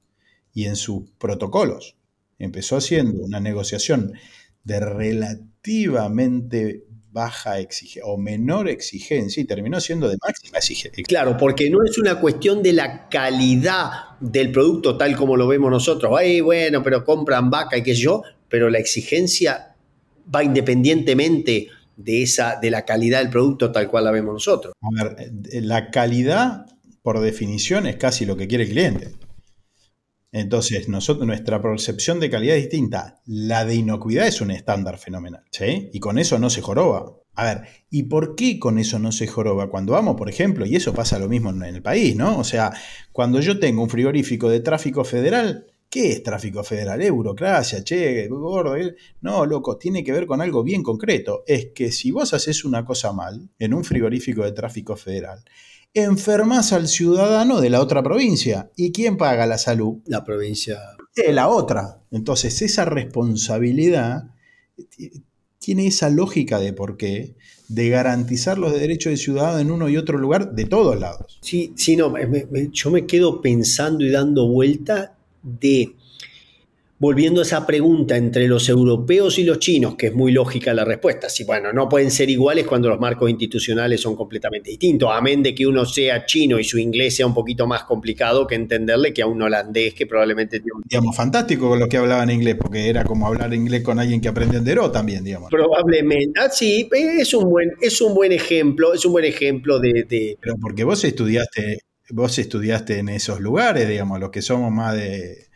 y 0.54 0.66
en 0.66 0.76
sus 0.76 1.10
protocolos. 1.18 1.98
Empezó 2.38 2.78
haciendo 2.78 3.24
una 3.24 3.40
negociación 3.40 4.14
de 4.64 4.80
relativamente 4.80 6.86
baja 7.12 7.60
exigencia 7.60 8.06
o 8.06 8.18
menor 8.18 8.70
exigencia 8.70 9.42
y 9.42 9.46
terminó 9.46 9.80
siendo 9.80 10.08
de 10.08 10.18
máxima 10.26 10.60
exigencia. 10.60 11.04
Claro, 11.08 11.38
porque 11.38 11.70
no 11.70 11.80
es 11.84 11.98
una 11.98 12.20
cuestión 12.20 12.62
de 12.62 12.74
la 12.74 13.10
calidad 13.10 14.18
del 14.20 14.52
producto 14.52 14.98
tal 14.98 15.16
como 15.16 15.36
lo 15.36 15.48
vemos 15.48 15.72
nosotros. 15.72 16.14
Ay, 16.18 16.42
bueno, 16.42 16.84
pero 16.84 17.04
compran 17.04 17.50
vaca 17.50 17.78
y 17.78 17.84
qué 17.84 17.96
sé 17.96 18.02
yo, 18.02 18.24
pero 18.48 18.70
la 18.70 18.80
exigencia 18.80 19.76
va 20.34 20.44
independientemente 20.44 21.68
de 21.96 22.24
esa 22.24 22.60
de 22.62 22.72
la 22.72 22.86
calidad 22.86 23.20
del 23.20 23.30
producto 23.30 23.72
tal 23.72 23.90
cual 23.90 24.06
la 24.06 24.12
vemos 24.12 24.34
nosotros. 24.34 24.74
A 24.82 25.04
ver, 25.04 25.32
eh, 25.52 25.62
la 25.62 25.92
calidad 25.92 26.66
por 27.02 27.20
definición 27.20 27.88
es 27.88 27.96
casi 27.96 28.26
lo 28.26 28.38
que 28.38 28.48
quiere 28.48 28.66
el 28.66 28.70
cliente. 28.70 29.12
Entonces, 30.32 30.88
nosotros, 30.90 31.26
nuestra 31.26 31.62
percepción 31.62 32.20
de 32.20 32.30
calidad 32.30 32.56
es 32.56 32.64
distinta. 32.64 33.22
La 33.26 33.66
de 33.66 33.76
inocuidad 33.76 34.28
es 34.28 34.42
un 34.42 34.52
estándar 34.52 34.98
fenomenal, 34.98 35.44
¿sí? 35.52 35.90
Y 35.94 36.00
con 36.00 36.20
eso 36.20 36.38
no 36.38 36.50
se 36.50 36.62
joroba. 36.62 37.16
A 37.36 37.46
ver, 37.46 37.62
¿y 37.90 38.04
por 38.04 38.36
qué 38.36 38.60
con 38.60 38.80
eso 38.80 39.00
no 39.00 39.12
se 39.12 39.26
joroba? 39.26 39.70
Cuando 39.70 39.94
vamos, 39.94 40.18
por 40.18 40.30
ejemplo, 40.30 40.66
y 40.66 40.76
eso 40.76 40.94
pasa 40.94 41.18
lo 41.18 41.30
mismo 41.30 41.52
en 41.52 41.64
el 41.64 41.82
país, 41.82 42.16
¿no? 42.16 42.38
O 42.38 42.44
sea, 42.44 42.72
cuando 43.12 43.40
yo 43.40 43.60
tengo 43.60 43.82
un 43.82 43.90
frigorífico 43.90 44.50
de 44.50 44.60
tráfico 44.60 45.04
federal, 45.04 45.66
¿qué 45.90 46.12
es 46.12 46.24
tráfico 46.24 46.64
federal? 46.64 47.02
Eurocracia, 47.02 47.84
che, 47.84 48.28
gordo. 48.28 48.76
Eh. 48.76 48.96
No, 49.22 49.46
loco, 49.46 49.78
tiene 49.78 50.04
que 50.04 50.12
ver 50.12 50.28
con 50.28 50.42
algo 50.42 50.64
bien 50.64 50.84
concreto. 50.84 51.44
Es 51.48 51.68
que 51.74 51.92
si 51.92 52.12
vos 52.12 52.34
haces 52.34 52.66
una 52.66 52.86
cosa 52.86 53.14
mal 53.14 53.50
en 53.58 53.74
un 53.74 53.84
frigorífico 53.84 54.44
de 54.44 54.52
tráfico 54.52 54.96
federal, 54.96 55.44
enfermas 55.94 56.74
al 56.74 56.88
ciudadano 56.88 57.62
de 57.62 57.70
la 57.70 57.82
otra 57.82 58.04
provincia. 58.04 58.72
¿Y 58.76 58.92
quién 58.92 59.18
paga 59.18 59.46
la 59.46 59.58
salud? 59.58 59.98
La 60.06 60.24
provincia. 60.24 60.80
De 61.16 61.34
la 61.34 61.50
otra. 61.50 62.02
Entonces, 62.12 62.62
esa 62.62 62.86
responsabilidad 62.86 64.32
tiene 65.60 65.88
esa 65.88 66.10
lógica 66.10 66.60
de 66.60 66.74
por 66.74 66.98
qué, 66.98 67.36
de 67.68 67.90
garantizar 67.90 68.58
los 68.58 68.74
derechos 68.74 69.12
del 69.12 69.18
ciudadano 69.18 69.60
en 69.60 69.72
uno 69.72 69.90
y 69.90 69.98
otro 69.98 70.18
lugar 70.18 70.54
de 70.54 70.66
todos 70.66 71.00
lados. 71.00 71.40
Sí, 71.42 71.74
sí, 71.76 71.96
no, 71.96 72.14
yo 72.72 72.92
me 72.92 73.06
quedo 73.06 73.42
pensando 73.42 74.06
y 74.06 74.10
dando 74.10 74.48
vuelta 74.48 75.18
de 75.44 75.96
volviendo 77.00 77.40
a 77.40 77.44
esa 77.44 77.66
pregunta 77.66 78.18
entre 78.18 78.48
los 78.48 78.68
europeos 78.68 79.40
y 79.40 79.44
los 79.46 79.60
chinos, 79.60 79.96
que 79.96 80.08
es 80.08 80.14
muy 80.14 80.34
lógica 80.34 80.74
la 80.74 80.84
respuesta, 80.84 81.30
si 81.30 81.46
bueno, 81.46 81.72
no 81.72 81.88
pueden 81.88 82.12
ser 82.12 82.30
iguales 82.30 82.68
cuando 82.68 82.90
los 82.90 83.00
marcos 83.00 83.30
institucionales 83.30 84.02
son 84.02 84.18
completamente 84.18 84.70
distintos, 84.70 85.10
amén 85.12 85.42
de 85.42 85.56
que 85.56 85.66
uno 85.66 85.86
sea 85.86 86.26
chino 86.26 86.60
y 86.60 86.66
su 86.66 86.78
inglés 86.78 87.16
sea 87.16 87.26
un 87.26 87.34
poquito 87.34 87.66
más 87.66 87.84
complicado 87.84 88.46
que 88.46 88.56
entenderle 88.56 89.14
que 89.14 89.22
a 89.22 89.28
un 89.28 89.42
holandés 89.42 89.94
que 89.94 90.06
probablemente 90.06 90.60
tiene 90.60 90.82
Digamos, 90.90 91.16
fantástico 91.16 91.70
con 91.70 91.80
los 91.80 91.88
que 91.88 91.98
hablaban 91.98 92.30
inglés, 92.30 92.58
porque 92.60 92.90
era 92.90 93.06
como 93.06 93.28
hablar 93.28 93.54
inglés 93.54 93.82
con 93.82 93.98
alguien 93.98 94.20
que 94.20 94.28
aprende 94.28 94.58
en 94.58 94.66
Dero 94.66 94.92
también, 94.92 95.24
digamos. 95.24 95.50
Probablemente, 95.50 96.40
ah, 96.40 96.50
sí, 96.50 96.90
es 96.92 97.34
un 97.34 97.50
buen, 97.50 97.72
es 97.82 98.02
un 98.02 98.14
buen 98.14 98.34
ejemplo, 98.34 98.94
es 98.94 99.06
un 99.06 99.14
buen 99.14 99.26
ejemplo 99.26 99.80
de... 99.80 100.38
Pero 100.42 100.56
porque 100.62 100.84
vos 100.84 101.04
estudiaste, 101.04 101.80
vos 102.10 102.38
estudiaste 102.38 103.00
en 103.00 103.10
esos 103.10 103.40
lugares, 103.40 103.88
digamos, 103.88 104.20
los 104.20 104.32
que 104.32 104.42
somos 104.42 104.72
más 104.72 104.96
de... 104.96 105.48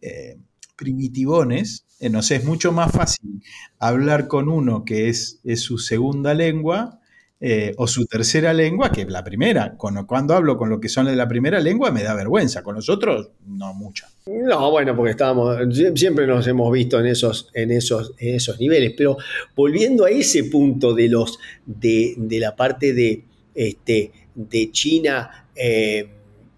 Eh, 0.00 0.36
primitivones, 0.80 1.84
eh, 2.00 2.10
es 2.30 2.44
mucho 2.44 2.72
más 2.72 2.90
fácil 2.90 3.42
hablar 3.78 4.26
con 4.26 4.48
uno 4.48 4.84
que 4.84 5.08
es, 5.08 5.40
su 5.56 5.76
segunda 5.76 6.32
lengua 6.32 6.98
eh, 7.42 7.74
o 7.76 7.86
su 7.86 8.06
tercera 8.06 8.54
lengua 8.54 8.90
que 8.90 9.04
la 9.04 9.22
primera. 9.22 9.76
Cuando, 9.76 10.34
hablo 10.34 10.56
con 10.56 10.70
lo 10.70 10.80
que 10.80 10.88
son 10.88 11.06
de 11.06 11.14
la 11.14 11.28
primera 11.28 11.60
lengua 11.60 11.90
me 11.90 12.02
da 12.02 12.14
vergüenza, 12.14 12.62
con 12.62 12.74
los 12.76 12.88
otros 12.88 13.30
no 13.46 13.74
mucha. 13.74 14.08
No, 14.26 14.70
bueno, 14.70 14.96
porque 14.96 15.10
estábamos, 15.10 15.58
siempre 15.94 16.26
nos 16.26 16.46
hemos 16.46 16.72
visto 16.72 16.98
en 16.98 17.06
esos, 17.06 17.50
en 17.52 17.70
esos, 17.70 18.14
esos 18.18 18.58
niveles, 18.58 18.94
pero 18.96 19.18
volviendo 19.54 20.06
a 20.06 20.10
ese 20.10 20.44
punto 20.44 20.94
de 20.94 21.08
los 21.08 21.38
de, 21.66 22.16
la 22.40 22.56
parte 22.56 22.94
de, 22.94 23.24
este, 23.54 24.12
de 24.34 24.70
China 24.70 25.48
eh, 25.54 26.08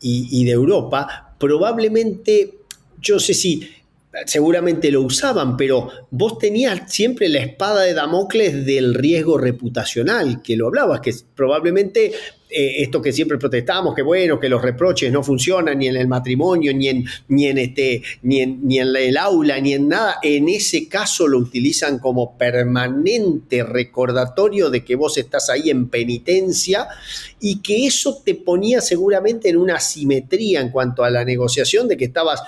y 0.00 0.44
de 0.44 0.50
Europa, 0.50 1.34
probablemente, 1.38 2.58
yo 3.00 3.18
sé 3.18 3.34
si 3.34 3.68
seguramente 4.26 4.90
lo 4.90 5.02
usaban, 5.02 5.56
pero 5.56 5.88
vos 6.10 6.38
tenías 6.38 6.92
siempre 6.92 7.28
la 7.28 7.40
espada 7.40 7.82
de 7.82 7.94
Damocles 7.94 8.66
del 8.66 8.94
riesgo 8.94 9.38
reputacional, 9.38 10.42
que 10.42 10.56
lo 10.56 10.66
hablabas, 10.66 11.00
que 11.00 11.14
probablemente 11.34 12.12
eh, 12.50 12.82
esto 12.82 13.00
que 13.00 13.12
siempre 13.12 13.38
protestamos, 13.38 13.94
que 13.94 14.02
bueno, 14.02 14.38
que 14.38 14.50
los 14.50 14.60
reproches 14.60 15.10
no 15.10 15.22
funcionan 15.22 15.78
ni 15.78 15.88
en 15.88 15.96
el 15.96 16.08
matrimonio, 16.08 16.74
ni 16.74 16.88
en, 16.88 17.06
ni 17.28 17.46
en, 17.46 17.56
este, 17.56 18.02
ni 18.22 18.44
ni 18.44 18.78
en 18.78 18.94
el 18.94 19.16
aula, 19.16 19.58
ni 19.60 19.72
en 19.72 19.88
nada, 19.88 20.16
en 20.22 20.50
ese 20.50 20.86
caso 20.88 21.26
lo 21.26 21.38
utilizan 21.38 21.98
como 21.98 22.36
permanente 22.36 23.64
recordatorio 23.64 24.68
de 24.68 24.84
que 24.84 24.94
vos 24.94 25.16
estás 25.16 25.48
ahí 25.48 25.70
en 25.70 25.88
penitencia 25.88 26.86
y 27.40 27.62
que 27.62 27.86
eso 27.86 28.20
te 28.22 28.34
ponía 28.34 28.82
seguramente 28.82 29.48
en 29.48 29.56
una 29.56 29.80
simetría 29.80 30.60
en 30.60 30.68
cuanto 30.68 31.04
a 31.04 31.10
la 31.10 31.24
negociación 31.24 31.88
de 31.88 31.96
que 31.96 32.04
estabas 32.04 32.42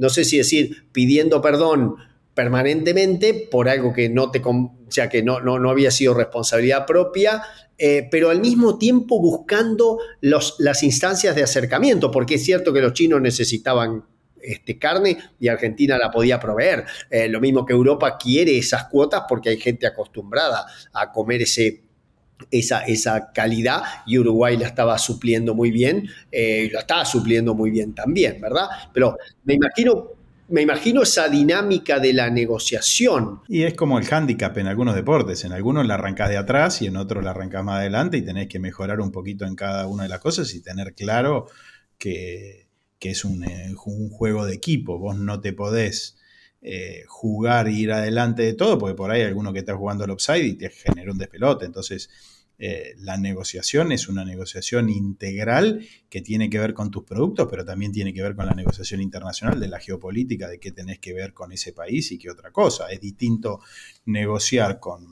no 0.00 0.08
sé 0.08 0.24
si 0.24 0.38
decir 0.38 0.86
pidiendo 0.92 1.40
perdón 1.40 1.96
permanentemente 2.34 3.34
por 3.34 3.68
algo 3.68 3.92
que 3.92 4.08
no 4.08 4.30
te, 4.30 4.42
sea, 4.88 5.08
que 5.08 5.22
no, 5.22 5.40
no, 5.40 5.70
había 5.70 5.90
sido 5.90 6.14
responsabilidad 6.14 6.86
propia, 6.86 7.42
eh, 7.76 8.08
pero 8.10 8.30
al 8.30 8.40
mismo 8.40 8.78
tiempo 8.78 9.20
buscando 9.20 9.98
los, 10.22 10.56
las 10.58 10.82
instancias 10.82 11.36
de 11.36 11.42
acercamiento, 11.42 12.10
porque 12.10 12.36
es 12.36 12.44
cierto 12.44 12.72
que 12.72 12.80
los 12.80 12.94
chinos 12.94 13.20
necesitaban 13.20 14.04
este, 14.40 14.78
carne 14.78 15.18
y 15.38 15.48
Argentina 15.48 15.98
la 15.98 16.10
podía 16.10 16.40
proveer. 16.40 16.86
Eh, 17.10 17.28
lo 17.28 17.40
mismo 17.40 17.66
que 17.66 17.74
Europa 17.74 18.16
quiere 18.16 18.56
esas 18.56 18.84
cuotas 18.84 19.24
porque 19.28 19.50
hay 19.50 19.58
gente 19.58 19.86
acostumbrada 19.86 20.66
a 20.94 21.12
comer 21.12 21.42
ese, 21.42 21.82
esa, 22.50 22.80
esa, 22.84 23.32
calidad 23.32 23.82
y 24.06 24.18
Uruguay 24.18 24.56
la 24.56 24.66
estaba 24.66 24.98
supliendo 24.98 25.54
muy 25.54 25.70
bien, 25.70 26.08
eh, 26.30 26.70
la 26.72 26.80
estaba 26.80 27.04
supliendo 27.04 27.54
muy 27.54 27.70
bien 27.70 27.94
también, 27.94 28.40
¿verdad? 28.40 28.68
Pero 28.92 29.16
me 29.44 29.54
imagino, 29.54 30.08
me 30.48 30.62
imagino 30.62 31.02
esa 31.02 31.28
dinámica 31.28 31.98
de 31.98 32.12
la 32.12 32.30
negociación. 32.30 33.40
Y 33.48 33.62
es 33.62 33.74
como 33.74 33.98
el 33.98 34.04
hándicap 34.04 34.56
en 34.58 34.66
algunos 34.66 34.94
deportes, 34.94 35.44
en 35.44 35.52
algunos 35.52 35.86
la 35.86 35.94
arrancás 35.94 36.28
de 36.28 36.36
atrás 36.36 36.82
y 36.82 36.86
en 36.86 36.96
otros 36.96 37.22
la 37.24 37.30
arrancás 37.30 37.64
más 37.64 37.78
adelante 37.78 38.16
y 38.16 38.22
tenés 38.22 38.48
que 38.48 38.58
mejorar 38.58 39.00
un 39.00 39.12
poquito 39.12 39.44
en 39.44 39.54
cada 39.54 39.86
una 39.86 40.04
de 40.04 40.08
las 40.08 40.20
cosas 40.20 40.54
y 40.54 40.62
tener 40.62 40.94
claro 40.94 41.46
que, 41.98 42.66
es 43.00 43.24
un, 43.24 43.44
eh, 43.44 43.74
un 43.84 44.10
juego 44.10 44.46
de 44.46 44.54
equipo, 44.54 44.98
vos 44.98 45.16
no 45.16 45.40
te 45.40 45.52
podés 45.52 46.16
eh, 46.62 47.04
jugar 47.06 47.68
e 47.68 47.72
ir 47.72 47.92
adelante 47.92 48.42
de 48.42 48.54
todo, 48.54 48.78
porque 48.78 48.94
por 48.94 49.10
ahí 49.10 49.22
hay 49.22 49.28
alguno 49.28 49.52
que 49.52 49.60
está 49.60 49.74
jugando 49.74 50.04
al 50.04 50.10
upside 50.10 50.44
y 50.44 50.54
te 50.54 50.70
genera 50.70 51.10
un 51.10 51.18
despelote. 51.18 51.64
Entonces, 51.64 52.10
eh, 52.62 52.94
la 52.98 53.16
negociación 53.16 53.90
es 53.90 54.06
una 54.08 54.22
negociación 54.22 54.90
integral 54.90 55.86
que 56.10 56.20
tiene 56.20 56.50
que 56.50 56.58
ver 56.58 56.74
con 56.74 56.90
tus 56.90 57.04
productos, 57.04 57.48
pero 57.50 57.64
también 57.64 57.90
tiene 57.90 58.12
que 58.12 58.22
ver 58.22 58.36
con 58.36 58.44
la 58.44 58.52
negociación 58.52 59.00
internacional 59.00 59.58
de 59.58 59.68
la 59.68 59.80
geopolítica, 59.80 60.46
de 60.46 60.60
qué 60.60 60.70
tenés 60.70 60.98
que 60.98 61.14
ver 61.14 61.32
con 61.32 61.52
ese 61.52 61.72
país 61.72 62.12
y 62.12 62.18
qué 62.18 62.30
otra 62.30 62.50
cosa. 62.50 62.88
Es 62.90 63.00
distinto 63.00 63.60
negociar 64.04 64.78
con 64.78 65.06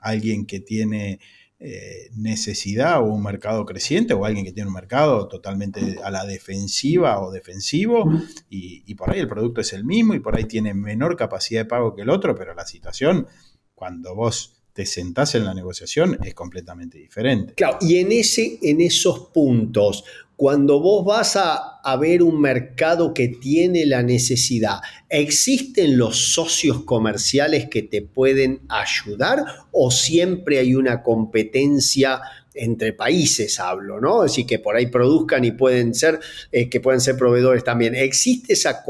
alguien 0.00 0.44
que 0.44 0.60
tiene 0.60 1.20
eh, 1.62 2.08
necesidad 2.14 3.00
o 3.00 3.04
un 3.04 3.22
mercado 3.22 3.66
creciente 3.66 4.14
o 4.14 4.24
alguien 4.24 4.46
que 4.46 4.52
tiene 4.52 4.68
un 4.68 4.74
mercado 4.74 5.28
totalmente 5.28 5.98
a 6.02 6.10
la 6.10 6.24
defensiva 6.24 7.20
o 7.20 7.30
defensivo 7.30 8.10
y, 8.48 8.94
por 8.94 9.10
ahí 9.10 9.20
el 9.20 9.28
producto 9.28 9.60
es 9.60 9.74
el 9.74 9.84
mismo 9.84 10.14
y 10.14 10.20
por 10.20 10.38
ahí 10.38 10.44
tiene 10.44 10.72
menor 10.72 11.16
capacidad 11.16 11.60
de 11.60 11.64
pago 11.66 11.94
que 11.94 12.00
el 12.00 12.08
otro, 12.08 12.34
pero 12.34 12.54
la 12.54 12.64
situación 12.64 13.26
cuando 13.74 14.14
vos 14.14 14.62
te 14.72 14.86
sentás 14.86 15.34
en 15.34 15.44
la 15.44 15.52
negociación 15.52 16.16
es 16.24 16.32
completamente 16.32 16.96
diferente. 16.96 17.52
Claro, 17.52 17.76
y 17.82 17.96
en, 17.96 18.10
ese, 18.12 18.58
en 18.62 18.80
esos 18.80 19.28
puntos, 19.28 20.04
cuando 20.40 20.80
vos 20.80 21.04
vas 21.04 21.36
a, 21.36 21.96
ver 21.98 22.22
un 22.22 22.40
mercado 22.40 23.12
que 23.12 23.28
tiene 23.28 23.84
la 23.84 24.02
necesidad, 24.02 24.78
¿existen 25.10 25.98
los 25.98 26.32
socios 26.32 26.82
comerciales 26.84 27.68
que 27.68 27.82
te 27.82 28.00
pueden 28.00 28.62
ayudar 28.70 29.44
o 29.70 29.90
siempre 29.90 30.58
hay 30.58 30.74
una 30.74 31.02
competencia 31.02 32.22
entre 32.54 32.94
países, 32.94 33.60
hablo, 33.60 34.00
¿no? 34.00 34.24
Es 34.24 34.32
decir, 34.32 34.46
que 34.46 34.58
por 34.58 34.76
ahí 34.76 34.86
produzcan 34.86 35.44
y 35.44 35.50
pueden 35.50 35.94
ser, 35.94 36.20
eh, 36.52 36.70
que 36.70 36.80
pueden 36.80 37.02
ser 37.02 37.18
proveedores 37.18 37.62
también. 37.62 37.94
¿Existe 37.94 38.54
esa, 38.54 38.82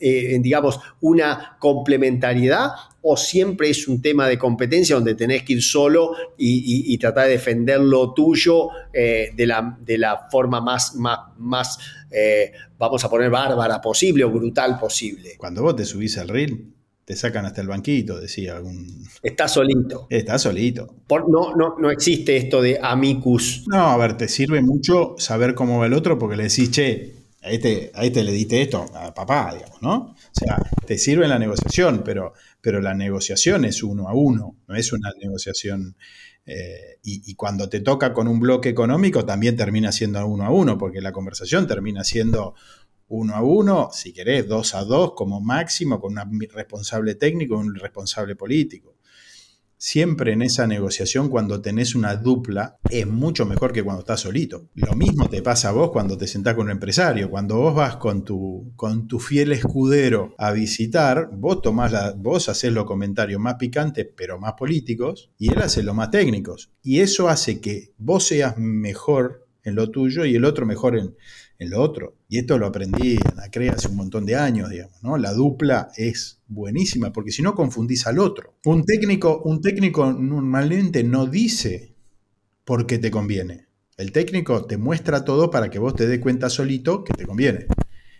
eh, 0.00 0.38
digamos, 0.40 0.80
una 1.00 1.56
complementariedad 1.60 2.70
o 3.08 3.16
siempre 3.16 3.70
es 3.70 3.86
un 3.86 4.02
tema 4.02 4.26
de 4.26 4.36
competencia 4.36 4.96
donde 4.96 5.14
tenés 5.14 5.44
que 5.44 5.54
ir 5.54 5.62
solo 5.62 6.12
y, 6.36 6.98
tratar 6.98 7.26
de 7.26 7.32
defender 7.32 7.78
lo 7.78 8.12
tuyo 8.12 8.68
eh, 8.92 9.30
de, 9.36 9.46
la, 9.46 9.78
de, 9.80 9.98
la, 9.98 10.28
forma 10.28 10.60
más, 10.60 10.96
más, 10.96 11.20
más 11.38 11.78
eh, 12.10 12.50
vamos 12.76 13.04
a 13.04 13.08
poner, 13.08 13.30
bárbara 13.30 13.80
posible 13.80 14.24
o 14.24 14.30
brutal 14.30 14.78
posible. 14.78 15.34
Cuando 15.38 15.62
vos 15.62 15.76
te 15.76 15.84
subís 15.84 16.18
al 16.18 16.28
ring, 16.28 16.72
te 17.04 17.14
sacan 17.14 17.46
hasta 17.46 17.60
el 17.60 17.68
banquito, 17.68 18.20
decía 18.20 18.56
algún... 18.56 19.06
Está 19.22 19.46
solito. 19.46 20.08
Está 20.10 20.40
solito. 20.40 20.96
no, 21.08 21.54
no, 21.54 21.76
no 21.78 21.90
existe 21.92 22.36
esto 22.36 22.60
de 22.60 22.80
amicus. 22.82 23.62
No, 23.68 23.86
a 23.86 23.96
ver, 23.96 24.16
te 24.16 24.26
sirve 24.26 24.62
mucho 24.62 25.14
saber 25.16 25.54
cómo 25.54 25.78
va 25.78 25.86
el 25.86 25.92
otro 25.92 26.18
porque 26.18 26.34
le 26.34 26.44
decís, 26.44 26.72
che, 26.72 27.14
a 27.46 27.50
este, 27.50 27.92
a 27.94 28.04
este 28.04 28.24
le 28.24 28.32
diste 28.32 28.60
esto, 28.60 28.86
a 28.94 29.14
papá, 29.14 29.54
digamos, 29.54 29.80
¿no? 29.80 29.94
O 29.94 30.14
sea, 30.32 30.58
te 30.84 30.98
sirve 30.98 31.24
en 31.24 31.30
la 31.30 31.38
negociación, 31.38 32.02
pero, 32.04 32.32
pero 32.60 32.80
la 32.80 32.94
negociación 32.94 33.64
es 33.64 33.82
uno 33.82 34.08
a 34.08 34.14
uno, 34.14 34.56
no 34.66 34.74
es 34.74 34.92
una 34.92 35.12
negociación... 35.20 35.96
Eh, 36.48 37.00
y, 37.02 37.28
y, 37.28 37.34
cuando 37.34 37.68
te 37.68 37.80
toca 37.80 38.12
con 38.12 38.28
un 38.28 38.38
bloque 38.38 38.68
económico 38.68 39.24
también 39.24 39.56
termina 39.56 39.90
siendo 39.90 40.24
uno 40.24 40.44
a 40.44 40.50
uno, 40.50 40.78
porque 40.78 41.00
la 41.00 41.10
conversación 41.10 41.66
termina 41.66 42.04
siendo 42.04 42.54
uno 43.08 43.34
a 43.34 43.42
uno, 43.42 43.90
si 43.92 44.12
querés, 44.12 44.46
dos 44.46 44.74
a 44.76 44.84
dos 44.84 45.14
como 45.14 45.40
máximo, 45.40 46.00
con 46.00 46.16
un 46.16 46.40
responsable 46.52 47.16
técnico 47.16 47.54
y 47.54 47.66
un 47.66 47.74
responsable 47.74 48.36
político. 48.36 48.95
Siempre 49.78 50.32
en 50.32 50.42
esa 50.42 50.66
negociación, 50.66 51.28
cuando 51.28 51.60
tenés 51.60 51.94
una 51.94 52.16
dupla, 52.16 52.78
es 52.88 53.06
mucho 53.06 53.44
mejor 53.44 53.72
que 53.72 53.82
cuando 53.82 54.00
estás 54.00 54.20
solito. 54.20 54.68
Lo 54.74 54.94
mismo 54.94 55.28
te 55.28 55.42
pasa 55.42 55.68
a 55.68 55.72
vos 55.72 55.90
cuando 55.90 56.16
te 56.16 56.26
sentás 56.26 56.54
con 56.54 56.66
un 56.66 56.72
empresario. 56.72 57.28
Cuando 57.28 57.56
vos 57.56 57.74
vas 57.74 57.96
con 57.96 58.24
tu, 58.24 58.72
con 58.76 59.06
tu 59.06 59.20
fiel 59.20 59.52
escudero 59.52 60.34
a 60.38 60.52
visitar, 60.52 61.28
vos 61.32 61.60
tomás 61.60 61.92
la, 61.92 62.14
vos 62.16 62.48
haces 62.48 62.72
los 62.72 62.86
comentarios 62.86 63.40
más 63.40 63.56
picantes, 63.56 64.06
pero 64.16 64.38
más 64.38 64.54
políticos, 64.54 65.30
y 65.38 65.52
él 65.52 65.60
hace 65.60 65.82
los 65.82 65.94
más 65.94 66.10
técnicos. 66.10 66.70
Y 66.82 67.00
eso 67.00 67.28
hace 67.28 67.60
que 67.60 67.92
vos 67.98 68.26
seas 68.26 68.56
mejor 68.56 69.46
en 69.62 69.74
lo 69.74 69.90
tuyo 69.90 70.24
y 70.24 70.36
el 70.36 70.44
otro 70.44 70.64
mejor 70.64 70.96
en, 70.96 71.16
en 71.58 71.70
lo 71.70 71.80
otro. 71.80 72.16
Y 72.28 72.38
esto 72.38 72.58
lo 72.58 72.66
aprendí 72.66 73.12
en 73.12 73.36
la 73.36 73.50
CRE 73.50 73.70
hace 73.70 73.88
un 73.88 73.96
montón 73.96 74.26
de 74.26 74.36
años, 74.36 74.70
digamos, 74.70 75.02
¿no? 75.02 75.16
La 75.16 75.32
dupla 75.32 75.90
es 75.96 76.40
buenísima, 76.46 77.12
porque 77.12 77.32
si 77.32 77.42
no 77.42 77.54
confundís 77.54 78.06
al 78.06 78.18
otro. 78.18 78.54
Un 78.64 78.84
técnico, 78.84 79.42
un 79.44 79.60
técnico 79.60 80.12
normalmente 80.12 81.04
no 81.04 81.26
dice 81.26 81.94
por 82.64 82.86
qué 82.86 82.98
te 82.98 83.10
conviene. 83.10 83.66
El 83.96 84.12
técnico 84.12 84.66
te 84.66 84.76
muestra 84.76 85.24
todo 85.24 85.50
para 85.50 85.70
que 85.70 85.78
vos 85.78 85.94
te 85.94 86.06
des 86.06 86.20
cuenta 86.20 86.50
solito 86.50 87.02
que 87.02 87.14
te 87.14 87.24
conviene. 87.24 87.66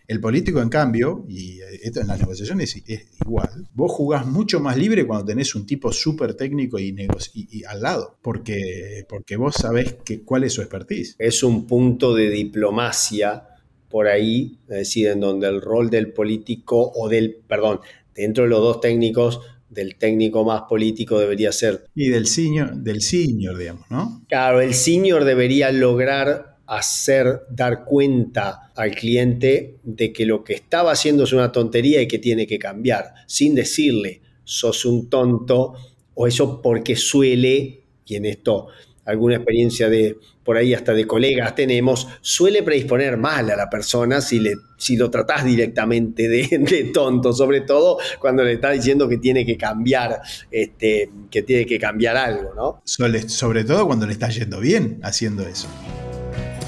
El 0.09 0.21
político, 0.21 0.63
en 0.63 0.69
cambio, 0.69 1.25
y 1.29 1.59
esto 1.83 2.01
en 2.01 2.07
las 2.07 2.21
negociaciones 2.21 2.77
es 2.87 3.07
igual, 3.25 3.67
vos 3.75 3.91
jugás 3.91 4.27
mucho 4.27 4.61
más 4.61 4.77
libre 4.77 5.07
cuando 5.07 5.27
tenés 5.27 5.55
un 5.55 5.67
tipo 5.67 5.93
súper 5.93 6.35
técnico 6.35 6.79
y, 6.79 6.95
y, 7.35 7.65
al 7.65 7.83
lado, 7.83 8.17
porque, 8.23 9.05
porque 9.09 9.37
vos 9.37 9.57
sabés 9.57 9.97
que, 10.05 10.23
cuál 10.23 10.45
es 10.45 10.53
su 10.53 10.61
expertise. 10.61 11.17
Es 11.19 11.43
un 11.43 11.67
punto 11.67 12.15
de 12.15 12.31
diplomacia 12.31 13.49
por 13.89 14.07
ahí, 14.07 14.59
es 14.69 14.77
decir, 14.77 15.09
en 15.09 15.21
donde 15.21 15.49
el 15.49 15.61
rol 15.61 15.91
del 15.91 16.13
político 16.13 16.93
o 16.95 17.09
del, 17.09 17.37
perdón, 17.47 17.81
dentro 18.15 18.45
de 18.45 18.51
los 18.51 18.61
dos 18.61 18.81
técnicos, 18.81 19.41
del 19.69 19.97
técnico 19.97 20.45
más 20.45 20.63
político 20.69 21.19
debería 21.19 21.53
ser. 21.53 21.87
Y 21.95 22.09
del 22.09 22.27
senior, 22.27 22.75
del 22.75 23.03
senior, 23.03 23.57
digamos, 23.59 23.91
¿no? 23.91 24.25
Claro, 24.29 24.61
el 24.61 24.75
senior 24.75 25.25
debería 25.25 25.71
lograr 25.73 26.56
hacer 26.67 27.43
dar 27.49 27.85
cuenta 27.85 28.73
al 28.75 28.93
cliente 28.93 29.77
de 29.83 30.13
que 30.13 30.27
lo 30.27 30.43
que 30.45 30.55
estaba 30.55 30.93
haciendo 30.93 31.25
es 31.25 31.33
una 31.33 31.53
tontería 31.53 32.03
y 32.03 32.09
que 32.09 32.19
tiene 32.19 32.47
que 32.47 32.59
cambiar, 32.59 33.15
sin 33.27 33.55
decirle, 33.55 34.21
sos 34.45 34.85
un 34.85 35.09
tonto, 35.09 35.75
o 36.15 36.27
eso 36.27 36.61
porque 36.63 36.97
suele, 36.97 37.81
y 38.07 38.17
en 38.17 38.25
esto 38.25 38.69
alguna 39.07 39.37
experiencia 39.37 39.89
de 39.89 40.19
por 40.45 40.57
ahí 40.57 40.75
hasta 40.75 40.93
de 40.93 41.07
colegas 41.07 41.55
tenemos, 41.55 42.07
suele 42.21 42.63
predisponer 42.63 43.17
mal 43.17 43.51
a 43.51 43.57
la 43.57 43.71
persona 43.71 44.21
si, 44.21 44.39
le, 44.39 44.55
si 44.77 44.97
lo 44.97 45.11
tratás 45.11 45.45
directamente 45.45 46.29
de, 46.29 46.91
tonto, 46.95 47.33
sobre 47.33 47.63
todo 47.63 47.99
cuando 48.21 48.45
le 48.45 48.53
está 48.53 48.71
diciendo 48.71 49.09
que 49.09 49.19
tiene 49.19 49.45
que 49.47 49.57
cambiar, 49.57 50.21
este, 50.51 51.11
que 51.31 51.43
tiene 51.43 51.67
que 51.67 51.79
cambiar 51.79 52.17
algo, 52.17 52.53
¿no? 52.55 52.83
Sobre, 52.85 53.29
sobre 53.29 53.65
todo 53.65 53.87
cuando 53.87 54.07
le 54.07 54.13
está 54.13 54.29
yendo 54.29 54.61
bien 54.61 55.01
haciendo 55.03 55.47
eso. 55.47 55.69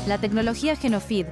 La 0.08 0.16
tecnología 0.16 0.74
Genofeed 0.74 1.26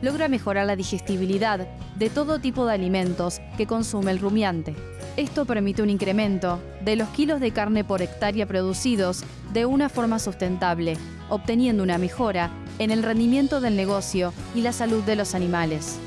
logra 0.00 0.26
mejorar 0.26 0.66
la 0.66 0.74
digestibilidad 0.74 1.68
de 1.96 2.08
todo 2.08 2.38
tipo 2.38 2.64
de 2.64 2.72
alimentos 2.72 3.42
que 3.58 3.66
consume 3.66 4.10
el 4.10 4.20
rumiante. 4.20 4.74
Esto 5.18 5.44
permite 5.44 5.82
un 5.82 5.90
incremento 5.90 6.58
de 6.82 6.96
los 6.96 7.10
kilos 7.10 7.40
de 7.40 7.50
carne 7.50 7.84
por 7.84 8.00
hectárea 8.00 8.46
producidos 8.46 9.22
de 9.52 9.66
una 9.66 9.90
forma 9.90 10.18
sustentable, 10.18 10.96
obteniendo 11.28 11.82
una 11.82 11.98
mejora 11.98 12.50
en 12.78 12.90
el 12.90 13.02
rendimiento 13.02 13.60
del 13.60 13.76
negocio 13.76 14.32
y 14.54 14.62
la 14.62 14.72
salud 14.72 15.02
de 15.02 15.16
los 15.16 15.34
animales. 15.34 15.98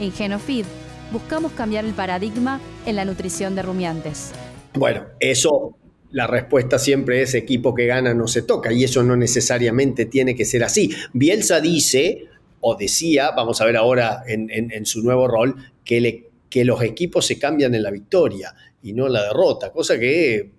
En 0.00 0.10
Genofeed 0.10 0.64
buscamos 1.12 1.52
cambiar 1.52 1.84
el 1.84 1.92
paradigma 1.92 2.60
en 2.86 2.96
la 2.96 3.04
nutrición 3.04 3.54
de 3.54 3.60
rumiantes. 3.60 4.32
Bueno, 4.72 5.04
eso 5.20 5.76
la 6.14 6.28
respuesta 6.28 6.78
siempre 6.78 7.22
es 7.22 7.34
equipo 7.34 7.74
que 7.74 7.86
gana 7.86 8.14
no 8.14 8.28
se 8.28 8.42
toca 8.42 8.72
y 8.72 8.84
eso 8.84 9.02
no 9.02 9.16
necesariamente 9.16 10.06
tiene 10.06 10.36
que 10.36 10.44
ser 10.44 10.62
así. 10.62 10.94
Bielsa 11.12 11.60
dice 11.60 12.28
o 12.60 12.76
decía, 12.76 13.32
vamos 13.32 13.60
a 13.60 13.64
ver 13.64 13.76
ahora 13.76 14.22
en, 14.28 14.86
su 14.86 15.02
nuevo 15.02 15.26
rol, 15.26 15.56
que, 15.84 16.30
los 16.64 16.82
equipos 16.82 17.26
se 17.26 17.36
cambian 17.36 17.74
en 17.74 17.82
la 17.82 17.90
victoria 17.90 18.54
y 18.80 18.92
no 18.92 19.08
en 19.08 19.12
la 19.12 19.24
derrota, 19.24 19.72
cosa 19.72 19.98
que 19.98 20.36
eh, 20.36 20.50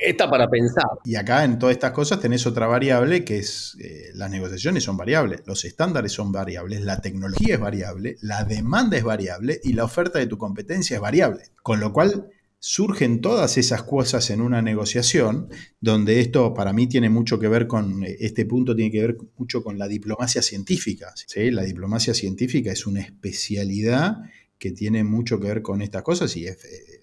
está 0.00 0.30
para 0.30 0.48
pensar. 0.48 0.86
Y 1.04 1.16
acá 1.16 1.42
en 1.42 1.58
todas 1.58 1.74
estas 1.74 1.90
cosas 1.90 2.20
tenés 2.20 2.46
otra 2.46 2.68
variable 2.68 3.24
que 3.24 3.38
es 3.38 3.76
eh, 3.82 4.12
las 4.14 4.30
negociaciones 4.30 4.84
son 4.84 4.96
variables, 4.96 5.42
los 5.44 5.64
estándares 5.64 6.12
son 6.12 6.30
variables, 6.30 6.82
la 6.82 7.00
tecnología 7.00 7.54
es 7.54 7.60
variable, 7.60 8.16
la 8.20 8.44
demanda 8.44 8.96
es 8.96 9.02
variable 9.02 9.60
y 9.64 9.72
la 9.72 9.82
oferta 9.82 10.20
de 10.20 10.28
tu 10.28 10.38
competencia 10.38 10.94
es 10.94 11.00
variable. 11.00 11.42
Con 11.64 11.80
lo 11.80 11.92
cual 11.92 12.30
surgen 12.60 13.20
todas 13.20 13.56
esas 13.56 13.84
cosas 13.84 14.30
en 14.30 14.40
una 14.40 14.62
negociación, 14.62 15.48
donde 15.80 16.20
esto 16.20 16.54
para 16.54 16.72
mí 16.72 16.88
tiene 16.88 17.08
mucho 17.08 17.38
que 17.38 17.48
ver 17.48 17.66
con, 17.66 18.04
este 18.04 18.46
punto 18.46 18.74
tiene 18.74 18.90
que 18.90 19.00
ver 19.00 19.16
mucho 19.36 19.62
con 19.62 19.78
la 19.78 19.86
diplomacia 19.86 20.42
científica. 20.42 21.12
¿sí? 21.14 21.50
La 21.50 21.62
diplomacia 21.62 22.14
científica 22.14 22.72
es 22.72 22.86
una 22.86 23.00
especialidad 23.00 24.18
que 24.58 24.72
tiene 24.72 25.04
mucho 25.04 25.38
que 25.38 25.46
ver 25.46 25.62
con 25.62 25.82
estas 25.82 26.02
cosas 26.02 26.36
y 26.36 26.48
eh, 26.48 26.56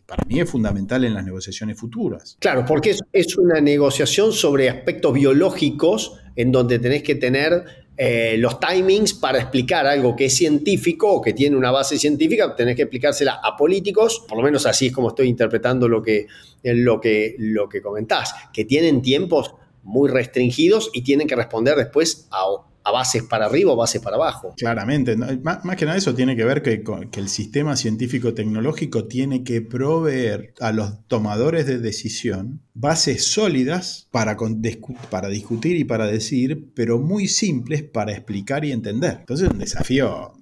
para 0.05 0.25
mí 0.25 0.41
es 0.41 0.49
fundamental 0.49 1.05
en 1.05 1.13
las 1.13 1.23
negociaciones 1.23 1.79
futuras. 1.79 2.35
Claro, 2.39 2.65
porque 2.65 2.89
es, 2.91 2.99
es 3.13 3.37
una 3.37 3.61
negociación 3.61 4.33
sobre 4.33 4.69
aspectos 4.69 5.13
biológicos 5.13 6.19
en 6.35 6.51
donde 6.51 6.79
tenés 6.79 7.01
que 7.03 7.15
tener 7.15 7.84
eh, 7.97 8.35
los 8.37 8.59
timings 8.59 9.13
para 9.13 9.39
explicar 9.39 9.87
algo 9.87 10.15
que 10.15 10.25
es 10.25 10.35
científico 10.35 11.11
o 11.13 11.21
que 11.21 11.33
tiene 11.33 11.55
una 11.55 11.71
base 11.71 11.97
científica, 11.97 12.55
tenés 12.55 12.75
que 12.75 12.83
explicársela 12.83 13.39
a 13.41 13.55
políticos, 13.55 14.25
por 14.27 14.37
lo 14.37 14.43
menos 14.43 14.65
así 14.65 14.87
es 14.87 14.93
como 14.93 15.09
estoy 15.09 15.29
interpretando 15.29 15.87
lo 15.87 16.01
que, 16.01 16.27
lo 16.63 16.99
que, 16.99 17.35
lo 17.39 17.69
que 17.69 17.81
comentás, 17.81 18.33
que 18.51 18.65
tienen 18.65 19.01
tiempos 19.01 19.53
muy 19.85 20.09
restringidos 20.09 20.89
y 20.93 21.03
tienen 21.03 21.27
que 21.27 21.35
responder 21.35 21.75
después 21.77 22.27
a 22.31 22.43
a 22.85 22.91
bases 22.91 23.23
para 23.23 23.47
arriba 23.47 23.73
o 23.73 23.75
bases 23.75 23.99
para 23.99 24.15
abajo. 24.15 24.53
Claramente, 24.55 25.17
más, 25.17 25.75
que 25.75 25.85
nada 25.85 25.97
eso 25.97 26.13
tiene 26.13 26.35
que 26.35 26.45
ver 26.45 26.61
que, 26.61 26.83
que 27.11 27.19
el 27.19 27.29
sistema 27.29 27.75
científico-tecnológico 27.75 29.05
tiene 29.05 29.43
que 29.43 29.61
proveer 29.61 30.53
a 30.59 30.71
los 30.71 31.05
tomadores 31.07 31.65
de 31.65 31.79
decisión 31.79 32.61
bases 32.75 33.25
sólidas 33.25 34.07
para, 34.11 34.37
para 35.09 35.29
discutir 35.29 35.77
y 35.77 35.83
para 35.83 36.05
decir, 36.05 36.69
pero 36.75 36.99
muy 36.99 37.27
simples 37.27 37.81
para 37.81 38.11
explicar 38.11 38.63
y 38.63 38.71
entender. 38.71 39.17
Entonces 39.21 39.47
es 39.47 39.53
un 39.53 39.59
desafío 39.59 40.33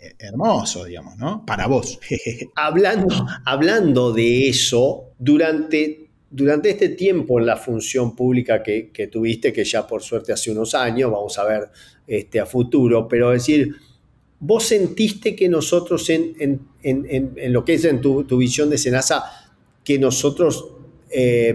eh, 0.00 0.14
hermoso, 0.18 0.86
digamos, 0.86 1.18
¿no? 1.18 1.44
Para 1.44 1.66
vos. 1.66 2.00
hablando, 2.56 3.26
hablando 3.44 4.14
de 4.14 4.48
eso, 4.48 5.10
durante 5.18 6.09
durante 6.30 6.70
este 6.70 6.90
tiempo 6.90 7.40
en 7.40 7.46
la 7.46 7.56
función 7.56 8.14
pública 8.14 8.62
que, 8.62 9.08
tuviste, 9.10 9.52
que 9.52 9.64
ya 9.64 9.86
por 9.86 10.02
suerte 10.02 10.32
hace 10.32 10.50
unos 10.52 10.74
años, 10.74 11.10
vamos 11.10 11.36
a 11.38 11.44
ver 11.44 11.68
este, 12.06 12.38
a 12.38 12.46
futuro, 12.46 13.08
pero 13.08 13.30
decir, 13.30 13.74
vos 14.38 14.64
sentiste 14.64 15.34
que 15.34 15.48
nosotros 15.48 16.08
en, 16.08 16.60
lo 17.52 17.64
que 17.64 17.74
es 17.74 17.84
en 17.84 18.00
tu, 18.00 18.24
visión 18.36 18.70
de 18.70 18.78
Senasa, 18.78 19.24
que 19.82 19.98
nosotros, 19.98 20.68
eh, 21.10 21.52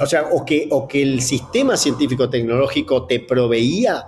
o 0.00 0.06
sea, 0.06 0.28
o 0.32 0.44
que, 0.44 0.68
o 0.70 0.86
que 0.86 1.02
el 1.02 1.20
sistema 1.20 1.76
científico-tecnológico 1.76 3.06
te 3.06 3.18
proveía 3.18 4.04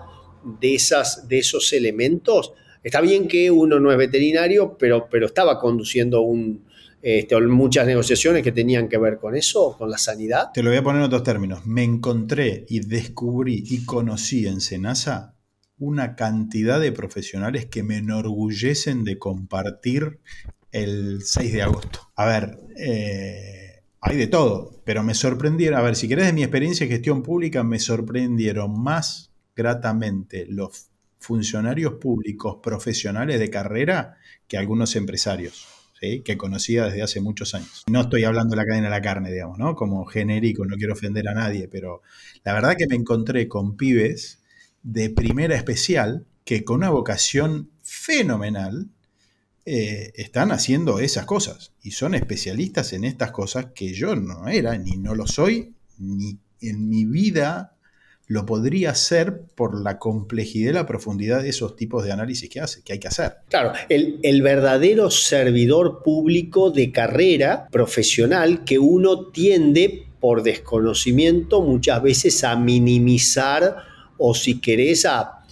de, 0.61 0.75
esas, 0.75 1.27
de 1.29 1.39
esos 1.39 1.73
elementos. 1.73 2.53
Está 2.85 3.01
bien 3.01 3.27
que 3.27 3.51
uno 3.51 3.81
no 3.81 3.91
es 3.91 3.99
veterinario, 3.99 4.77
pero, 4.79 5.09
pero 5.11 5.27
estaba 5.27 5.59
conduciendo 5.59 6.21
un, 6.21 6.64
este, 7.07 7.39
muchas 7.43 7.87
negociaciones 7.87 8.43
que 8.43 8.51
tenían 8.51 8.89
que 8.89 8.97
ver 8.97 9.19
con 9.19 9.37
eso, 9.37 9.77
con 9.77 9.91
la 9.91 9.99
sanidad. 9.99 10.53
Te 10.55 10.63
lo 10.63 10.71
voy 10.71 10.79
a 10.79 10.83
poner 10.83 11.03
en 11.03 11.07
otros 11.07 11.23
términos. 11.23 11.67
Me 11.67 11.83
encontré 11.83 12.65
y 12.67 12.81
descubrí 12.81 13.63
y 13.67 13.85
conocí 13.85 14.47
en 14.47 14.63
Senasa 14.63 15.35
una 15.77 16.17
cantidad 16.17 16.81
de 16.81 16.93
profesionales 16.93 17.67
que 17.67 17.83
me 17.83 17.99
enorgullecen 17.99 19.05
de 19.05 19.19
compartir 19.19 20.21
el 20.73 21.21
6 21.23 21.53
de 21.53 21.63
agosto. 21.63 22.11
A 22.17 22.25
ver, 22.25 22.59
eh, 22.79 23.83
hay 24.01 24.17
de 24.17 24.27
todo, 24.27 24.81
pero 24.87 25.03
me 25.03 25.13
sorprendieron, 25.13 25.79
a 25.79 25.83
ver, 25.83 25.97
si 25.97 26.09
querés 26.09 26.25
de 26.25 26.33
mi 26.33 26.43
experiencia 26.43 26.87
de 26.87 26.93
gestión 26.93 27.23
pública, 27.23 27.63
me 27.63 27.81
sorprendieron 27.81 28.83
más 28.83 29.31
gratamente 29.55 30.47
los 30.49 30.87
funcionarios 31.19 31.95
públicos 32.01 32.61
profesionales 32.63 33.39
de 33.39 33.51
carrera 33.51 34.17
que 34.49 34.57
algunos 34.57 34.97
empresarios. 34.97 35.74
Que 36.25 36.37
conocía 36.37 36.87
desde 36.87 37.03
hace 37.03 37.21
muchos 37.21 37.55
años. 37.55 37.85
No 37.91 38.03
estoy 38.03 38.25
hablando 38.25 38.53
de 38.53 38.57
la 38.57 38.67
cadena 38.67 38.87
de 38.87 38.91
la 38.91 39.03
carne, 39.03 39.33
digamos, 39.33 39.59
¿no? 39.59 39.75
Como 39.75 40.05
genérico, 40.05 40.65
no 40.65 40.77
quiero 40.77 40.95
ofender 40.95 41.29
a 41.29 41.35
nadie, 41.35 41.69
pero 41.69 42.03
la 42.45 42.53
verdad 42.53 42.77
que 42.77 42.87
me 42.87 42.97
encontré 42.97 43.49
con 43.49 43.77
pibes 43.77 44.43
de 44.83 45.11
primera 45.11 45.57
especial 45.57 46.27
que 46.45 46.65
con 46.65 46.77
una 46.77 46.91
vocación 46.91 47.71
fenomenal 47.83 48.89
eh, 49.67 50.13
están 50.17 50.53
haciendo 50.53 50.99
esas 50.99 51.25
cosas 51.25 51.73
y 51.83 51.93
son 51.93 52.15
especialistas 52.15 52.93
en 52.93 53.05
estas 53.05 53.31
cosas 53.31 53.69
que 53.75 53.95
yo 53.95 54.15
no 54.15 54.49
era, 54.49 54.77
ni 54.77 54.99
no 54.99 55.15
lo 55.15 55.27
soy, 55.27 55.75
ni 55.99 56.39
en 56.61 56.89
mi 56.89 57.05
vida 57.07 57.75
lo 58.27 58.47
podría 58.47 58.91
hacer 58.91 59.43
por 59.55 59.81
la 59.81 59.99
complejidad 59.99 60.71
y 60.71 60.75
la 60.75 60.87
profundidad 60.87 61.43
de 61.43 61.51
esos 61.51 61.77
tipos 61.77 62.05
de 62.05 62.13
análisis 62.13 62.49
que 62.49 62.61
hace, 62.61 62.83
que 62.83 62.95
hay 62.95 62.99
que 62.99 63.09
hacer. 63.09 63.37
Claro, 63.49 63.73
el, 63.89 64.19
el, 64.23 64.43
verdadero 64.43 65.11
servidor 65.11 66.03
público 66.03 66.71
de 66.71 66.91
carrera 66.91 67.69
profesional 67.71 68.65
que 68.65 68.79
uno 68.79 69.29
tiende 69.29 70.07
por 70.21 70.43
desconocimiento 70.43 71.61
muchas 71.61 72.03
veces 72.03 72.45
a 72.45 72.57
minimizar 72.57 73.77
o 74.17 74.35
si 74.35 74.61
querés 74.61 75.05
a 75.05 75.45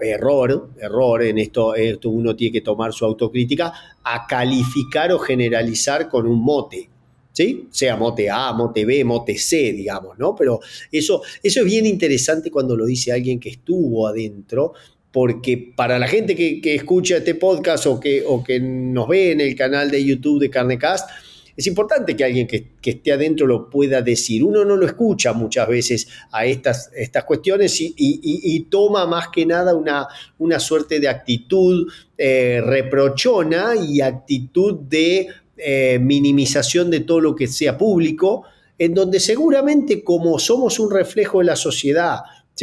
error, 0.00 0.70
error, 0.78 1.22
en 1.22 1.38
esto, 1.38 1.74
esto 1.74 2.10
uno 2.10 2.34
tiene 2.36 2.52
que 2.52 2.60
tomar 2.60 2.92
su 2.92 3.04
autocrítica, 3.04 3.72
a 4.02 4.26
calificar 4.26 5.12
o 5.12 5.18
generalizar 5.18 6.08
con 6.08 6.26
un 6.26 6.42
mote. 6.42 6.90
¿Sí? 7.34 7.66
Sea 7.70 7.96
mote 7.96 8.30
A, 8.30 8.52
mote 8.52 8.84
B, 8.84 9.04
mote 9.04 9.36
C, 9.36 9.72
digamos, 9.72 10.16
¿no? 10.18 10.36
Pero 10.36 10.60
eso, 10.90 11.20
eso 11.42 11.60
es 11.60 11.66
bien 11.66 11.84
interesante 11.84 12.48
cuando 12.48 12.76
lo 12.76 12.86
dice 12.86 13.10
alguien 13.10 13.40
que 13.40 13.48
estuvo 13.48 14.06
adentro, 14.06 14.72
porque 15.10 15.72
para 15.74 15.98
la 15.98 16.06
gente 16.06 16.36
que, 16.36 16.60
que 16.60 16.76
escucha 16.76 17.16
este 17.16 17.34
podcast 17.34 17.86
o 17.86 17.98
que, 17.98 18.22
o 18.24 18.42
que 18.42 18.60
nos 18.60 19.08
ve 19.08 19.32
en 19.32 19.40
el 19.40 19.56
canal 19.56 19.90
de 19.90 20.04
YouTube 20.04 20.40
de 20.40 20.48
Carnecast, 20.48 21.10
es 21.56 21.66
importante 21.66 22.16
que 22.16 22.24
alguien 22.24 22.46
que, 22.46 22.74
esté 22.82 23.12
adentro 23.12 23.46
lo 23.46 23.70
pueda 23.70 24.02
decir. 24.02 24.42
Uno 24.44 24.64
no 24.64 24.76
lo 24.76 24.86
escucha 24.86 25.32
muchas 25.32 25.68
veces 25.68 26.08
a 26.32 26.44
estas, 26.46 26.90
estas 26.94 27.24
cuestiones 27.24 27.76
y, 27.80 28.66
toma 28.70 29.06
más 29.06 29.28
que 29.28 29.46
nada 29.46 29.74
una, 29.74 30.08
una 30.38 30.58
suerte 30.58 30.98
de 30.98 31.08
actitud 31.08 31.90
eh, 32.18 32.60
reprochona 32.64 33.74
y 33.76 34.00
actitud 34.00 34.80
de 34.80 35.28
eh, 35.56 35.98
minimización 36.00 36.90
de 36.90 37.00
todo 37.00 37.20
lo 37.20 37.34
que 37.34 37.46
sea 37.46 37.78
público, 37.78 38.44
en 38.78 38.94
donde 38.94 39.20
seguramente 39.20 40.02
como 40.02 40.38
somos 40.38 40.78
un 40.78 40.90
reflejo 40.90 41.38
de 41.38 41.44
la 41.44 41.56
sociedad, 41.56 42.18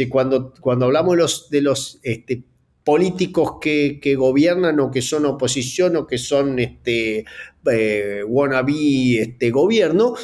cuando, 0.08 0.52
cuando 0.60 0.86
hablamos 0.86 1.48
de 1.50 1.62
los, 1.62 2.00
este, 2.02 2.42
políticos 2.84 3.54
que, 3.60 4.14
gobiernan 4.16 4.80
o 4.80 4.90
que 4.90 5.02
son 5.02 5.26
oposición 5.26 5.96
o 5.96 6.06
que 6.06 6.18
son 6.18 6.58
este, 6.58 7.24
eh, 7.70 8.22
wannabe 8.26 9.20
este, 9.20 9.50
gobierno, 9.50 10.14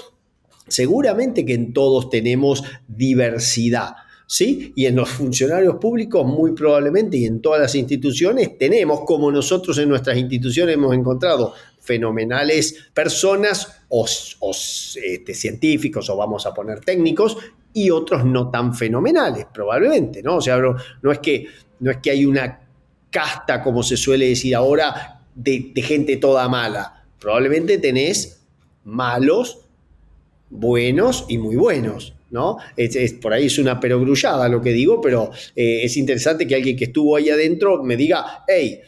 seguramente 0.67 1.45
que 1.45 1.55
en 1.55 1.73
todos 1.73 2.11
tenemos 2.11 2.63
diversidad. 2.87 3.95
¿Sí? 4.31 4.75
Y 4.77 4.85
en 4.85 4.95
los 4.97 5.09
funcionarios 5.09 5.77
públicos 5.77 6.27
muy 6.27 6.53
probablemente 6.53 7.17
y 7.17 7.25
en 7.25 7.41
todas 7.41 7.63
las 7.63 7.75
instituciones 7.75 8.59
tenemos, 8.59 9.01
como 9.07 9.33
nosotros 9.33 9.79
en 9.79 9.89
nuestras 9.89 10.19
instituciones 10.19 10.75
hemos 10.75 10.95
encontrado 10.95 11.55
fenomenales 11.89 12.91
personas 12.93 13.81
o, 13.89 14.05
este, 14.05 15.35
científicos 15.35 16.11
o 16.11 16.17
vamos 16.19 16.45
a 16.45 16.53
poner 16.53 16.81
técnicos 16.81 17.39
y 17.73 17.89
otros 17.89 18.27
no 18.27 18.51
tan 18.51 18.75
fenomenales, 18.75 19.47
probablemente, 19.53 20.23
¿no? 20.23 20.37
O 20.37 20.41
sea, 20.43 20.59
no 20.59 21.13
es 21.13 21.19
que 21.21 21.47
no 21.81 21.91
es 21.91 21.97
que 21.99 22.11
hay 22.11 22.27
una 22.27 22.61
casta, 23.11 23.63
como 23.63 23.83
se 23.83 23.97
suele 23.97 24.29
decir 24.29 24.55
ahora, 24.55 25.23
de, 25.35 25.73
gente 25.77 26.17
toda 26.17 26.47
mala. 26.49 27.05
Probablemente 27.19 27.79
tenés 27.79 28.45
malos, 28.85 29.61
buenos 30.51 31.25
y 31.29 31.39
muy 31.39 31.57
buenos. 31.57 32.15
¿no? 32.31 32.59
Es, 32.77 33.15
por 33.15 33.33
ahí 33.33 33.47
es 33.47 33.59
una 33.59 33.81
perogrullada 33.81 34.49
lo 34.51 34.61
que 34.61 34.73
digo, 34.73 35.01
pero 35.01 35.31
eh, 35.57 35.81
es 35.85 35.97
interesante 35.97 36.47
que 36.47 36.57
alguien 36.57 36.77
que 36.77 36.85
estuvo 36.85 37.17
ahí 37.17 37.31
adentro 37.31 37.83
me 37.83 37.97
diga, 37.97 38.45
hey, 38.47 38.81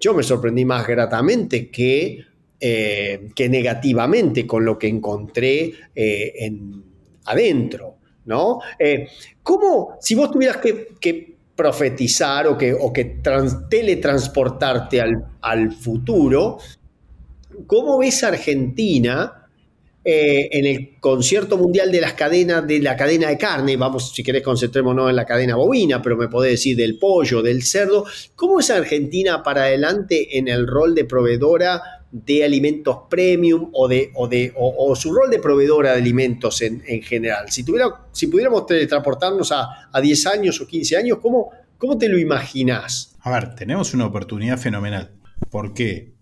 yo 0.00 0.14
me 0.14 0.22
sorprendí 0.22 0.64
más 0.64 0.86
gratamente 0.86 1.70
que, 1.70 2.24
eh, 2.60 3.28
que 3.34 3.48
negativamente 3.48 4.46
con 4.46 4.64
lo 4.64 4.78
que 4.78 4.88
encontré 4.88 5.72
eh, 5.94 6.32
en, 6.38 6.84
adentro, 7.24 7.96
¿no? 8.24 8.60
¿Cómo, 9.42 9.96
si 10.00 10.14
vos 10.14 10.30
tuvieras 10.30 10.58
que 10.58 11.38
profetizar 11.58 12.46
o 12.46 12.56
que, 12.56 13.18
teletransportarte 13.68 15.00
al, 15.40 15.72
futuro, 15.72 16.58
¿cómo 17.66 17.98
ves 17.98 18.22
Argentina 18.22 19.48
eh, 20.04 20.48
en 20.52 20.66
el 20.66 21.00
concierto 21.00 21.58
mundial 21.58 21.90
de 21.90 22.00
las 22.00 22.12
cadenas, 22.12 22.64
de 22.64 22.78
la 22.78 22.96
cadena 22.96 23.28
de 23.28 23.36
carne? 23.36 23.76
Vamos, 23.76 24.14
si 24.14 24.22
querés, 24.22 24.44
concentrémonos 24.44 25.10
en 25.10 25.16
la 25.16 25.26
cadena 25.26 25.56
bovina, 25.56 26.00
pero 26.00 26.16
me 26.16 26.28
podés 26.28 26.52
decir 26.52 26.76
del 26.76 26.96
pollo, 26.96 27.42
del 27.42 27.64
cerdo. 27.64 28.04
¿Cómo 28.36 28.60
es 28.60 28.70
Argentina 28.70 29.42
para 29.42 29.62
adelante 29.62 30.38
en 30.38 30.46
el 30.46 30.64
rol 30.64 30.94
de 30.94 31.06
proveedora? 31.06 31.97
De 32.10 32.44
alimentos 32.44 32.96
premium 33.08 33.70
o, 33.72 33.86
de, 33.86 34.10
o, 34.14 34.28
de, 34.28 34.52
o, 34.56 34.96
su 34.96 35.12
rol 35.12 35.30
de 35.30 35.38
proveedora 35.38 35.92
de 35.92 35.98
alimentos 35.98 36.62
en, 36.62 36.80
general. 37.02 37.50
Si, 37.50 37.64
tuviera, 37.64 38.06
si 38.12 38.28
pudiéramos 38.28 38.66
teletransportarnos 38.66 39.52
a, 39.52 39.90
a 39.92 40.00
10 40.00 40.26
años 40.26 40.60
o 40.60 40.66
15 40.66 40.96
años, 40.96 41.18
¿cómo, 41.20 41.50
¿cómo 41.76 41.98
te 41.98 42.08
lo 42.08 42.18
imaginás? 42.18 43.16
A 43.20 43.30
ver, 43.30 43.54
tenemos 43.54 43.92
una 43.92 44.06
oportunidad 44.06 44.58
fenomenal. 44.58 45.12
¿Por 45.50 45.74
qué? 45.74 46.14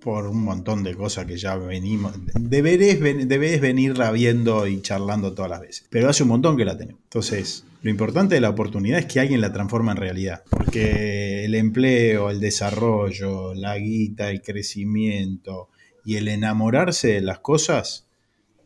Por 0.00 0.26
un 0.26 0.42
montón 0.42 0.82
de 0.84 0.94
cosas 0.94 1.26
que 1.26 1.36
ya 1.36 1.56
venimos. 1.56 2.14
Deberes, 2.34 3.00
debes 3.00 3.60
venirla 3.60 4.10
viendo 4.12 4.66
y 4.66 4.80
charlando 4.80 5.34
todas 5.34 5.50
las 5.50 5.60
veces. 5.60 5.86
Pero 5.90 6.08
hace 6.08 6.22
un 6.22 6.30
montón 6.30 6.56
que 6.56 6.64
la 6.64 6.78
tenemos. 6.78 7.02
Entonces, 7.02 7.65
lo 7.86 7.90
importante 7.90 8.34
de 8.34 8.40
la 8.40 8.50
oportunidad 8.50 8.98
es 8.98 9.06
que 9.06 9.20
alguien 9.20 9.40
la 9.40 9.52
transforma 9.52 9.92
en 9.92 9.98
realidad, 9.98 10.42
porque 10.50 11.44
el 11.44 11.54
empleo, 11.54 12.30
el 12.30 12.40
desarrollo, 12.40 13.54
la 13.54 13.78
guita, 13.78 14.28
el 14.28 14.42
crecimiento 14.42 15.68
y 16.04 16.16
el 16.16 16.26
enamorarse 16.26 17.12
de 17.12 17.20
las 17.20 17.38
cosas 17.38 18.08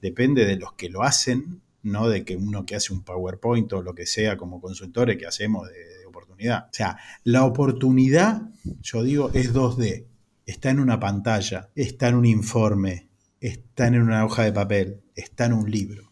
depende 0.01 0.47
de 0.47 0.57
los 0.57 0.73
que 0.73 0.89
lo 0.89 1.03
hacen, 1.03 1.61
no 1.83 2.09
de 2.09 2.25
que 2.25 2.35
uno 2.35 2.65
que 2.65 2.77
hace 2.77 2.95
un 2.95 3.03
PowerPoint 3.03 3.71
o 3.75 3.83
lo 3.83 3.95
que 3.95 4.07
sea 4.07 4.39
como 4.39 4.59
consultores 4.59 5.19
que 5.19 5.27
hacemos 5.27 5.69
de, 5.69 6.07
oportunidad. 6.07 6.69
O 6.71 6.73
sea, 6.73 6.97
la 7.23 7.45
oportunidad, 7.45 8.41
yo 8.81 9.03
digo, 9.03 9.31
es 9.35 9.53
2D. 9.53 10.07
Está 10.47 10.71
en 10.71 10.81
una 10.81 10.99
pantalla, 10.99 11.69
está 11.75 12.09
en 12.09 12.15
un 12.15 12.25
informe, 12.25 13.11
está 13.39 13.87
en 13.87 14.01
una 14.01 14.25
hoja 14.25 14.45
de 14.45 14.53
papel, 14.53 15.03
está 15.15 15.45
en 15.45 15.53
un 15.53 15.71
libro. 15.71 16.11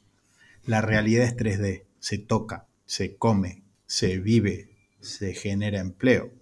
La 0.66 0.82
realidad 0.82 1.24
es 1.24 1.36
3D, 1.38 1.84
se 1.98 2.18
toca, 2.18 2.67
se 2.88 3.16
come, 3.16 3.62
se 3.86 4.18
vive, 4.18 4.70
se 5.00 5.34
genera 5.34 5.78
empleo. 5.78 6.32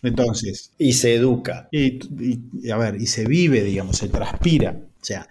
Entonces. 0.00 0.72
Y 0.78 0.92
se 0.92 1.14
educa. 1.14 1.68
Y, 1.72 1.98
a 2.70 2.76
ver, 2.78 3.00
y 3.00 3.06
se 3.08 3.26
vive, 3.26 3.64
digamos, 3.64 3.98
se 3.98 4.08
transpira. 4.08 4.80
O 5.00 5.04
sea, 5.04 5.28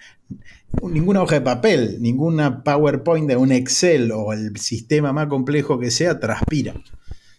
ninguna 0.84 1.24
hoja 1.24 1.36
de 1.36 1.42
papel, 1.42 2.02
ninguna 2.02 2.64
PowerPoint 2.64 3.30
de 3.30 3.38
un 3.38 3.54
Excel 3.54 4.12
o 4.12 4.34
el 4.34 4.58
sistema 4.58 5.14
más 5.14 5.28
complejo 5.28 5.80
que 5.80 5.90
sea, 5.90 6.20
transpira. 6.20 6.76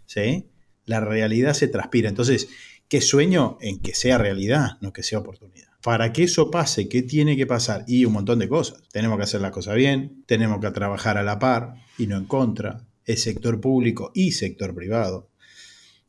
¿Sí? 0.06 0.46
La 0.86 1.00
realidad 1.00 1.52
se 1.52 1.68
transpira. 1.68 2.08
Entonces, 2.08 2.48
¿qué 2.88 3.02
sueño? 3.02 3.58
En 3.60 3.80
que 3.80 3.94
sea 3.94 4.16
realidad, 4.16 4.78
no 4.80 4.94
que 4.94 5.02
sea 5.02 5.18
oportunidad. 5.18 5.69
Para 5.82 6.12
que 6.12 6.24
eso 6.24 6.50
pase, 6.50 6.88
¿qué 6.88 7.02
tiene 7.02 7.36
que 7.36 7.46
pasar? 7.46 7.84
Y 7.86 8.04
un 8.04 8.12
montón 8.12 8.38
de 8.38 8.48
cosas. 8.48 8.82
Tenemos 8.92 9.16
que 9.16 9.24
hacer 9.24 9.40
las 9.40 9.50
cosas 9.50 9.76
bien, 9.76 10.24
tenemos 10.26 10.60
que 10.60 10.70
trabajar 10.70 11.16
a 11.16 11.22
la 11.22 11.38
par 11.38 11.74
y 11.96 12.06
no 12.06 12.16
en 12.16 12.26
contra, 12.26 12.86
es 13.06 13.22
sector 13.22 13.60
público 13.60 14.10
y 14.14 14.32
sector 14.32 14.74
privado. 14.74 15.28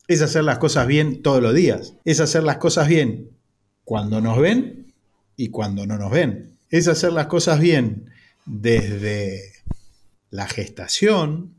Es 0.08 0.20
hacer 0.20 0.44
las 0.44 0.58
cosas 0.58 0.86
bien 0.86 1.22
todos 1.22 1.42
los 1.42 1.54
días. 1.54 1.94
Es 2.04 2.20
hacer 2.20 2.42
las 2.42 2.58
cosas 2.58 2.88
bien 2.88 3.30
cuando 3.84 4.20
nos 4.20 4.38
ven 4.38 4.92
y 5.36 5.48
cuando 5.48 5.86
no 5.86 5.96
nos 5.96 6.10
ven. 6.10 6.58
Es 6.70 6.88
hacer 6.88 7.12
las 7.12 7.26
cosas 7.26 7.60
bien 7.60 8.10
desde 8.44 9.40
la 10.30 10.48
gestación, 10.48 11.54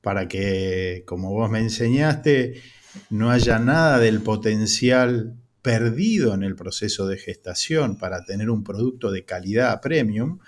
para 0.00 0.28
que, 0.28 1.02
como 1.06 1.32
vos 1.32 1.50
me 1.50 1.58
enseñaste, 1.58 2.62
no 3.10 3.30
haya 3.30 3.58
nada 3.58 3.98
del 3.98 4.20
potencial 4.20 5.34
perdido 5.66 6.32
en 6.32 6.44
el 6.44 6.54
proceso 6.54 7.08
de 7.08 7.18
gestación 7.18 7.98
para 7.98 8.24
tener 8.24 8.50
un 8.50 8.62
producto 8.62 9.10
de 9.10 9.24
calidad 9.24 9.80
premium, 9.80 10.38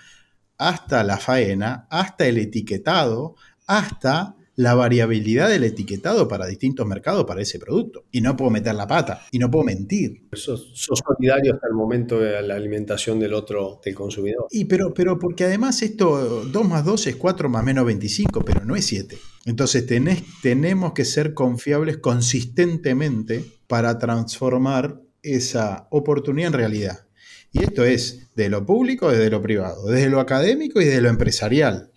hasta 0.57 1.03
la 1.03 1.17
faena, 1.17 1.87
hasta 1.89 2.25
el 2.25 2.37
etiquetado, 2.37 3.35
hasta 3.67 4.37
la 4.55 4.75
variabilidad 4.75 5.49
del 5.49 5.65
etiquetado 5.65 6.29
para 6.29 6.47
distintos 6.47 6.87
mercados 6.87 7.25
para 7.25 7.41
ese 7.41 7.59
producto. 7.59 8.05
Y 8.11 8.21
no 8.21 8.37
puedo 8.37 8.49
meter 8.49 8.73
la 8.75 8.87
pata, 8.87 9.25
y 9.29 9.39
no 9.39 9.51
puedo 9.51 9.65
mentir. 9.65 10.29
Sos, 10.31 10.71
solidario 10.73 11.55
hasta 11.55 11.67
el 11.67 11.73
momento 11.73 12.17
de 12.17 12.41
la 12.41 12.55
alimentación 12.55 13.19
del 13.19 13.33
otro, 13.33 13.81
del 13.83 13.95
consumidor. 13.95 14.47
Y 14.51 14.65
pero, 14.65 14.93
pero 14.93 15.19
porque 15.19 15.43
además 15.43 15.81
esto, 15.81 16.45
2 16.45 16.65
más 16.65 16.85
2 16.85 17.07
es 17.07 17.17
4 17.17 17.49
más 17.49 17.65
menos 17.65 17.85
25, 17.85 18.45
pero 18.45 18.63
no 18.63 18.77
es 18.77 18.85
7. 18.85 19.17
Entonces 19.47 19.85
tenés, 19.85 20.23
tenemos 20.41 20.93
que 20.93 21.03
ser 21.03 21.33
confiables 21.33 21.97
consistentemente 21.97 23.43
para 23.67 23.97
transformar 23.97 25.08
esa 25.35 25.87
oportunidad 25.89 26.47
en 26.47 26.53
realidad. 26.53 26.99
Y 27.51 27.63
esto 27.63 27.83
es 27.83 28.27
de 28.35 28.49
lo 28.49 28.65
público 28.65 29.09
desde 29.09 29.29
lo 29.29 29.41
privado, 29.41 29.87
desde 29.87 30.09
lo 30.09 30.19
académico 30.19 30.81
y 30.81 30.85
desde 30.85 31.01
lo 31.01 31.09
empresarial. 31.09 31.91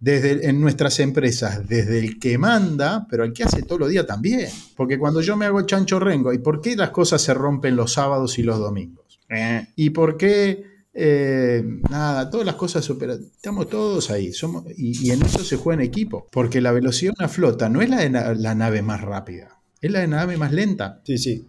Desde, 0.00 0.48
en 0.48 0.60
nuestras 0.60 1.00
empresas, 1.00 1.66
desde 1.66 1.98
el 1.98 2.20
que 2.20 2.38
manda, 2.38 3.08
pero 3.10 3.24
el 3.24 3.32
que 3.32 3.42
hace 3.42 3.62
todo 3.62 3.80
los 3.80 3.90
días 3.90 4.06
también. 4.06 4.48
Porque 4.76 4.96
cuando 4.96 5.20
yo 5.22 5.36
me 5.36 5.46
hago 5.46 5.62
chancho 5.62 5.98
rengo, 5.98 6.32
¿y 6.32 6.38
por 6.38 6.60
qué 6.60 6.76
las 6.76 6.90
cosas 6.90 7.20
se 7.20 7.34
rompen 7.34 7.74
los 7.74 7.94
sábados 7.94 8.38
y 8.38 8.44
los 8.44 8.60
domingos? 8.60 9.18
Eh, 9.28 9.66
¿Y 9.74 9.90
por 9.90 10.16
qué 10.16 10.64
eh, 10.94 11.64
nada, 11.90 12.30
todas 12.30 12.46
las 12.46 12.54
cosas 12.54 12.84
superan. 12.84 13.18
Estamos 13.20 13.68
todos 13.68 14.10
ahí. 14.10 14.32
Somos, 14.32 14.64
y, 14.76 15.10
en 15.10 15.22
eso 15.22 15.42
se 15.42 15.56
juega 15.56 15.82
en 15.82 15.88
equipo. 15.88 16.28
Porque 16.30 16.60
la 16.60 16.70
velocidad 16.70 17.12
de 17.16 17.24
una 17.24 17.28
flota 17.28 17.68
no 17.68 17.82
es 17.82 17.90
la 17.90 17.98
de 17.98 18.36
la 18.36 18.54
nave 18.54 18.82
más 18.82 19.00
rápida, 19.00 19.60
es 19.80 19.90
la 19.90 20.00
de 20.00 20.08
nave 20.08 20.36
más 20.36 20.52
lenta. 20.52 21.00
Sí, 21.04 21.18
sí 21.18 21.46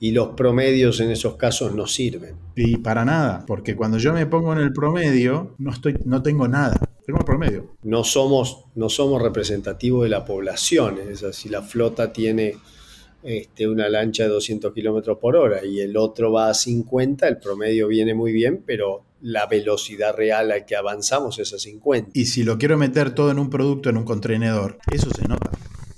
y 0.00 0.12
los 0.12 0.28
promedios 0.28 1.00
en 1.00 1.10
esos 1.10 1.36
casos 1.36 1.74
no 1.74 1.86
sirven. 1.86 2.36
Y 2.54 2.78
para 2.78 3.04
nada, 3.04 3.44
porque 3.46 3.76
cuando 3.76 3.98
yo 3.98 4.12
me 4.12 4.26
pongo 4.26 4.52
en 4.52 4.60
el 4.60 4.72
promedio, 4.72 5.54
no, 5.58 5.72
estoy, 5.72 5.96
no 6.04 6.22
tengo 6.22 6.48
nada. 6.48 6.78
Tengo 7.04 7.20
el 7.20 7.24
promedio. 7.24 7.76
No 7.82 8.02
somos, 8.02 8.64
no 8.74 8.88
somos 8.88 9.22
representativos 9.22 10.02
de 10.02 10.08
la 10.08 10.24
población. 10.24 10.98
Es 10.98 11.20
decir, 11.20 11.34
si 11.34 11.48
la 11.48 11.62
flota 11.62 12.12
tiene 12.12 12.56
este, 13.22 13.66
una 13.66 13.88
lancha 13.88 14.24
de 14.24 14.28
200 14.28 14.72
kilómetros 14.72 15.18
por 15.18 15.36
hora 15.36 15.64
y 15.64 15.80
el 15.80 15.96
otro 15.96 16.32
va 16.32 16.48
a 16.48 16.54
50, 16.54 17.26
el 17.26 17.38
promedio 17.38 17.88
viene 17.88 18.14
muy 18.14 18.32
bien, 18.32 18.62
pero 18.64 19.04
la 19.20 19.46
velocidad 19.46 20.14
real 20.14 20.52
a 20.52 20.64
que 20.64 20.76
avanzamos 20.76 21.38
es 21.38 21.52
a 21.52 21.58
50. 21.58 22.10
Y 22.14 22.26
si 22.26 22.44
lo 22.44 22.58
quiero 22.58 22.76
meter 22.76 23.14
todo 23.14 23.30
en 23.30 23.38
un 23.38 23.50
producto, 23.50 23.90
en 23.90 23.96
un 23.96 24.04
contenedor, 24.04 24.78
eso 24.92 25.10
se 25.10 25.26
nota. 25.26 25.50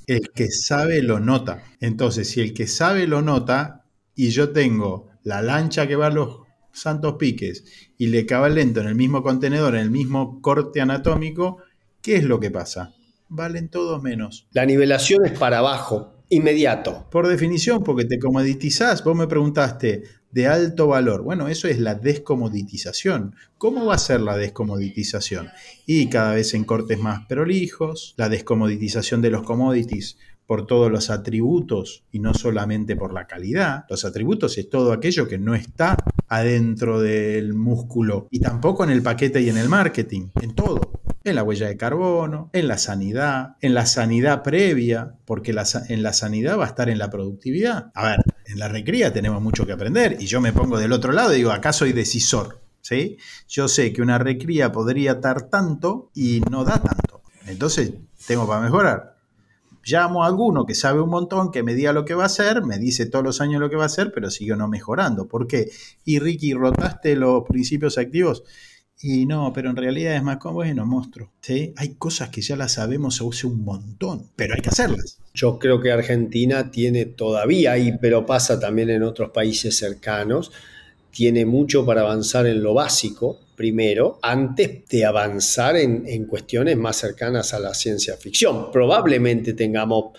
El 0.08 0.30
que 0.34 0.50
sabe 0.50 1.02
lo 1.02 1.20
nota. 1.20 1.62
Entonces, 1.80 2.30
si 2.30 2.40
el 2.40 2.54
que 2.54 2.66
sabe 2.66 3.06
lo 3.06 3.20
nota 3.20 3.84
y 4.14 4.30
yo 4.30 4.52
tengo 4.52 5.10
la 5.22 5.42
lancha 5.42 5.86
que 5.86 5.96
va 5.96 6.06
a 6.06 6.10
los 6.10 6.40
santos 6.72 7.16
piques 7.18 7.64
y 7.98 8.06
le 8.06 8.24
cabe 8.24 8.48
lento 8.48 8.80
en 8.80 8.88
el 8.88 8.94
mismo 8.94 9.22
contenedor, 9.22 9.74
en 9.74 9.82
el 9.82 9.90
mismo 9.90 10.40
corte 10.40 10.80
anatómico, 10.80 11.58
¿qué 12.00 12.16
es 12.16 12.24
lo 12.24 12.40
que 12.40 12.50
pasa? 12.50 12.94
Valen 13.28 13.68
todos 13.68 14.02
menos. 14.02 14.48
La 14.52 14.64
nivelación 14.64 15.26
es 15.26 15.38
para 15.38 15.58
abajo, 15.58 16.14
inmediato. 16.30 17.06
Por 17.10 17.28
definición, 17.28 17.84
porque 17.84 18.06
te 18.06 18.18
comoditizás. 18.18 19.04
Vos 19.04 19.14
me 19.14 19.26
preguntaste, 19.26 20.04
de 20.30 20.46
alto 20.46 20.88
valor. 20.88 21.22
Bueno, 21.22 21.48
eso 21.48 21.68
es 21.68 21.78
la 21.78 21.94
descomoditización. 21.94 23.34
¿Cómo 23.56 23.86
va 23.86 23.94
a 23.94 23.98
ser 23.98 24.20
la 24.20 24.36
descomoditización? 24.36 25.48
Y 25.86 26.08
cada 26.08 26.34
vez 26.34 26.54
en 26.54 26.64
cortes 26.64 26.98
más 26.98 27.26
prolijos, 27.26 28.14
la 28.16 28.28
descomoditización 28.28 29.22
de 29.22 29.30
los 29.30 29.42
commodities 29.42 30.16
por 30.46 30.66
todos 30.66 30.90
los 30.90 31.10
atributos 31.10 32.04
y 32.10 32.20
no 32.20 32.32
solamente 32.32 32.96
por 32.96 33.12
la 33.12 33.26
calidad. 33.26 33.84
Los 33.90 34.06
atributos 34.06 34.56
es 34.56 34.70
todo 34.70 34.92
aquello 34.92 35.28
que 35.28 35.38
no 35.38 35.54
está 35.54 35.94
adentro 36.26 37.00
del 37.00 37.52
músculo 37.52 38.28
y 38.30 38.40
tampoco 38.40 38.82
en 38.84 38.90
el 38.90 39.02
paquete 39.02 39.42
y 39.42 39.50
en 39.50 39.58
el 39.58 39.68
marketing, 39.68 40.28
en 40.40 40.54
todo 40.54 40.97
en 41.28 41.36
la 41.36 41.42
huella 41.42 41.68
de 41.68 41.76
carbono, 41.76 42.50
en 42.52 42.68
la 42.68 42.78
sanidad, 42.78 43.56
en 43.60 43.74
la 43.74 43.86
sanidad 43.86 44.42
previa, 44.42 45.14
porque 45.24 45.50
en 45.50 46.02
la 46.02 46.12
sanidad 46.12 46.58
va 46.58 46.64
a 46.64 46.68
estar 46.68 46.88
en 46.88 46.98
la 46.98 47.10
productividad. 47.10 47.90
A 47.94 48.08
ver, 48.08 48.20
en 48.46 48.58
la 48.58 48.68
recría 48.68 49.12
tenemos 49.12 49.42
mucho 49.42 49.66
que 49.66 49.72
aprender 49.72 50.16
y 50.20 50.26
yo 50.26 50.40
me 50.40 50.52
pongo 50.52 50.78
del 50.78 50.92
otro 50.92 51.12
lado 51.12 51.32
y 51.32 51.36
digo, 51.36 51.50
acá 51.50 51.72
soy 51.72 51.92
decisor. 51.92 52.60
¿sí? 52.80 53.18
Yo 53.48 53.68
sé 53.68 53.92
que 53.92 54.02
una 54.02 54.18
recría 54.18 54.72
podría 54.72 55.14
dar 55.14 55.42
tanto 55.42 56.10
y 56.14 56.40
no 56.50 56.64
da 56.64 56.82
tanto. 56.82 57.22
Entonces, 57.46 57.92
tengo 58.26 58.46
para 58.46 58.60
mejorar. 58.60 59.16
Llamo 59.84 60.22
a 60.22 60.26
alguno 60.26 60.66
que 60.66 60.74
sabe 60.74 61.00
un 61.00 61.08
montón, 61.08 61.50
que 61.50 61.62
me 61.62 61.74
diga 61.74 61.92
lo 61.92 62.04
que 62.04 62.14
va 62.14 62.24
a 62.24 62.26
hacer, 62.26 62.62
me 62.62 62.78
dice 62.78 63.06
todos 63.06 63.24
los 63.24 63.40
años 63.40 63.60
lo 63.60 63.70
que 63.70 63.76
va 63.76 63.84
a 63.84 63.86
hacer, 63.86 64.12
pero 64.12 64.30
sigo 64.30 64.54
no 64.56 64.68
mejorando. 64.68 65.28
¿Por 65.28 65.46
qué? 65.46 65.70
Y 66.04 66.18
Ricky, 66.18 66.52
¿rotaste 66.52 67.16
los 67.16 67.44
principios 67.44 67.96
activos? 67.96 68.42
Y 69.00 69.26
no, 69.26 69.52
pero 69.52 69.70
en 69.70 69.76
realidad 69.76 70.16
es 70.16 70.22
más 70.22 70.38
como, 70.38 70.54
bueno, 70.54 70.84
monstruo. 70.84 71.30
¿sí? 71.40 71.72
Hay 71.76 71.94
cosas 71.94 72.30
que 72.30 72.40
ya 72.40 72.56
las 72.56 72.72
sabemos 72.72 73.20
un 73.20 73.64
montón, 73.64 74.26
pero 74.34 74.54
hay 74.54 74.60
que 74.60 74.70
hacerlas. 74.70 75.18
Yo 75.32 75.58
creo 75.58 75.80
que 75.80 75.92
Argentina 75.92 76.70
tiene 76.70 77.04
todavía 77.04 77.72
ahí, 77.72 77.96
pero 78.00 78.26
pasa 78.26 78.58
también 78.58 78.90
en 78.90 79.04
otros 79.04 79.30
países 79.30 79.76
cercanos, 79.76 80.50
tiene 81.12 81.46
mucho 81.46 81.86
para 81.86 82.00
avanzar 82.00 82.46
en 82.46 82.62
lo 82.62 82.74
básico, 82.74 83.38
primero, 83.56 84.18
antes 84.22 84.88
de 84.88 85.04
avanzar 85.04 85.76
en, 85.76 86.04
en 86.06 86.26
cuestiones 86.26 86.76
más 86.76 86.96
cercanas 86.96 87.54
a 87.54 87.60
la 87.60 87.74
ciencia 87.74 88.16
ficción. 88.16 88.72
Probablemente 88.72 89.52
tengamos 89.52 90.12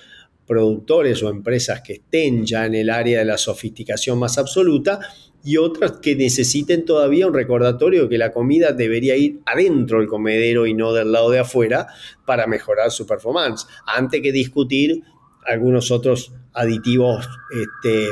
productores 0.50 1.22
o 1.22 1.30
empresas 1.30 1.82
que 1.82 1.94
estén 1.94 2.44
ya 2.44 2.66
en 2.66 2.74
el 2.74 2.90
área 2.90 3.20
de 3.20 3.26
la 3.26 3.38
sofisticación 3.38 4.18
más 4.18 4.38
absoluta, 4.40 5.00
y 5.44 5.58
otras 5.58 5.94
que 6.02 6.16
necesiten 6.16 6.86
todavía 6.86 7.28
un 7.28 7.34
recordatorio 7.34 8.04
de 8.04 8.10
que 8.10 8.18
la 8.18 8.32
comida 8.32 8.72
debería 8.72 9.16
ir 9.16 9.40
adentro 9.46 10.00
del 10.00 10.08
comedero 10.08 10.66
y 10.66 10.74
no 10.74 10.94
del 10.94 11.12
lado 11.12 11.30
de 11.30 11.40
afuera 11.40 11.88
para 12.26 12.48
mejorar 12.48 12.92
su 12.92 13.06
performance, 13.06 13.68
antes 13.86 14.22
que 14.22 14.32
discutir 14.32 15.02
algunos 15.46 15.92
otros 15.92 16.32
aditivos 16.54 17.28
este, 17.52 18.10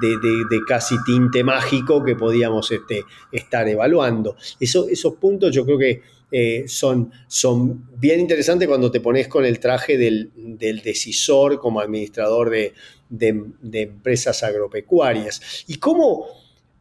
de, 0.00 0.60
casi 0.68 0.96
tinte 1.04 1.42
mágico 1.42 2.04
que 2.04 2.14
podíamos 2.14 2.70
este, 2.70 3.04
estar 3.32 3.66
evaluando. 3.68 4.36
Eso, 4.60 4.88
esos 4.88 5.14
puntos 5.14 5.54
yo 5.54 5.64
creo 5.64 5.78
que 5.78 6.02
eh, 6.30 6.64
son, 6.66 7.12
son 7.28 7.88
bien 7.96 8.18
interesantes 8.18 8.66
cuando 8.66 8.90
te 8.90 9.00
pones 9.00 9.28
con 9.28 9.44
el 9.44 9.60
traje 9.60 9.96
del, 9.96 10.32
del 10.34 10.82
decisor 10.82 11.58
como 11.58 11.80
administrador 11.80 12.50
de, 12.50 12.74
empresas 13.72 14.42
agropecuarias. 14.42 15.64
¿Y 15.68 15.76
cómo 15.76 16.26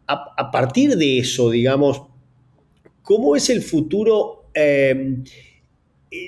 a, 0.08 0.51
partir 0.51 0.95
de 0.95 1.20
eso, 1.20 1.49
digamos, 1.49 2.03
¿cómo 3.01 3.36
es 3.36 3.49
el 3.49 3.62
futuro? 3.62 4.49
Eh, 4.53 5.24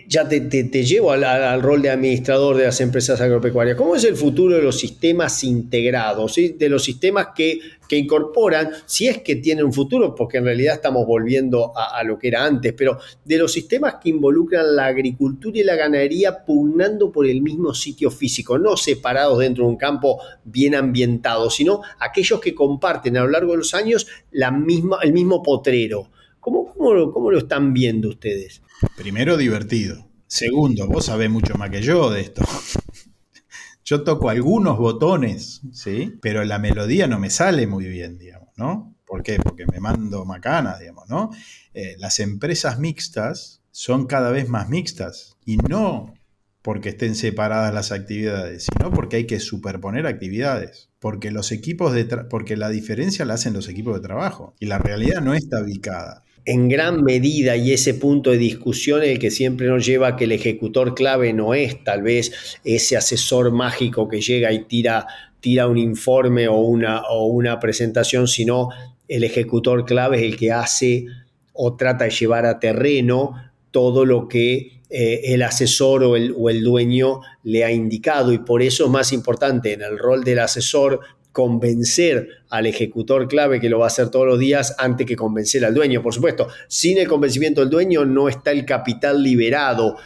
ya 0.08 0.28
te, 0.28 0.40
llevo 0.84 1.12
al, 1.12 1.62
rol 1.62 1.82
de 1.82 1.90
administrador 1.90 2.56
de 2.56 2.66
las 2.66 2.80
empresas 2.80 3.20
agropecuarias. 3.20 3.76
¿Cómo 3.76 3.96
es 3.96 4.04
el 4.06 4.16
futuro 4.16 4.56
de 4.56 4.62
los 4.62 4.80
sistemas 4.80 5.44
integrados? 5.44 6.36
De 6.36 6.70
los 6.70 6.84
sistemas 6.84 7.30
que, 7.36 7.60
incorporan, 7.92 8.70
si 8.86 9.08
es 9.08 9.22
que 9.22 9.36
tienen 9.38 9.66
un 9.66 9.74
futuro, 9.74 10.16
porque 10.16 10.38
en 10.38 10.46
realidad 10.46 10.76
estamos 10.76 11.06
volviendo 11.06 11.74
a, 11.76 12.04
lo 12.04 12.18
que 12.18 12.30
era 12.30 12.46
antes, 12.46 12.74
pero 12.74 13.00
de 13.24 13.38
los 13.38 13.52
sistemas 13.52 13.96
que 14.02 14.10
involucran 14.10 14.76
la 14.76 14.88
agricultura 14.88 15.58
y 15.60 15.64
la 15.64 15.76
ganadería 15.76 16.46
pugnando 16.46 17.12
por 17.12 17.28
el 17.28 17.42
mismo 17.42 17.74
sitio 17.74 18.12
físico, 18.12 18.58
no 18.58 18.78
separados 18.78 19.40
dentro 19.40 19.66
de 19.66 19.70
un 19.72 19.78
campo 19.78 20.20
bien 20.44 20.76
ambientado, 20.76 21.50
sino 21.50 21.82
aquellos 22.00 22.40
que 22.40 22.56
comparten 22.56 23.18
a 23.18 23.22
lo 23.24 23.30
largo 23.30 23.52
de 23.52 23.60
los 23.60 23.74
años 23.74 24.08
la 24.32 24.52
misma, 24.52 25.00
el 25.02 25.14
mismo 25.14 25.42
potrero. 25.42 26.10
¿Cómo, 26.40 26.74
cómo 26.74 27.32
lo 27.32 27.38
están 27.40 27.74
viendo 27.74 28.10
ustedes? 28.10 28.62
Primero, 28.96 29.38
divertido. 29.38 30.08
Segundo, 30.28 30.88
vos 30.88 31.06
sabés 31.06 31.30
mucho 31.30 31.56
más 31.56 31.70
que 31.70 31.82
yo 31.82 32.10
de 32.10 32.22
esto. 32.22 32.44
Yo 33.86 34.04
toco 34.04 34.30
algunos 34.30 34.78
botones, 34.78 35.62
¿sí? 35.72 36.14
Pero 36.22 36.44
la 36.44 36.60
melodía 36.60 37.08
no 37.08 37.20
me 37.20 37.30
sale 37.30 37.68
muy 37.68 37.88
bien, 37.88 38.18
digamos, 38.18 38.50
¿no? 38.58 38.94
¿Por 39.06 39.24
qué? 39.24 39.38
Porque 39.38 39.66
me 39.72 39.80
mando 39.80 40.26
macana, 40.26 40.78
digamos, 40.78 41.08
¿no? 41.08 41.30
Eh, 41.74 41.96
las 41.98 42.20
empresas 42.20 42.80
mixtas 42.80 43.62
son 43.72 44.06
cada 44.06 44.32
vez 44.32 44.50
más 44.50 44.68
mixtas 44.68 45.38
y 45.46 45.56
no 45.56 46.14
porque 46.62 46.90
estén 46.90 47.16
separadas 47.16 47.74
las 47.74 47.94
actividades, 47.94 48.66
sino 48.66 48.92
porque 48.92 49.16
hay 49.16 49.26
que 49.26 49.40
superponer 49.40 50.06
actividades, 50.06 50.90
porque 51.00 51.32
los 51.32 51.54
equipos 51.54 51.94
de 51.94 52.04
porque 52.30 52.58
la 52.58 52.68
diferencia 52.68 53.24
la 53.24 53.36
hacen 53.36 53.54
los 53.54 53.70
equipos 53.70 53.96
de 53.96 54.02
trabajo 54.02 54.54
y 54.60 54.66
la 54.66 54.78
realidad 54.78 55.22
no 55.22 55.34
está 55.34 55.62
ubicada 55.62 56.26
en 56.48 56.70
gran 56.70 57.04
medida 57.04 57.58
y 57.58 57.74
ese 57.74 57.94
punto 57.94 58.32
de 58.32 58.38
discusión 58.38 59.04
el 59.04 59.20
que 59.20 59.32
siempre 59.32 59.68
nos 59.68 59.86
lleva 59.86 60.08
a 60.08 60.16
que 60.16 60.24
el 60.24 60.32
ejecutor 60.32 60.96
clave 60.96 61.34
no 61.34 61.54
es 61.54 61.84
tal 61.84 62.04
vez 62.04 62.32
ese 62.64 62.96
asesor 62.96 63.52
mágico 63.52 64.08
que 64.08 64.22
llega 64.22 64.54
y 64.54 64.64
tira, 64.64 65.08
tira 65.42 65.68
un 65.68 65.78
informe 65.78 66.48
o 66.48 66.56
una, 66.56 67.02
o 67.10 67.26
una 67.26 67.60
presentación, 67.60 68.30
sino 68.30 68.70
el 69.10 69.26
ejecutor 69.26 69.84
clave 69.84 70.20
es 70.20 70.24
el 70.24 70.38
que 70.38 70.54
hace 70.54 71.08
o 71.52 71.76
trata 71.76 72.06
de 72.06 72.12
llevar 72.12 72.46
a 72.46 72.60
terreno 72.60 73.34
todo 73.72 74.06
lo 74.06 74.30
que 74.30 74.84
eh, 74.90 75.34
el 75.34 75.44
asesor 75.44 76.06
o 76.06 76.16
el, 76.16 76.34
o 76.38 76.50
el 76.50 76.64
dueño 76.64 77.20
le 77.44 77.66
ha 77.66 77.72
indicado. 77.74 78.32
Y 78.32 78.38
por 78.38 78.62
eso 78.62 78.86
es 78.86 78.90
más 78.90 79.12
importante 79.12 79.74
en 79.74 79.82
el 79.82 80.00
rol 80.00 80.24
del 80.24 80.40
asesor 80.40 81.02
convencer 81.38 82.30
al 82.50 82.66
ejecutor 82.66 83.28
clave 83.28 83.60
que 83.60 83.70
lo 83.70 83.78
va 83.78 83.86
a 83.86 83.90
hacer 83.90 84.10
todos 84.10 84.26
los 84.26 84.40
días 84.40 84.74
antes 84.80 85.06
que 85.06 85.16
convencer 85.16 85.64
al 85.66 85.76
dueño. 85.76 86.02
Por 86.02 86.12
supuesto, 86.12 86.48
sin 86.68 86.98
el 86.98 87.08
convencimiento 87.08 87.62
del 87.62 87.70
dueño 87.70 88.06
no 88.06 88.28
está 88.28 88.50
el 88.50 88.66
capital 88.66 89.22
liberado, 89.22 89.98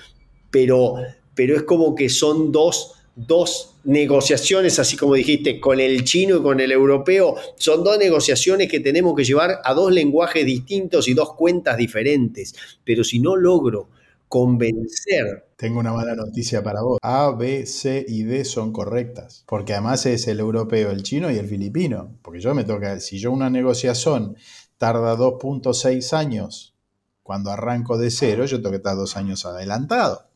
pero, 0.50 0.96
pero 1.34 1.56
es 1.56 1.64
como 1.64 1.96
que 1.96 2.10
son 2.10 2.52
dos, 2.52 2.96
dos 3.16 3.76
negociaciones, 3.86 4.78
así 4.78 4.98
como 4.98 5.14
dijiste, 5.14 5.62
con 5.62 5.80
el 5.80 6.04
chino 6.04 6.36
y 6.36 6.42
con 6.42 6.60
el 6.60 6.74
europeo, 6.74 7.38
son 7.56 7.82
dos 7.86 7.98
negociaciones 7.98 8.68
que 8.68 8.82
tenemos 8.82 9.16
que 9.16 9.24
llevar 9.24 9.62
a 9.64 9.74
dos 9.74 9.90
lenguajes 9.90 10.46
distintos 10.46 11.08
y 11.08 11.14
dos 11.14 11.34
cuentas 11.36 11.78
diferentes. 11.78 12.54
Pero 12.84 13.06
si 13.06 13.20
no 13.20 13.38
logro 13.38 13.88
convencer. 14.32 15.52
Tengo 15.58 15.82
una 15.82 15.92
mala 15.92 16.16
noticia 16.16 16.64
para 16.64 16.82
vos. 16.82 17.00
A, 17.02 17.32
B, 17.32 17.66
C 17.66 18.06
y 18.08 18.24
D 18.24 18.46
son 18.46 18.72
correctas. 18.72 19.44
Porque 19.46 19.74
además 19.74 20.06
es 20.06 20.26
el 20.30 20.40
europeo, 20.40 20.90
el 20.90 21.04
chino 21.04 21.30
y 21.30 21.38
el 21.38 21.50
filipino. 21.50 22.18
Porque 22.22 22.40
yo 22.40 22.56
me 22.56 22.64
toca, 22.64 22.98
si 23.02 23.20
yo 23.20 23.34
una 23.34 23.50
negociación 23.50 24.38
tarda 24.78 25.18
2.6 25.18 26.14
años 26.14 26.78
cuando 27.24 27.52
arranco 27.52 27.98
de 27.98 28.10
cero, 28.10 28.46
yo 28.46 28.60
tengo 28.60 28.70
que 28.70 28.78
estar 28.78 28.96
dos 28.96 29.18
años 29.18 29.46
adelantado. 29.46 30.30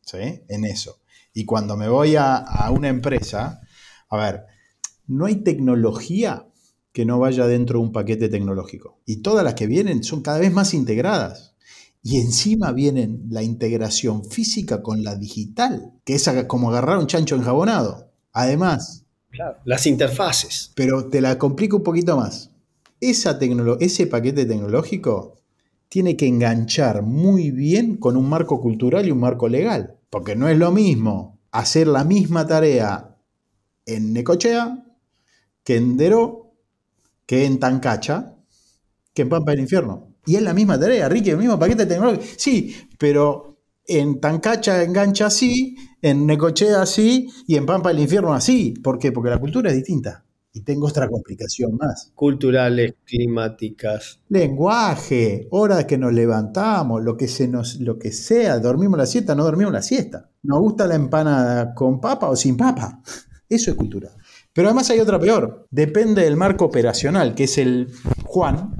¿Sí? 0.00 0.42
En 0.48 0.64
eso. 0.64 0.98
Y 1.32 1.44
cuando 1.44 1.76
me 1.76 1.88
voy 1.88 2.16
a, 2.16 2.34
a 2.34 2.72
una 2.72 2.88
empresa, 2.88 3.60
a 4.08 4.16
ver, 4.16 4.46
no 5.06 5.26
hay 5.26 5.36
tecnología 5.36 6.48
que 6.92 7.04
no 7.04 7.20
vaya 7.20 7.46
dentro 7.46 7.78
de 7.78 7.84
un 7.84 7.92
paquete 7.92 8.28
tecnológico. 8.28 8.98
Y 9.06 9.22
todas 9.22 9.44
las 9.44 9.54
que 9.54 9.68
vienen 9.68 10.02
son 10.02 10.20
cada 10.20 10.40
vez 10.40 10.52
más 10.52 10.74
integradas. 10.74 11.49
Y 12.02 12.18
encima 12.18 12.72
vienen 12.72 13.26
la 13.28 13.42
integración 13.42 14.24
física 14.24 14.82
con 14.82 15.04
la 15.04 15.16
digital, 15.16 15.92
que 16.04 16.14
es 16.14 16.28
como 16.46 16.70
agarrar 16.70 16.98
un 16.98 17.06
chancho 17.06 17.36
enjabonado. 17.36 18.10
Además. 18.32 19.04
las 19.64 19.86
interfaces. 19.86 20.72
Pero 20.74 21.08
te 21.08 21.20
la 21.20 21.38
complico 21.38 21.76
un 21.76 21.82
poquito 21.82 22.16
más. 22.16 22.50
Esa 23.00 23.38
ese 23.80 24.06
paquete 24.06 24.46
tecnológico 24.46 25.36
tiene 25.88 26.16
que 26.16 26.26
enganchar 26.26 27.02
muy 27.02 27.50
bien 27.50 27.96
con 27.96 28.16
un 28.16 28.28
marco 28.28 28.60
cultural 28.60 29.06
y 29.06 29.10
un 29.10 29.20
marco 29.20 29.48
legal. 29.48 29.96
Porque 30.08 30.36
no 30.36 30.48
es 30.48 30.58
lo 30.58 30.70
mismo 30.72 31.38
hacer 31.50 31.86
la 31.86 32.04
misma 32.04 32.46
tarea 32.46 33.16
en 33.86 34.12
Necochea 34.12 34.84
que 35.64 35.76
en 35.76 35.96
Deró, 35.96 36.54
que 37.26 37.44
en 37.44 37.58
Tancacha, 37.58 38.36
que 39.14 39.22
en 39.22 39.28
Pampa 39.28 39.52
del 39.52 39.60
Infierno. 39.60 40.09
Y 40.26 40.36
es 40.36 40.42
la 40.42 40.54
misma 40.54 40.78
tarea, 40.78 41.08
Ricky, 41.08 41.30
el 41.30 41.38
mismo 41.38 41.58
paquete 41.58 41.86
tecnológico. 41.86 42.24
Sí, 42.36 42.76
pero 42.98 43.50
en 43.86 44.20
Tancacha 44.20 44.82
engancha 44.82 45.26
así, 45.26 45.76
en 46.02 46.26
Necochea 46.26 46.82
así 46.82 47.28
y 47.46 47.56
en 47.56 47.66
Pampa 47.66 47.88
del 47.88 48.00
Infierno 48.00 48.32
así. 48.32 48.74
¿Por 48.82 48.98
qué? 48.98 49.12
Porque 49.12 49.30
la 49.30 49.38
cultura 49.38 49.70
es 49.70 49.76
distinta. 49.76 50.24
Y 50.52 50.62
tengo 50.62 50.88
otra 50.88 51.08
complicación 51.08 51.76
más. 51.76 52.10
Culturales, 52.14 52.94
climáticas. 53.04 54.20
Lenguaje, 54.28 55.46
horas 55.50 55.84
que 55.84 55.96
nos 55.96 56.12
levantamos, 56.12 57.02
lo 57.02 57.16
que, 57.16 57.28
se 57.28 57.46
nos, 57.46 57.78
lo 57.80 57.98
que 57.98 58.10
sea, 58.10 58.58
dormimos 58.58 58.98
la 58.98 59.06
siesta, 59.06 59.34
no 59.34 59.44
dormimos 59.44 59.72
la 59.72 59.82
siesta. 59.82 60.28
¿Nos 60.42 60.58
gusta 60.58 60.86
la 60.86 60.96
empanada 60.96 61.74
con 61.74 62.00
papa 62.00 62.28
o 62.28 62.36
sin 62.36 62.56
papa? 62.56 63.00
Eso 63.48 63.70
es 63.70 63.76
cultura. 63.76 64.10
Pero 64.52 64.68
además 64.68 64.90
hay 64.90 64.98
otra 64.98 65.20
peor. 65.20 65.66
Depende 65.70 66.22
del 66.22 66.36
marco 66.36 66.64
operacional, 66.64 67.34
que 67.34 67.44
es 67.44 67.58
el 67.58 67.88
Juan, 68.24 68.76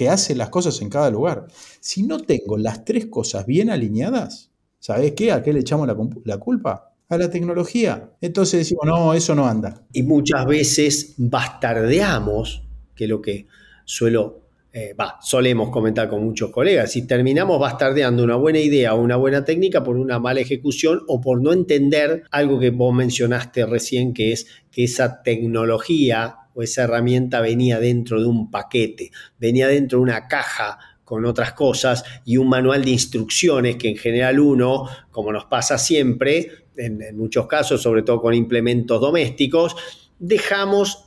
que 0.00 0.08
hace 0.08 0.34
las 0.34 0.48
cosas 0.48 0.80
en 0.80 0.88
cada 0.88 1.10
lugar. 1.10 1.46
Si 1.78 2.04
no 2.04 2.20
tengo 2.20 2.56
las 2.56 2.86
tres 2.86 3.04
cosas 3.04 3.44
bien 3.44 3.68
alineadas, 3.68 4.50
¿sabes 4.78 5.12
qué? 5.12 5.30
¿A 5.30 5.42
qué 5.42 5.52
le 5.52 5.60
echamos 5.60 5.86
la, 6.24 6.38
culpa? 6.38 6.94
A 7.10 7.18
la 7.18 7.28
tecnología. 7.28 8.08
Entonces 8.22 8.60
decimos, 8.60 8.86
no, 8.86 9.12
eso 9.12 9.34
no 9.34 9.46
anda. 9.46 9.82
Y 9.92 10.02
muchas 10.02 10.46
veces 10.46 11.16
bastardeamos, 11.18 12.62
que 12.94 13.06
lo 13.06 13.20
que 13.20 13.46
suelo, 13.84 14.40
eh, 14.72 14.94
solemos 15.20 15.68
comentar 15.68 16.08
con 16.08 16.24
muchos 16.24 16.50
colegas, 16.50 16.92
si 16.92 17.06
terminamos 17.06 17.60
bastardeando 17.60 18.24
una 18.24 18.36
buena 18.36 18.60
idea 18.60 18.94
o 18.94 19.02
una 19.02 19.16
buena 19.16 19.44
técnica 19.44 19.84
por 19.84 19.98
una 19.98 20.18
mala 20.18 20.40
ejecución 20.40 21.02
o 21.08 21.20
por 21.20 21.42
no 21.42 21.52
entender 21.52 22.22
algo 22.30 22.58
que 22.58 22.70
vos 22.70 22.94
mencionaste 22.94 23.66
recién, 23.66 24.14
que 24.14 24.32
es 24.32 24.46
que 24.70 24.84
esa 24.84 25.22
tecnología 25.22 26.36
o 26.54 26.62
esa 26.62 26.84
herramienta 26.84 27.40
venía 27.40 27.78
dentro 27.78 28.20
de 28.20 28.26
un 28.26 28.50
paquete, 28.50 29.10
venía 29.38 29.68
dentro 29.68 29.98
de 29.98 30.02
una 30.02 30.28
caja 30.28 30.78
con 31.04 31.24
otras 31.24 31.54
cosas 31.54 32.04
y 32.24 32.36
un 32.36 32.48
manual 32.48 32.84
de 32.84 32.92
instrucciones 32.92 33.76
que 33.76 33.88
en 33.88 33.96
general 33.96 34.38
uno, 34.38 34.88
como 35.10 35.32
nos 35.32 35.46
pasa 35.46 35.76
siempre, 35.76 36.50
en, 36.76 37.16
muchos 37.16 37.46
casos, 37.46 37.82
sobre 37.82 38.02
todo 38.02 38.20
con 38.20 38.32
implementos 38.32 39.00
domésticos, 39.00 39.74
dejamos, 40.18 41.06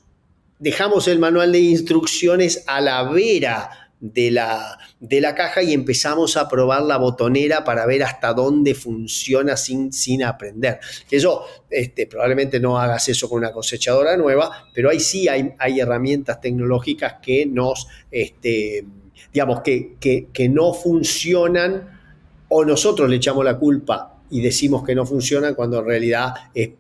dejamos 0.59 1.07
el 1.07 1.19
manual 1.19 1.51
de 1.51 1.59
instrucciones 1.59 2.65
a 2.67 2.81
la 2.81 3.03
vera 3.03 3.82
de 4.03 4.31
la, 4.31 4.77
de 4.99 5.21
la 5.21 5.33
caja 5.33 5.63
y 5.63 5.71
empezamos 5.71 6.35
a 6.35 6.49
probar 6.49 6.81
la 6.81 6.97
botonera 6.97 7.63
para 7.63 7.85
ver 7.85 8.03
hasta 8.03 8.33
dónde 8.33 8.75
funciona 8.75 9.55
sin, 9.55 9.93
sin 9.93 10.25
aprender. 10.25 10.81
Eso, 11.09 11.45
este, 11.69 12.05
probablemente 12.05 12.59
no 12.59 12.77
hagas 12.77 13.07
eso 13.07 13.29
con 13.29 13.37
una 13.37 13.53
cosechadora 13.53 14.17
nueva, 14.17 14.67
pero 14.73 14.89
ahí 14.89 14.99
sí 14.99 15.29
hay, 15.29 15.53
hay 15.57 15.79
herramientas 15.79 16.41
tecnológicas 16.41 17.15
que 17.21 17.45
nos, 17.45 17.87
este, 18.11 18.85
digamos, 19.31 19.61
que, 19.61 19.95
que, 20.01 20.27
que 20.33 20.49
no 20.49 20.73
funcionan 20.73 22.01
o 22.49 22.65
nosotros 22.65 23.09
le 23.09 23.15
echamos 23.15 23.45
la 23.45 23.57
culpa 23.57 24.12
y 24.33 24.41
decimos 24.41 24.83
que 24.83 24.95
no 24.95 25.05
funcionan 25.05 25.53
cuando 25.53 25.77
en 25.77 25.85
realidad 25.85 26.33
es, 26.55 26.71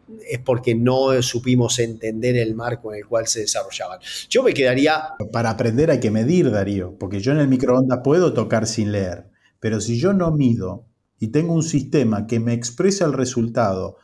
porque 0.43 0.73
no 0.73 1.21
supimos 1.21 1.77
entender 1.77 2.35
el 2.35 2.55
marco 2.55 2.91
en 2.91 3.01
el 3.01 3.05
cual 3.05 3.27
se 3.27 3.41
desarrollaban. 3.41 3.99
Yo 4.27 4.41
me 4.41 4.55
quedaría... 4.55 5.09
Para 5.31 5.51
aprender 5.51 5.91
hay 5.91 5.99
que 5.99 6.09
medir, 6.09 6.49
Darío, 6.49 6.97
porque 6.97 7.19
yo 7.19 7.31
en 7.31 7.37
el 7.37 7.47
microondas 7.47 7.99
puedo 8.03 8.33
tocar 8.33 8.65
sin 8.65 8.91
leer, 8.91 9.29
pero 9.59 9.79
si 9.81 9.99
yo 9.99 10.13
no 10.13 10.31
mido 10.31 10.87
y 11.19 11.27
tengo 11.27 11.53
un 11.53 11.61
sistema 11.61 12.25
que 12.25 12.39
me 12.39 12.53
expresa 12.53 13.05
el 13.05 13.13
resultado 13.13 13.97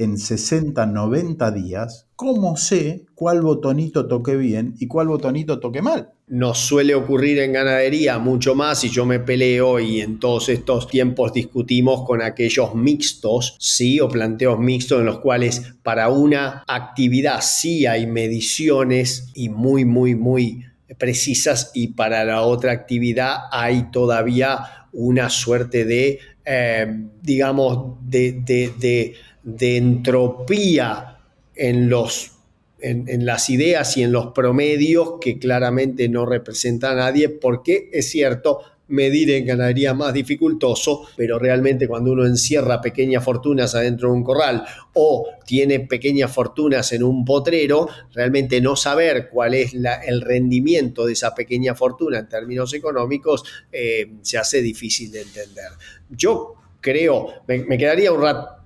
en 0.00 0.16
60, 0.16 0.86
90 0.86 1.50
días, 1.50 2.06
¿cómo 2.16 2.56
sé 2.56 3.04
cuál 3.14 3.42
botonito 3.42 4.08
toque 4.08 4.34
bien 4.34 4.74
y 4.80 4.86
cuál 4.86 5.08
botonito 5.08 5.60
toque 5.60 5.82
mal? 5.82 6.08
Nos 6.26 6.56
suele 6.56 6.94
ocurrir 6.94 7.38
en 7.38 7.52
ganadería 7.52 8.18
mucho 8.18 8.54
más 8.54 8.82
y 8.84 8.88
yo 8.88 9.04
me 9.04 9.20
peleo 9.20 9.78
y 9.78 10.00
en 10.00 10.18
todos 10.18 10.48
estos 10.48 10.88
tiempos 10.88 11.34
discutimos 11.34 12.06
con 12.06 12.22
aquellos 12.22 12.74
mixtos, 12.74 13.56
sí, 13.60 14.00
o 14.00 14.08
planteos 14.08 14.58
mixtos 14.58 15.00
en 15.00 15.06
los 15.06 15.18
cuales 15.18 15.74
para 15.82 16.08
una 16.08 16.64
actividad 16.66 17.42
sí 17.42 17.84
hay 17.84 18.06
mediciones 18.06 19.30
y 19.34 19.50
muy, 19.50 19.84
muy, 19.84 20.14
muy 20.14 20.64
precisas 20.98 21.72
y 21.74 21.88
para 21.88 22.24
la 22.24 22.40
otra 22.40 22.72
actividad 22.72 23.36
hay 23.52 23.90
todavía 23.90 24.60
una 24.92 25.28
suerte 25.28 25.84
de, 25.84 26.18
eh, 26.44 26.86
digamos, 27.22 27.98
de 28.08 29.14
entropía 29.44 31.18
en, 31.54 31.88
los, 31.88 32.32
en, 32.80 33.26
las 33.26 33.50
ideas 33.50 33.96
y 33.96 34.02
en 34.02 34.12
los 34.12 34.28
promedios 34.28 35.14
que 35.20 35.38
claramente 35.38 36.08
no 36.08 36.26
representa 36.26 36.92
a 36.92 36.94
nadie, 36.94 37.28
porque 37.28 37.90
es 37.92 38.10
cierto, 38.10 38.60
medir 38.88 39.30
en 39.30 39.46
ganadería 39.46 39.94
más 39.94 40.12
dificultoso, 40.12 41.06
pero 41.16 41.38
realmente 41.38 41.86
cuando 41.86 42.12
uno 42.12 42.26
encierra 42.26 42.80
pequeñas 42.80 43.24
fortunas 43.24 43.74
adentro 43.74 44.08
de 44.08 44.14
un 44.14 44.24
corral 44.24 44.64
o 44.94 45.28
tiene 45.46 45.80
pequeñas 45.80 46.32
fortunas 46.32 46.92
en 46.92 47.04
un 47.04 47.24
potrero, 47.24 47.88
realmente 48.12 48.60
no 48.60 48.74
saber 48.74 49.28
cuál 49.30 49.54
es 49.54 49.74
el 49.74 50.20
rendimiento 50.20 51.06
de 51.06 51.12
esa 51.12 51.34
pequeña 51.34 51.74
fortuna 51.76 52.18
en 52.18 52.28
términos 52.28 52.74
económicos 52.74 53.44
eh, 53.70 54.10
se 54.22 54.38
hace 54.38 54.60
difícil 54.60 55.12
de 55.12 55.22
entender. 55.22 55.70
Yo 56.08 56.54
creo, 56.80 57.28
me 57.46 57.78
quedaría 57.78 58.10
un 58.10 58.22
rato 58.22 58.59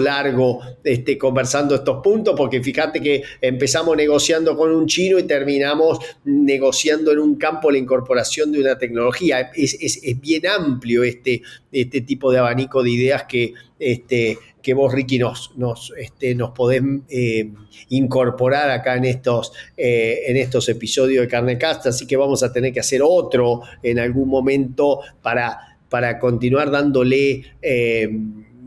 largo 0.00 0.60
este, 0.84 1.18
conversando 1.18 1.74
estos 1.74 2.02
puntos, 2.02 2.34
porque 2.36 2.62
fíjate 2.62 3.00
que 3.00 3.22
empezamos 3.40 3.96
negociando 3.96 4.56
con 4.56 4.74
un 4.74 4.86
chino 4.86 5.18
y 5.18 5.24
terminamos 5.24 5.98
negociando 6.24 7.12
en 7.12 7.18
un 7.18 7.36
campo 7.36 7.70
la 7.70 7.78
incorporación 7.78 8.52
de 8.52 8.60
una 8.60 8.78
tecnología. 8.78 9.50
Es, 9.54 9.98
bien 10.20 10.46
amplio 10.46 11.02
este, 11.02 11.42
este 11.72 12.00
tipo 12.02 12.32
de 12.32 12.38
abanico 12.38 12.82
de 12.82 12.90
ideas 12.90 13.24
que, 13.24 13.52
este, 13.78 14.38
que 14.62 14.74
vos, 14.74 14.92
Ricky, 14.92 15.18
nos, 15.18 15.92
este, 15.96 16.34
nos 16.34 16.50
podés 16.50 16.82
eh, 17.08 17.50
incorporar 17.88 18.70
acá 18.70 18.96
en 18.96 19.04
estos, 19.04 19.52
eh, 19.76 20.22
en 20.26 20.36
estos 20.36 20.68
episodios 20.68 21.22
de 21.22 21.28
Carnecast, 21.28 21.86
así 21.86 22.06
que 22.06 22.16
vamos 22.16 22.42
a 22.42 22.52
tener 22.52 22.72
que 22.72 22.80
hacer 22.80 23.00
otro 23.02 23.62
en 23.82 23.98
algún 23.98 24.28
momento 24.28 25.00
para, 25.22 25.78
para 25.88 26.18
continuar 26.18 26.70
dándole... 26.70 27.42
Eh, 27.62 28.08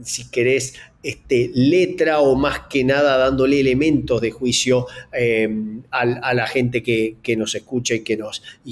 si 0.05 0.29
querés, 0.29 0.75
este, 1.03 1.51
letra 1.53 2.21
o 2.21 2.35
más 2.35 2.61
que 2.69 2.85
nada 2.85 3.17
dándole 3.17 3.59
elementos 3.59 4.21
de 4.21 4.31
juicio 4.31 4.87
eh, 5.11 5.49
a, 5.91 6.33
la 6.33 6.47
gente 6.47 6.81
que, 6.81 7.35
nos 7.35 7.55
escucha 7.55 7.93
y 7.93 7.99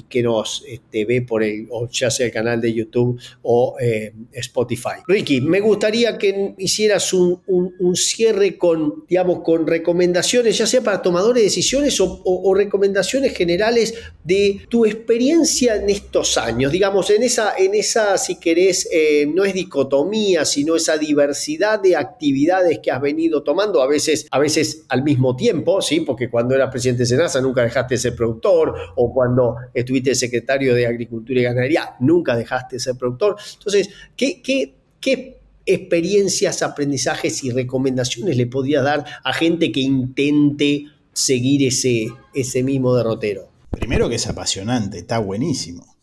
que 0.03 0.23
nos, 0.23 0.63
este, 0.65 1.03
ve 1.03 1.23
por 1.23 1.43
el, 1.43 1.67
o 1.69 1.89
ya 1.89 2.09
sea 2.09 2.27
el 2.27 2.31
canal 2.31 2.61
de 2.61 2.73
YouTube 2.73 3.19
o 3.41 3.75
eh, 3.81 4.13
Spotify. 4.31 5.01
Ricky, 5.05 5.41
me 5.41 5.59
gustaría 5.59 6.17
que 6.17 6.53
hicieras 6.57 7.13
un, 7.13 7.41
cierre 7.95 8.57
con, 8.57 9.03
digamos, 9.09 9.41
con 9.43 9.67
recomendaciones, 9.67 10.57
ya 10.57 10.65
sea 10.65 10.81
para 10.81 11.01
tomadores 11.01 11.41
de 11.41 11.49
decisiones 11.49 11.99
o, 11.99 12.53
recomendaciones 12.55 13.35
generales 13.35 13.93
de 14.23 14.61
tu 14.69 14.85
experiencia 14.85 15.75
en 15.75 15.89
estos 15.89 16.37
años, 16.37 16.71
digamos, 16.71 17.09
en 17.09 17.23
esa, 17.23 17.55
en 17.57 17.75
esa 17.75 18.17
si 18.17 18.39
querés, 18.39 18.87
eh, 18.91 19.25
no 19.33 19.43
es 19.43 19.53
dicotomía, 19.53 20.45
sino 20.45 20.77
esa 20.77 20.97
diversidad 20.97 21.81
de 21.81 21.97
actividades 21.97 22.20
actividades 22.21 22.79
que 22.83 22.91
has 22.91 23.01
venido 23.01 23.41
tomando, 23.41 23.81
a 23.81 23.87
veces, 23.87 24.27
a 24.29 24.37
veces 24.37 24.85
al 24.89 25.03
mismo 25.03 25.35
tiempo, 25.35 25.81
¿sí? 25.81 26.01
porque 26.01 26.29
cuando 26.29 26.53
eras 26.53 26.69
presidente 26.69 27.01
de 27.01 27.07
Senasa 27.07 27.41
nunca 27.41 27.63
dejaste 27.63 27.95
de 27.95 27.97
ser 27.97 28.15
productor, 28.15 28.75
o 28.95 29.11
cuando 29.11 29.55
estuviste 29.73 30.13
secretario 30.13 30.75
de 30.75 30.85
Agricultura 30.85 31.39
y 31.39 31.43
Ganadería 31.43 31.95
nunca 31.99 32.35
dejaste 32.35 32.75
de 32.75 32.79
ser 32.79 32.95
productor. 32.95 33.37
Entonces, 33.53 33.89
¿qué, 34.15 35.41
experiencias, 35.65 36.61
aprendizajes 36.61 37.43
y 37.43 37.49
recomendaciones 37.49 38.37
le 38.37 38.45
podría 38.45 38.83
dar 38.83 39.03
a 39.23 39.33
gente 39.33 39.71
que 39.71 39.79
intente 39.79 40.85
seguir 41.13 41.65
ese, 41.65 42.07
ese 42.35 42.61
mismo 42.61 42.95
derrotero? 42.95 43.49
Primero 43.71 44.09
que 44.09 44.15
es 44.15 44.27
apasionante, 44.27 44.99
está 44.99 45.17
buenísimo. 45.17 45.95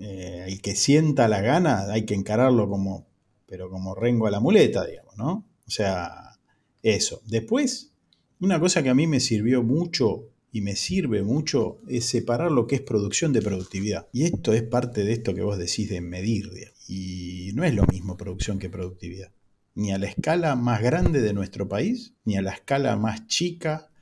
Eh, 0.00 0.46
el 0.48 0.62
que 0.62 0.74
sienta 0.74 1.28
la 1.28 1.42
gana 1.42 1.92
hay 1.92 2.06
que 2.06 2.14
encararlo 2.14 2.66
como, 2.66 3.06
pero 3.46 3.68
como 3.68 3.94
rengo 3.94 4.26
a 4.26 4.30
la 4.30 4.40
muleta, 4.40 4.86
digamos, 4.86 5.16
¿no? 5.18 5.49
O 5.70 5.72
sea, 5.72 6.36
eso. 6.82 7.22
Después, 7.28 7.92
una 8.40 8.58
cosa 8.58 8.82
que 8.82 8.88
a 8.88 8.94
mí 8.94 9.06
me 9.06 9.20
sirvió 9.20 9.62
mucho 9.62 10.32
y 10.50 10.62
me 10.62 10.74
sirve 10.74 11.22
mucho 11.22 11.80
es 11.86 12.06
separar 12.06 12.50
lo 12.50 12.66
que 12.66 12.74
es 12.74 12.80
producción 12.80 13.32
de 13.32 13.40
productividad. 13.40 14.08
Y 14.12 14.24
esto 14.24 14.52
es 14.52 14.64
parte 14.64 15.04
de 15.04 15.12
esto 15.12 15.32
que 15.32 15.42
vos 15.42 15.58
decís 15.58 15.88
de 15.88 16.00
medir. 16.00 16.50
Y 16.88 17.52
no 17.54 17.62
es 17.62 17.72
lo 17.72 17.86
mismo 17.86 18.16
producción 18.16 18.58
que 18.58 18.68
productividad. 18.68 19.30
Ni 19.76 19.92
a 19.92 19.98
la 19.98 20.08
escala 20.08 20.56
más 20.56 20.82
grande 20.82 21.20
de 21.20 21.34
nuestro 21.34 21.68
país, 21.68 22.14
ni 22.24 22.36
a 22.36 22.42
la 22.42 22.50
escala 22.50 22.96
más 22.96 23.28
chica 23.28 23.92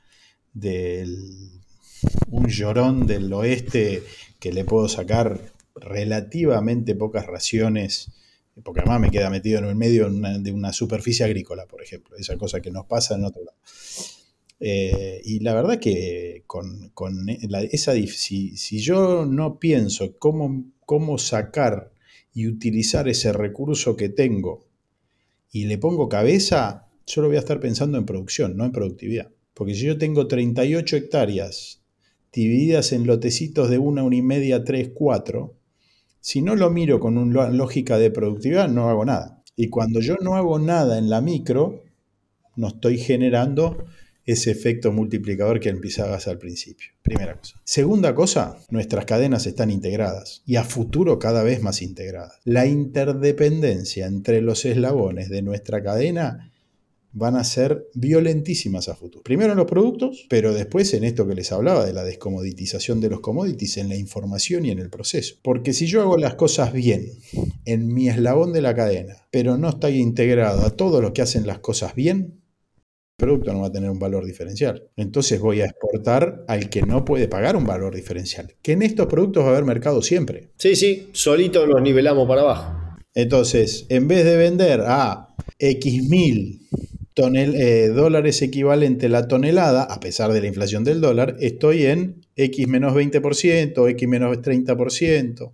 del 0.53 1.61
un 2.31 2.47
llorón 2.47 3.05
del 3.05 3.31
oeste 3.31 4.01
que 4.39 4.51
le 4.51 4.65
puedo 4.65 4.89
sacar 4.89 5.39
relativamente 5.75 6.95
pocas 6.95 7.27
raciones 7.27 8.11
porque 8.63 8.81
además 8.81 9.01
me 9.01 9.11
queda 9.11 9.29
metido 9.29 9.59
en 9.59 9.65
el 9.65 9.75
medio 9.75 10.09
de 10.09 10.51
una 10.51 10.73
superficie 10.73 11.25
agrícola, 11.25 11.65
por 11.65 11.81
ejemplo, 11.81 12.15
esa 12.17 12.37
cosa 12.37 12.61
que 12.61 12.71
nos 12.71 12.85
pasa 12.85 13.15
en 13.15 13.23
otro 13.23 13.43
lado. 13.43 13.57
Eh, 14.59 15.21
y 15.23 15.39
la 15.39 15.53
verdad 15.53 15.79
que 15.79 16.43
con, 16.45 16.91
esa, 17.71 17.93
si, 17.93 18.57
si, 18.57 18.79
yo 18.79 19.25
no 19.25 19.57
pienso 19.57 20.17
cómo, 20.17 20.65
cómo 20.85 21.17
sacar 21.17 21.91
y 22.33 22.47
utilizar 22.47 23.07
ese 23.07 23.31
recurso 23.31 23.95
que 23.95 24.09
tengo 24.09 24.67
y 25.51 25.65
le 25.65 25.77
pongo 25.77 26.09
cabeza, 26.09 26.87
solo 27.05 27.27
voy 27.27 27.37
a 27.37 27.39
estar 27.39 27.59
pensando 27.59 27.97
en 27.97 28.05
producción, 28.05 28.57
no 28.57 28.65
en 28.65 28.71
productividad. 28.71 29.31
Porque 29.53 29.75
si 29.75 29.85
yo 29.85 29.97
tengo 29.97 30.27
38 30.27 30.97
hectáreas 30.97 31.81
divididas 32.31 32.91
en 32.91 33.07
lotecitos 33.07 33.69
de 33.69 33.77
una, 33.77 34.03
una 34.03 34.15
y 34.15 34.21
media, 34.21 34.63
tres, 34.63 34.91
cuatro, 34.93 35.58
si 36.21 36.41
no 36.41 36.55
lo 36.55 36.69
miro 36.69 36.99
con 36.99 37.17
una 37.17 37.49
lógica 37.49 37.97
de 37.97 38.11
productividad, 38.11 38.69
no 38.69 38.89
hago 38.89 39.05
nada. 39.05 39.43
Y 39.55 39.69
cuando 39.69 39.99
yo 39.99 40.15
no 40.21 40.35
hago 40.35 40.59
nada 40.59 40.97
en 40.97 41.09
la 41.09 41.21
micro, 41.21 41.83
no 42.55 42.67
estoy 42.67 42.97
generando 42.97 43.85
ese 44.25 44.51
efecto 44.51 44.91
multiplicador 44.91 45.59
que 45.59 45.69
empezabas 45.69 46.27
al 46.27 46.37
principio. 46.37 46.89
Primera 47.01 47.35
cosa. 47.35 47.59
Segunda 47.63 48.13
cosa, 48.13 48.57
nuestras 48.69 49.05
cadenas 49.05 49.47
están 49.47 49.71
integradas 49.71 50.43
y 50.45 50.57
a 50.57 50.63
futuro 50.63 51.17
cada 51.17 51.41
vez 51.41 51.63
más 51.63 51.81
integradas. 51.81 52.39
La 52.43 52.67
interdependencia 52.67 54.05
entre 54.05 54.41
los 54.41 54.65
eslabones 54.65 55.29
de 55.29 55.41
nuestra 55.41 55.81
cadena 55.81 56.51
van 57.11 57.35
a 57.35 57.43
ser 57.43 57.87
violentísimas 57.93 58.87
a 58.89 58.95
futuro. 58.95 59.23
Primero 59.23 59.51
en 59.51 59.57
los 59.57 59.67
productos, 59.67 60.25
pero 60.29 60.53
después 60.53 60.93
en 60.93 61.03
esto 61.03 61.27
que 61.27 61.35
les 61.35 61.51
hablaba 61.51 61.85
de 61.85 61.93
la 61.93 62.03
descomoditización 62.03 63.01
de 63.01 63.09
los 63.09 63.19
commodities, 63.19 63.77
en 63.77 63.89
la 63.89 63.95
información 63.95 64.65
y 64.65 64.71
en 64.71 64.79
el 64.79 64.89
proceso. 64.89 65.35
Porque 65.41 65.73
si 65.73 65.87
yo 65.87 66.01
hago 66.01 66.17
las 66.17 66.35
cosas 66.35 66.73
bien 66.73 67.11
en 67.65 67.93
mi 67.93 68.09
eslabón 68.09 68.53
de 68.53 68.61
la 68.61 68.75
cadena, 68.75 69.27
pero 69.31 69.57
no 69.57 69.69
estoy 69.69 69.97
integrado 69.97 70.65
a 70.65 70.75
todos 70.75 71.01
los 71.01 71.11
que 71.11 71.21
hacen 71.21 71.47
las 71.47 71.59
cosas 71.59 71.95
bien, 71.95 72.41
el 73.19 73.25
producto 73.25 73.51
no 73.51 73.61
va 73.61 73.67
a 73.67 73.71
tener 73.71 73.89
un 73.89 73.99
valor 73.99 74.25
diferencial. 74.25 74.89
Entonces 74.95 75.41
voy 75.41 75.61
a 75.61 75.65
exportar 75.65 76.45
al 76.47 76.69
que 76.69 76.83
no 76.83 77.03
puede 77.03 77.27
pagar 77.27 77.57
un 77.57 77.65
valor 77.65 77.95
diferencial. 77.95 78.55
Que 78.61 78.73
en 78.73 78.81
estos 78.81 79.07
productos 79.07 79.43
va 79.43 79.47
a 79.47 79.51
haber 79.51 79.65
mercado 79.65 80.01
siempre. 80.01 80.51
Sí, 80.57 80.75
sí, 80.75 81.09
solito 81.11 81.67
nos 81.67 81.81
nivelamos 81.81 82.27
para 82.27 82.41
abajo. 82.41 82.89
Entonces, 83.13 83.87
en 83.89 84.07
vez 84.07 84.23
de 84.23 84.37
vender 84.37 84.81
a 84.85 85.35
X 85.57 86.07
mil 86.07 86.69
eh, 87.27 87.89
dólares 87.89 88.41
equivalente 88.41 89.07
a 89.07 89.09
la 89.09 89.27
tonelada, 89.27 89.83
a 89.83 89.99
pesar 89.99 90.31
de 90.31 90.41
la 90.41 90.47
inflación 90.47 90.83
del 90.83 91.01
dólar, 91.01 91.35
estoy 91.39 91.85
en 91.85 92.25
X 92.35 92.67
menos 92.67 92.93
20%, 92.93 93.89
X 93.89 94.07
menos 94.07 94.37
30%. 94.37 95.51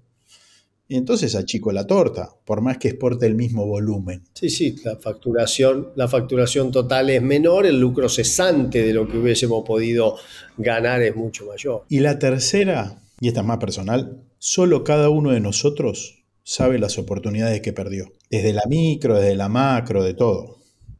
Y 0.87 0.97
entonces 0.97 1.33
achico 1.33 1.71
la 1.71 1.87
torta, 1.87 2.29
por 2.45 2.61
más 2.61 2.77
que 2.77 2.89
exporte 2.89 3.25
el 3.25 3.33
mismo 3.33 3.65
volumen. 3.65 4.21
Sí, 4.33 4.49
sí, 4.49 4.75
la 4.83 4.97
facturación, 4.97 5.89
la 5.95 6.07
facturación 6.07 6.71
total 6.71 7.09
es 7.09 7.23
menor, 7.23 7.65
el 7.65 7.79
lucro 7.79 8.07
cesante 8.07 8.85
de 8.85 8.93
lo 8.93 9.07
que 9.07 9.17
hubiésemos 9.17 9.63
podido 9.65 10.15
ganar 10.57 11.01
es 11.01 11.15
mucho 11.15 11.47
mayor. 11.47 11.85
Y 11.89 12.01
la 12.01 12.19
tercera, 12.19 12.99
y 13.19 13.29
esta 13.29 13.39
es 13.39 13.45
más 13.47 13.57
personal, 13.57 14.21
solo 14.37 14.83
cada 14.83 15.09
uno 15.09 15.31
de 15.31 15.39
nosotros 15.39 16.23
sabe 16.43 16.77
las 16.77 16.99
oportunidades 16.99 17.61
que 17.61 17.73
perdió. 17.73 18.11
Desde 18.29 18.53
la 18.53 18.63
micro, 18.69 19.15
desde 19.15 19.35
la 19.35 19.49
macro, 19.49 20.03
de 20.03 20.13
todo. 20.13 20.54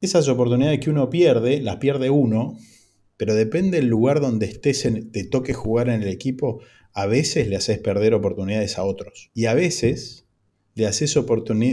Esas 0.06 0.28
oportunidades 0.28 0.80
que 0.82 0.91
uno 0.91 1.10
pierde, 1.10 1.62
las 1.62 1.78
pierde 1.78 2.12
uno, 2.12 2.60
pero 3.18 3.34
depende 3.34 3.78
del 3.78 3.88
lugar 3.88 4.22
donde 4.22 4.45
estés, 4.45 4.88
te 5.12 5.24
toque 5.24 5.56
jugar 5.56 5.89
en 5.89 6.03
el 6.03 6.10
equipo, 6.10 6.62
a 6.93 7.08
veces 7.08 7.47
le 7.47 7.56
haces 7.56 7.80
perder 7.80 8.14
oportunidades 8.14 8.78
a 8.78 8.84
otros. 8.84 9.32
Y 9.34 9.47
a 9.47 9.56
veces 9.56 10.28
le 10.76 10.86
haces 10.86 11.18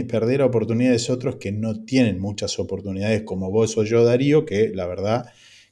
perder 0.07 0.41
oportunidades 0.41 1.11
a 1.11 1.13
otros 1.13 1.35
que 1.35 1.51
no 1.51 1.85
tienen 1.85 2.19
muchas 2.19 2.57
oportunidades, 2.57 3.21
como 3.21 3.51
vos 3.51 3.77
o 3.77 3.83
yo, 3.83 4.03
Darío, 4.03 4.47
que 4.47 4.69
la 4.69 4.87
verdad 4.87 5.27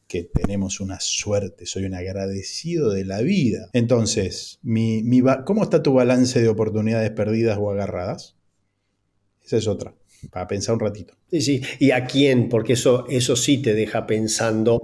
que 0.07 0.23
tenemos 0.23 0.81
una 0.81 0.99
suerte, 0.99 1.65
soy 1.65 1.85
un 1.85 1.95
agradecido 1.95 2.91
de 2.91 3.05
la 3.05 3.21
vida. 3.21 3.71
Entonces, 3.73 4.59
mi, 4.61 5.03
¿cómo 5.47 5.63
está 5.63 5.81
tu 5.81 5.93
balance 5.93 6.39
de 6.39 6.47
oportunidades 6.47 7.09
perdidas 7.09 7.57
o 7.59 7.71
agarradas? 7.71 8.35
Esa 9.43 9.57
es 9.57 9.67
otra 9.67 9.95
para 10.29 10.47
pensar 10.47 10.75
un 10.75 10.81
ratito. 10.81 11.13
Sí, 11.29 11.41
sí, 11.41 11.61
y 11.79 11.91
a 11.91 12.05
quién, 12.05 12.49
porque 12.49 12.73
eso, 12.73 13.05
eso 13.09 13.35
sí 13.35 13.61
te 13.61 13.73
deja 13.73 14.05
pensando. 14.05 14.83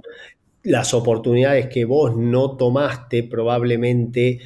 Las 0.62 0.94
oportunidades 0.94 1.68
que 1.68 1.84
vos 1.84 2.16
no 2.16 2.56
tomaste 2.56 3.22
probablemente 3.22 4.40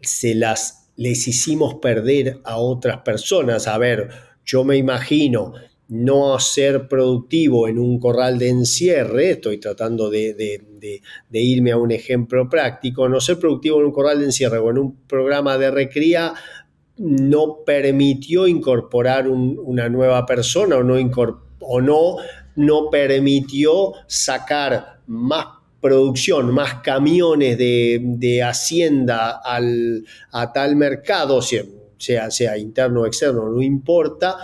se 0.00 0.34
las 0.34 0.82
les 0.96 1.26
hicimos 1.26 1.74
perder 1.76 2.40
a 2.44 2.58
otras 2.58 2.98
personas. 2.98 3.66
A 3.66 3.78
ver, 3.78 4.10
yo 4.44 4.64
me 4.64 4.76
imagino 4.76 5.54
no 5.88 6.38
ser 6.38 6.88
productivo 6.88 7.68
en 7.68 7.78
un 7.78 7.98
corral 7.98 8.38
de 8.38 8.48
encierre, 8.48 9.32
estoy 9.32 9.58
tratando 9.58 10.08
de, 10.08 10.32
de, 10.32 11.40
irme 11.40 11.72
a 11.72 11.76
un 11.76 11.90
ejemplo 11.92 12.48
práctico, 12.48 13.08
no 13.08 13.20
ser 13.20 13.38
productivo 13.38 13.78
en 13.80 13.86
un 13.86 13.92
corral 13.92 14.20
de 14.20 14.26
encierre 14.26 14.58
o 14.58 14.70
en 14.70 14.78
un 14.78 14.96
programa 15.06 15.58
de 15.58 15.70
recría 15.70 16.32
no 17.02 17.64
permitió 17.66 18.46
incorporar 18.46 19.28
una 19.28 19.88
nueva 19.88 20.24
persona 20.24 20.76
o 20.76 21.80
no, 21.80 22.16
no, 22.54 22.90
permitió 22.90 23.92
sacar 24.06 25.00
más 25.08 25.46
producción, 25.80 26.54
más 26.54 26.74
camiones 26.74 27.58
de, 27.58 28.42
hacienda 28.44 29.40
al, 29.44 30.04
a 30.30 30.52
tal 30.52 30.76
mercado, 30.76 31.42
sea, 31.42 32.30
sea 32.30 32.56
interno 32.56 33.00
o 33.00 33.06
externo, 33.06 33.50
no 33.50 33.60
importa, 33.60 34.36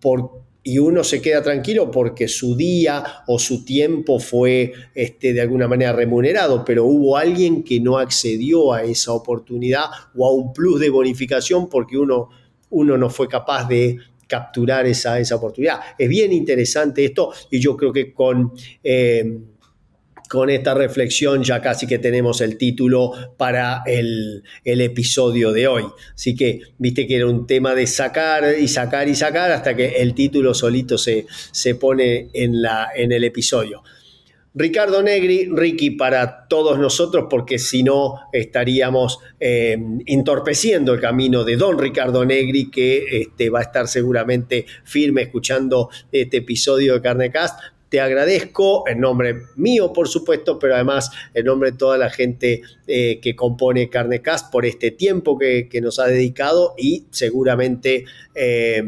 por, 0.00 0.43
y 0.66 0.78
uno 0.78 1.04
se 1.04 1.20
queda 1.20 1.42
tranquilo 1.42 1.90
porque 1.90 2.26
su 2.26 2.56
día 2.56 3.22
o 3.26 3.38
su 3.38 3.66
tiempo 3.66 4.18
fue 4.18 4.72
este, 4.94 5.34
de 5.34 5.42
alguna 5.42 5.68
manera 5.68 5.92
remunerado, 5.92 6.64
pero 6.64 6.86
hubo 6.86 7.18
alguien 7.18 7.62
que 7.62 7.80
no 7.80 7.98
accedió 7.98 8.72
a 8.72 8.82
esa 8.82 9.12
oportunidad 9.12 9.84
o 10.16 10.26
a 10.26 10.32
un 10.32 10.54
plus 10.54 10.80
de 10.80 10.88
bonificación 10.88 11.68
porque 11.68 11.98
uno, 11.98 12.30
uno 12.70 12.96
no 12.96 13.10
fue 13.10 13.28
capaz 13.28 13.68
de 13.68 13.98
capturar 14.26 14.86
esa, 14.86 15.20
esa 15.20 15.36
oportunidad. 15.36 15.80
Es 15.98 16.08
bien 16.08 16.32
interesante 16.32 17.04
esto 17.04 17.30
y 17.50 17.60
yo 17.60 17.76
creo 17.76 17.92
que 17.92 18.12
con... 18.12 18.52
Eh, 18.82 19.38
con 20.34 20.50
esta 20.50 20.74
reflexión 20.74 21.44
ya 21.44 21.62
casi 21.62 21.86
que 21.86 22.00
tenemos 22.00 22.40
el 22.40 22.58
título 22.58 23.12
para 23.36 23.84
el, 23.86 24.42
episodio 24.64 25.52
de 25.52 25.68
hoy. 25.68 25.84
Así 26.12 26.34
que 26.34 26.60
viste 26.76 27.06
que 27.06 27.14
era 27.16 27.26
un 27.28 27.46
tema 27.46 27.72
de 27.72 27.86
sacar 27.86 28.44
y 28.58 28.66
sacar 28.66 29.08
y 29.08 29.14
sacar 29.14 29.52
hasta 29.52 29.76
que 29.76 30.02
el 30.02 30.12
título 30.12 30.52
solito 30.52 30.98
se, 30.98 31.26
se 31.52 31.76
pone 31.76 32.30
en, 32.34 32.60
la, 32.60 32.88
en 32.96 33.12
el 33.12 33.22
episodio. 33.22 33.84
Ricardo 34.56 35.02
Negri, 35.02 35.48
Ricky 35.52 35.90
para 35.90 36.46
todos 36.46 36.78
nosotros, 36.78 37.26
porque 37.28 37.58
si 37.58 37.82
no 37.82 38.20
estaríamos 38.32 39.18
eh, 39.40 39.76
entorpeciendo 40.06 40.94
el 40.94 41.00
camino 41.00 41.42
de 41.42 41.56
don 41.56 41.76
Ricardo 41.76 42.24
Negri, 42.24 42.70
que 42.70 43.04
este, 43.22 43.50
va 43.50 43.58
a 43.58 43.62
estar 43.62 43.88
seguramente 43.88 44.64
firme 44.84 45.22
escuchando 45.22 45.90
este 46.12 46.36
episodio 46.36 46.94
de 46.94 47.00
Carnecast. 47.00 47.58
Te 47.94 48.00
agradezco 48.00 48.88
en 48.88 48.98
nombre 48.98 49.36
mío, 49.54 49.92
por 49.92 50.08
supuesto, 50.08 50.58
pero 50.58 50.74
además 50.74 51.12
en 51.32 51.44
nombre 51.44 51.70
de 51.70 51.76
toda 51.76 51.96
la 51.96 52.10
gente 52.10 52.60
eh, 52.88 53.20
que 53.20 53.36
compone 53.36 53.88
Carnecast 53.88 54.50
por 54.50 54.66
este 54.66 54.90
tiempo 54.90 55.38
que, 55.38 55.68
nos 55.80 56.00
ha 56.00 56.06
dedicado 56.06 56.74
y 56.76 57.06
seguramente... 57.12 58.04
Eh, 58.34 58.82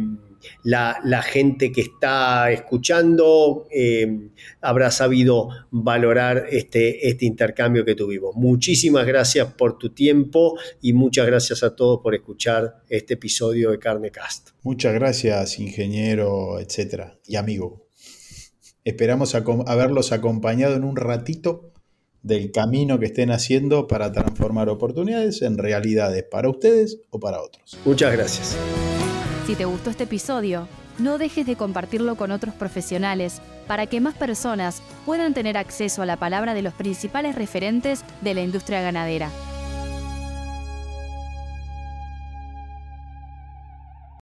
la, 0.62 1.22
gente 1.22 1.72
que 1.72 1.80
está 1.80 2.52
escuchando 2.52 3.66
eh, 3.70 4.30
habrá 4.60 4.92
sabido 4.92 5.48
valorar 5.70 6.46
este, 6.50 7.08
este 7.08 7.26
intercambio 7.26 7.84
que 7.84 7.96
tuvimos. 7.96 8.36
Muchísimas 8.36 9.06
gracias 9.06 9.52
por 9.54 9.76
tu 9.76 9.90
tiempo 9.90 10.56
y 10.80 10.92
muchas 10.92 11.26
gracias 11.26 11.64
a 11.64 11.74
todos 11.74 12.00
por 12.00 12.14
escuchar 12.14 12.82
este 12.88 13.14
episodio 13.14 13.72
de 13.72 13.78
Carnecast. 13.80 14.50
Muchas 14.62 14.94
gracias, 14.94 15.58
ingeniero, 15.58 16.60
etcétera, 16.60 17.18
y 17.26 17.34
amigo. 17.34 17.85
Esperamos 18.86 19.34
haberlos 19.34 20.12
acompañado 20.12 20.76
en 20.76 20.84
un 20.84 20.94
ratito 20.94 21.72
del 22.22 22.52
camino 22.52 23.00
que 23.00 23.06
estén 23.06 23.32
haciendo 23.32 23.88
para 23.88 24.12
transformar 24.12 24.68
oportunidades 24.68 25.42
en 25.42 25.58
realidades 25.58 26.22
para 26.22 26.48
ustedes 26.48 27.00
o 27.10 27.18
para 27.18 27.42
otros. 27.42 27.76
Muchas 27.84 28.12
gracias. 28.12 28.56
Si 29.44 29.56
te 29.56 29.64
gustó 29.64 29.90
este 29.90 30.04
episodio, 30.04 30.68
no 31.00 31.18
dejes 31.18 31.46
de 31.46 31.56
compartirlo 31.56 32.14
con 32.14 32.30
otros 32.30 32.54
profesionales 32.54 33.42
para 33.66 33.88
que 33.88 34.00
más 34.00 34.14
personas 34.14 34.80
puedan 35.04 35.34
tener 35.34 35.56
acceso 35.56 36.02
a 36.02 36.06
la 36.06 36.16
palabra 36.16 36.54
de 36.54 36.62
los 36.62 36.72
principales 36.72 37.34
referentes 37.34 38.04
de 38.20 38.34
la 38.34 38.42
industria 38.42 38.82
ganadera. 38.82 39.32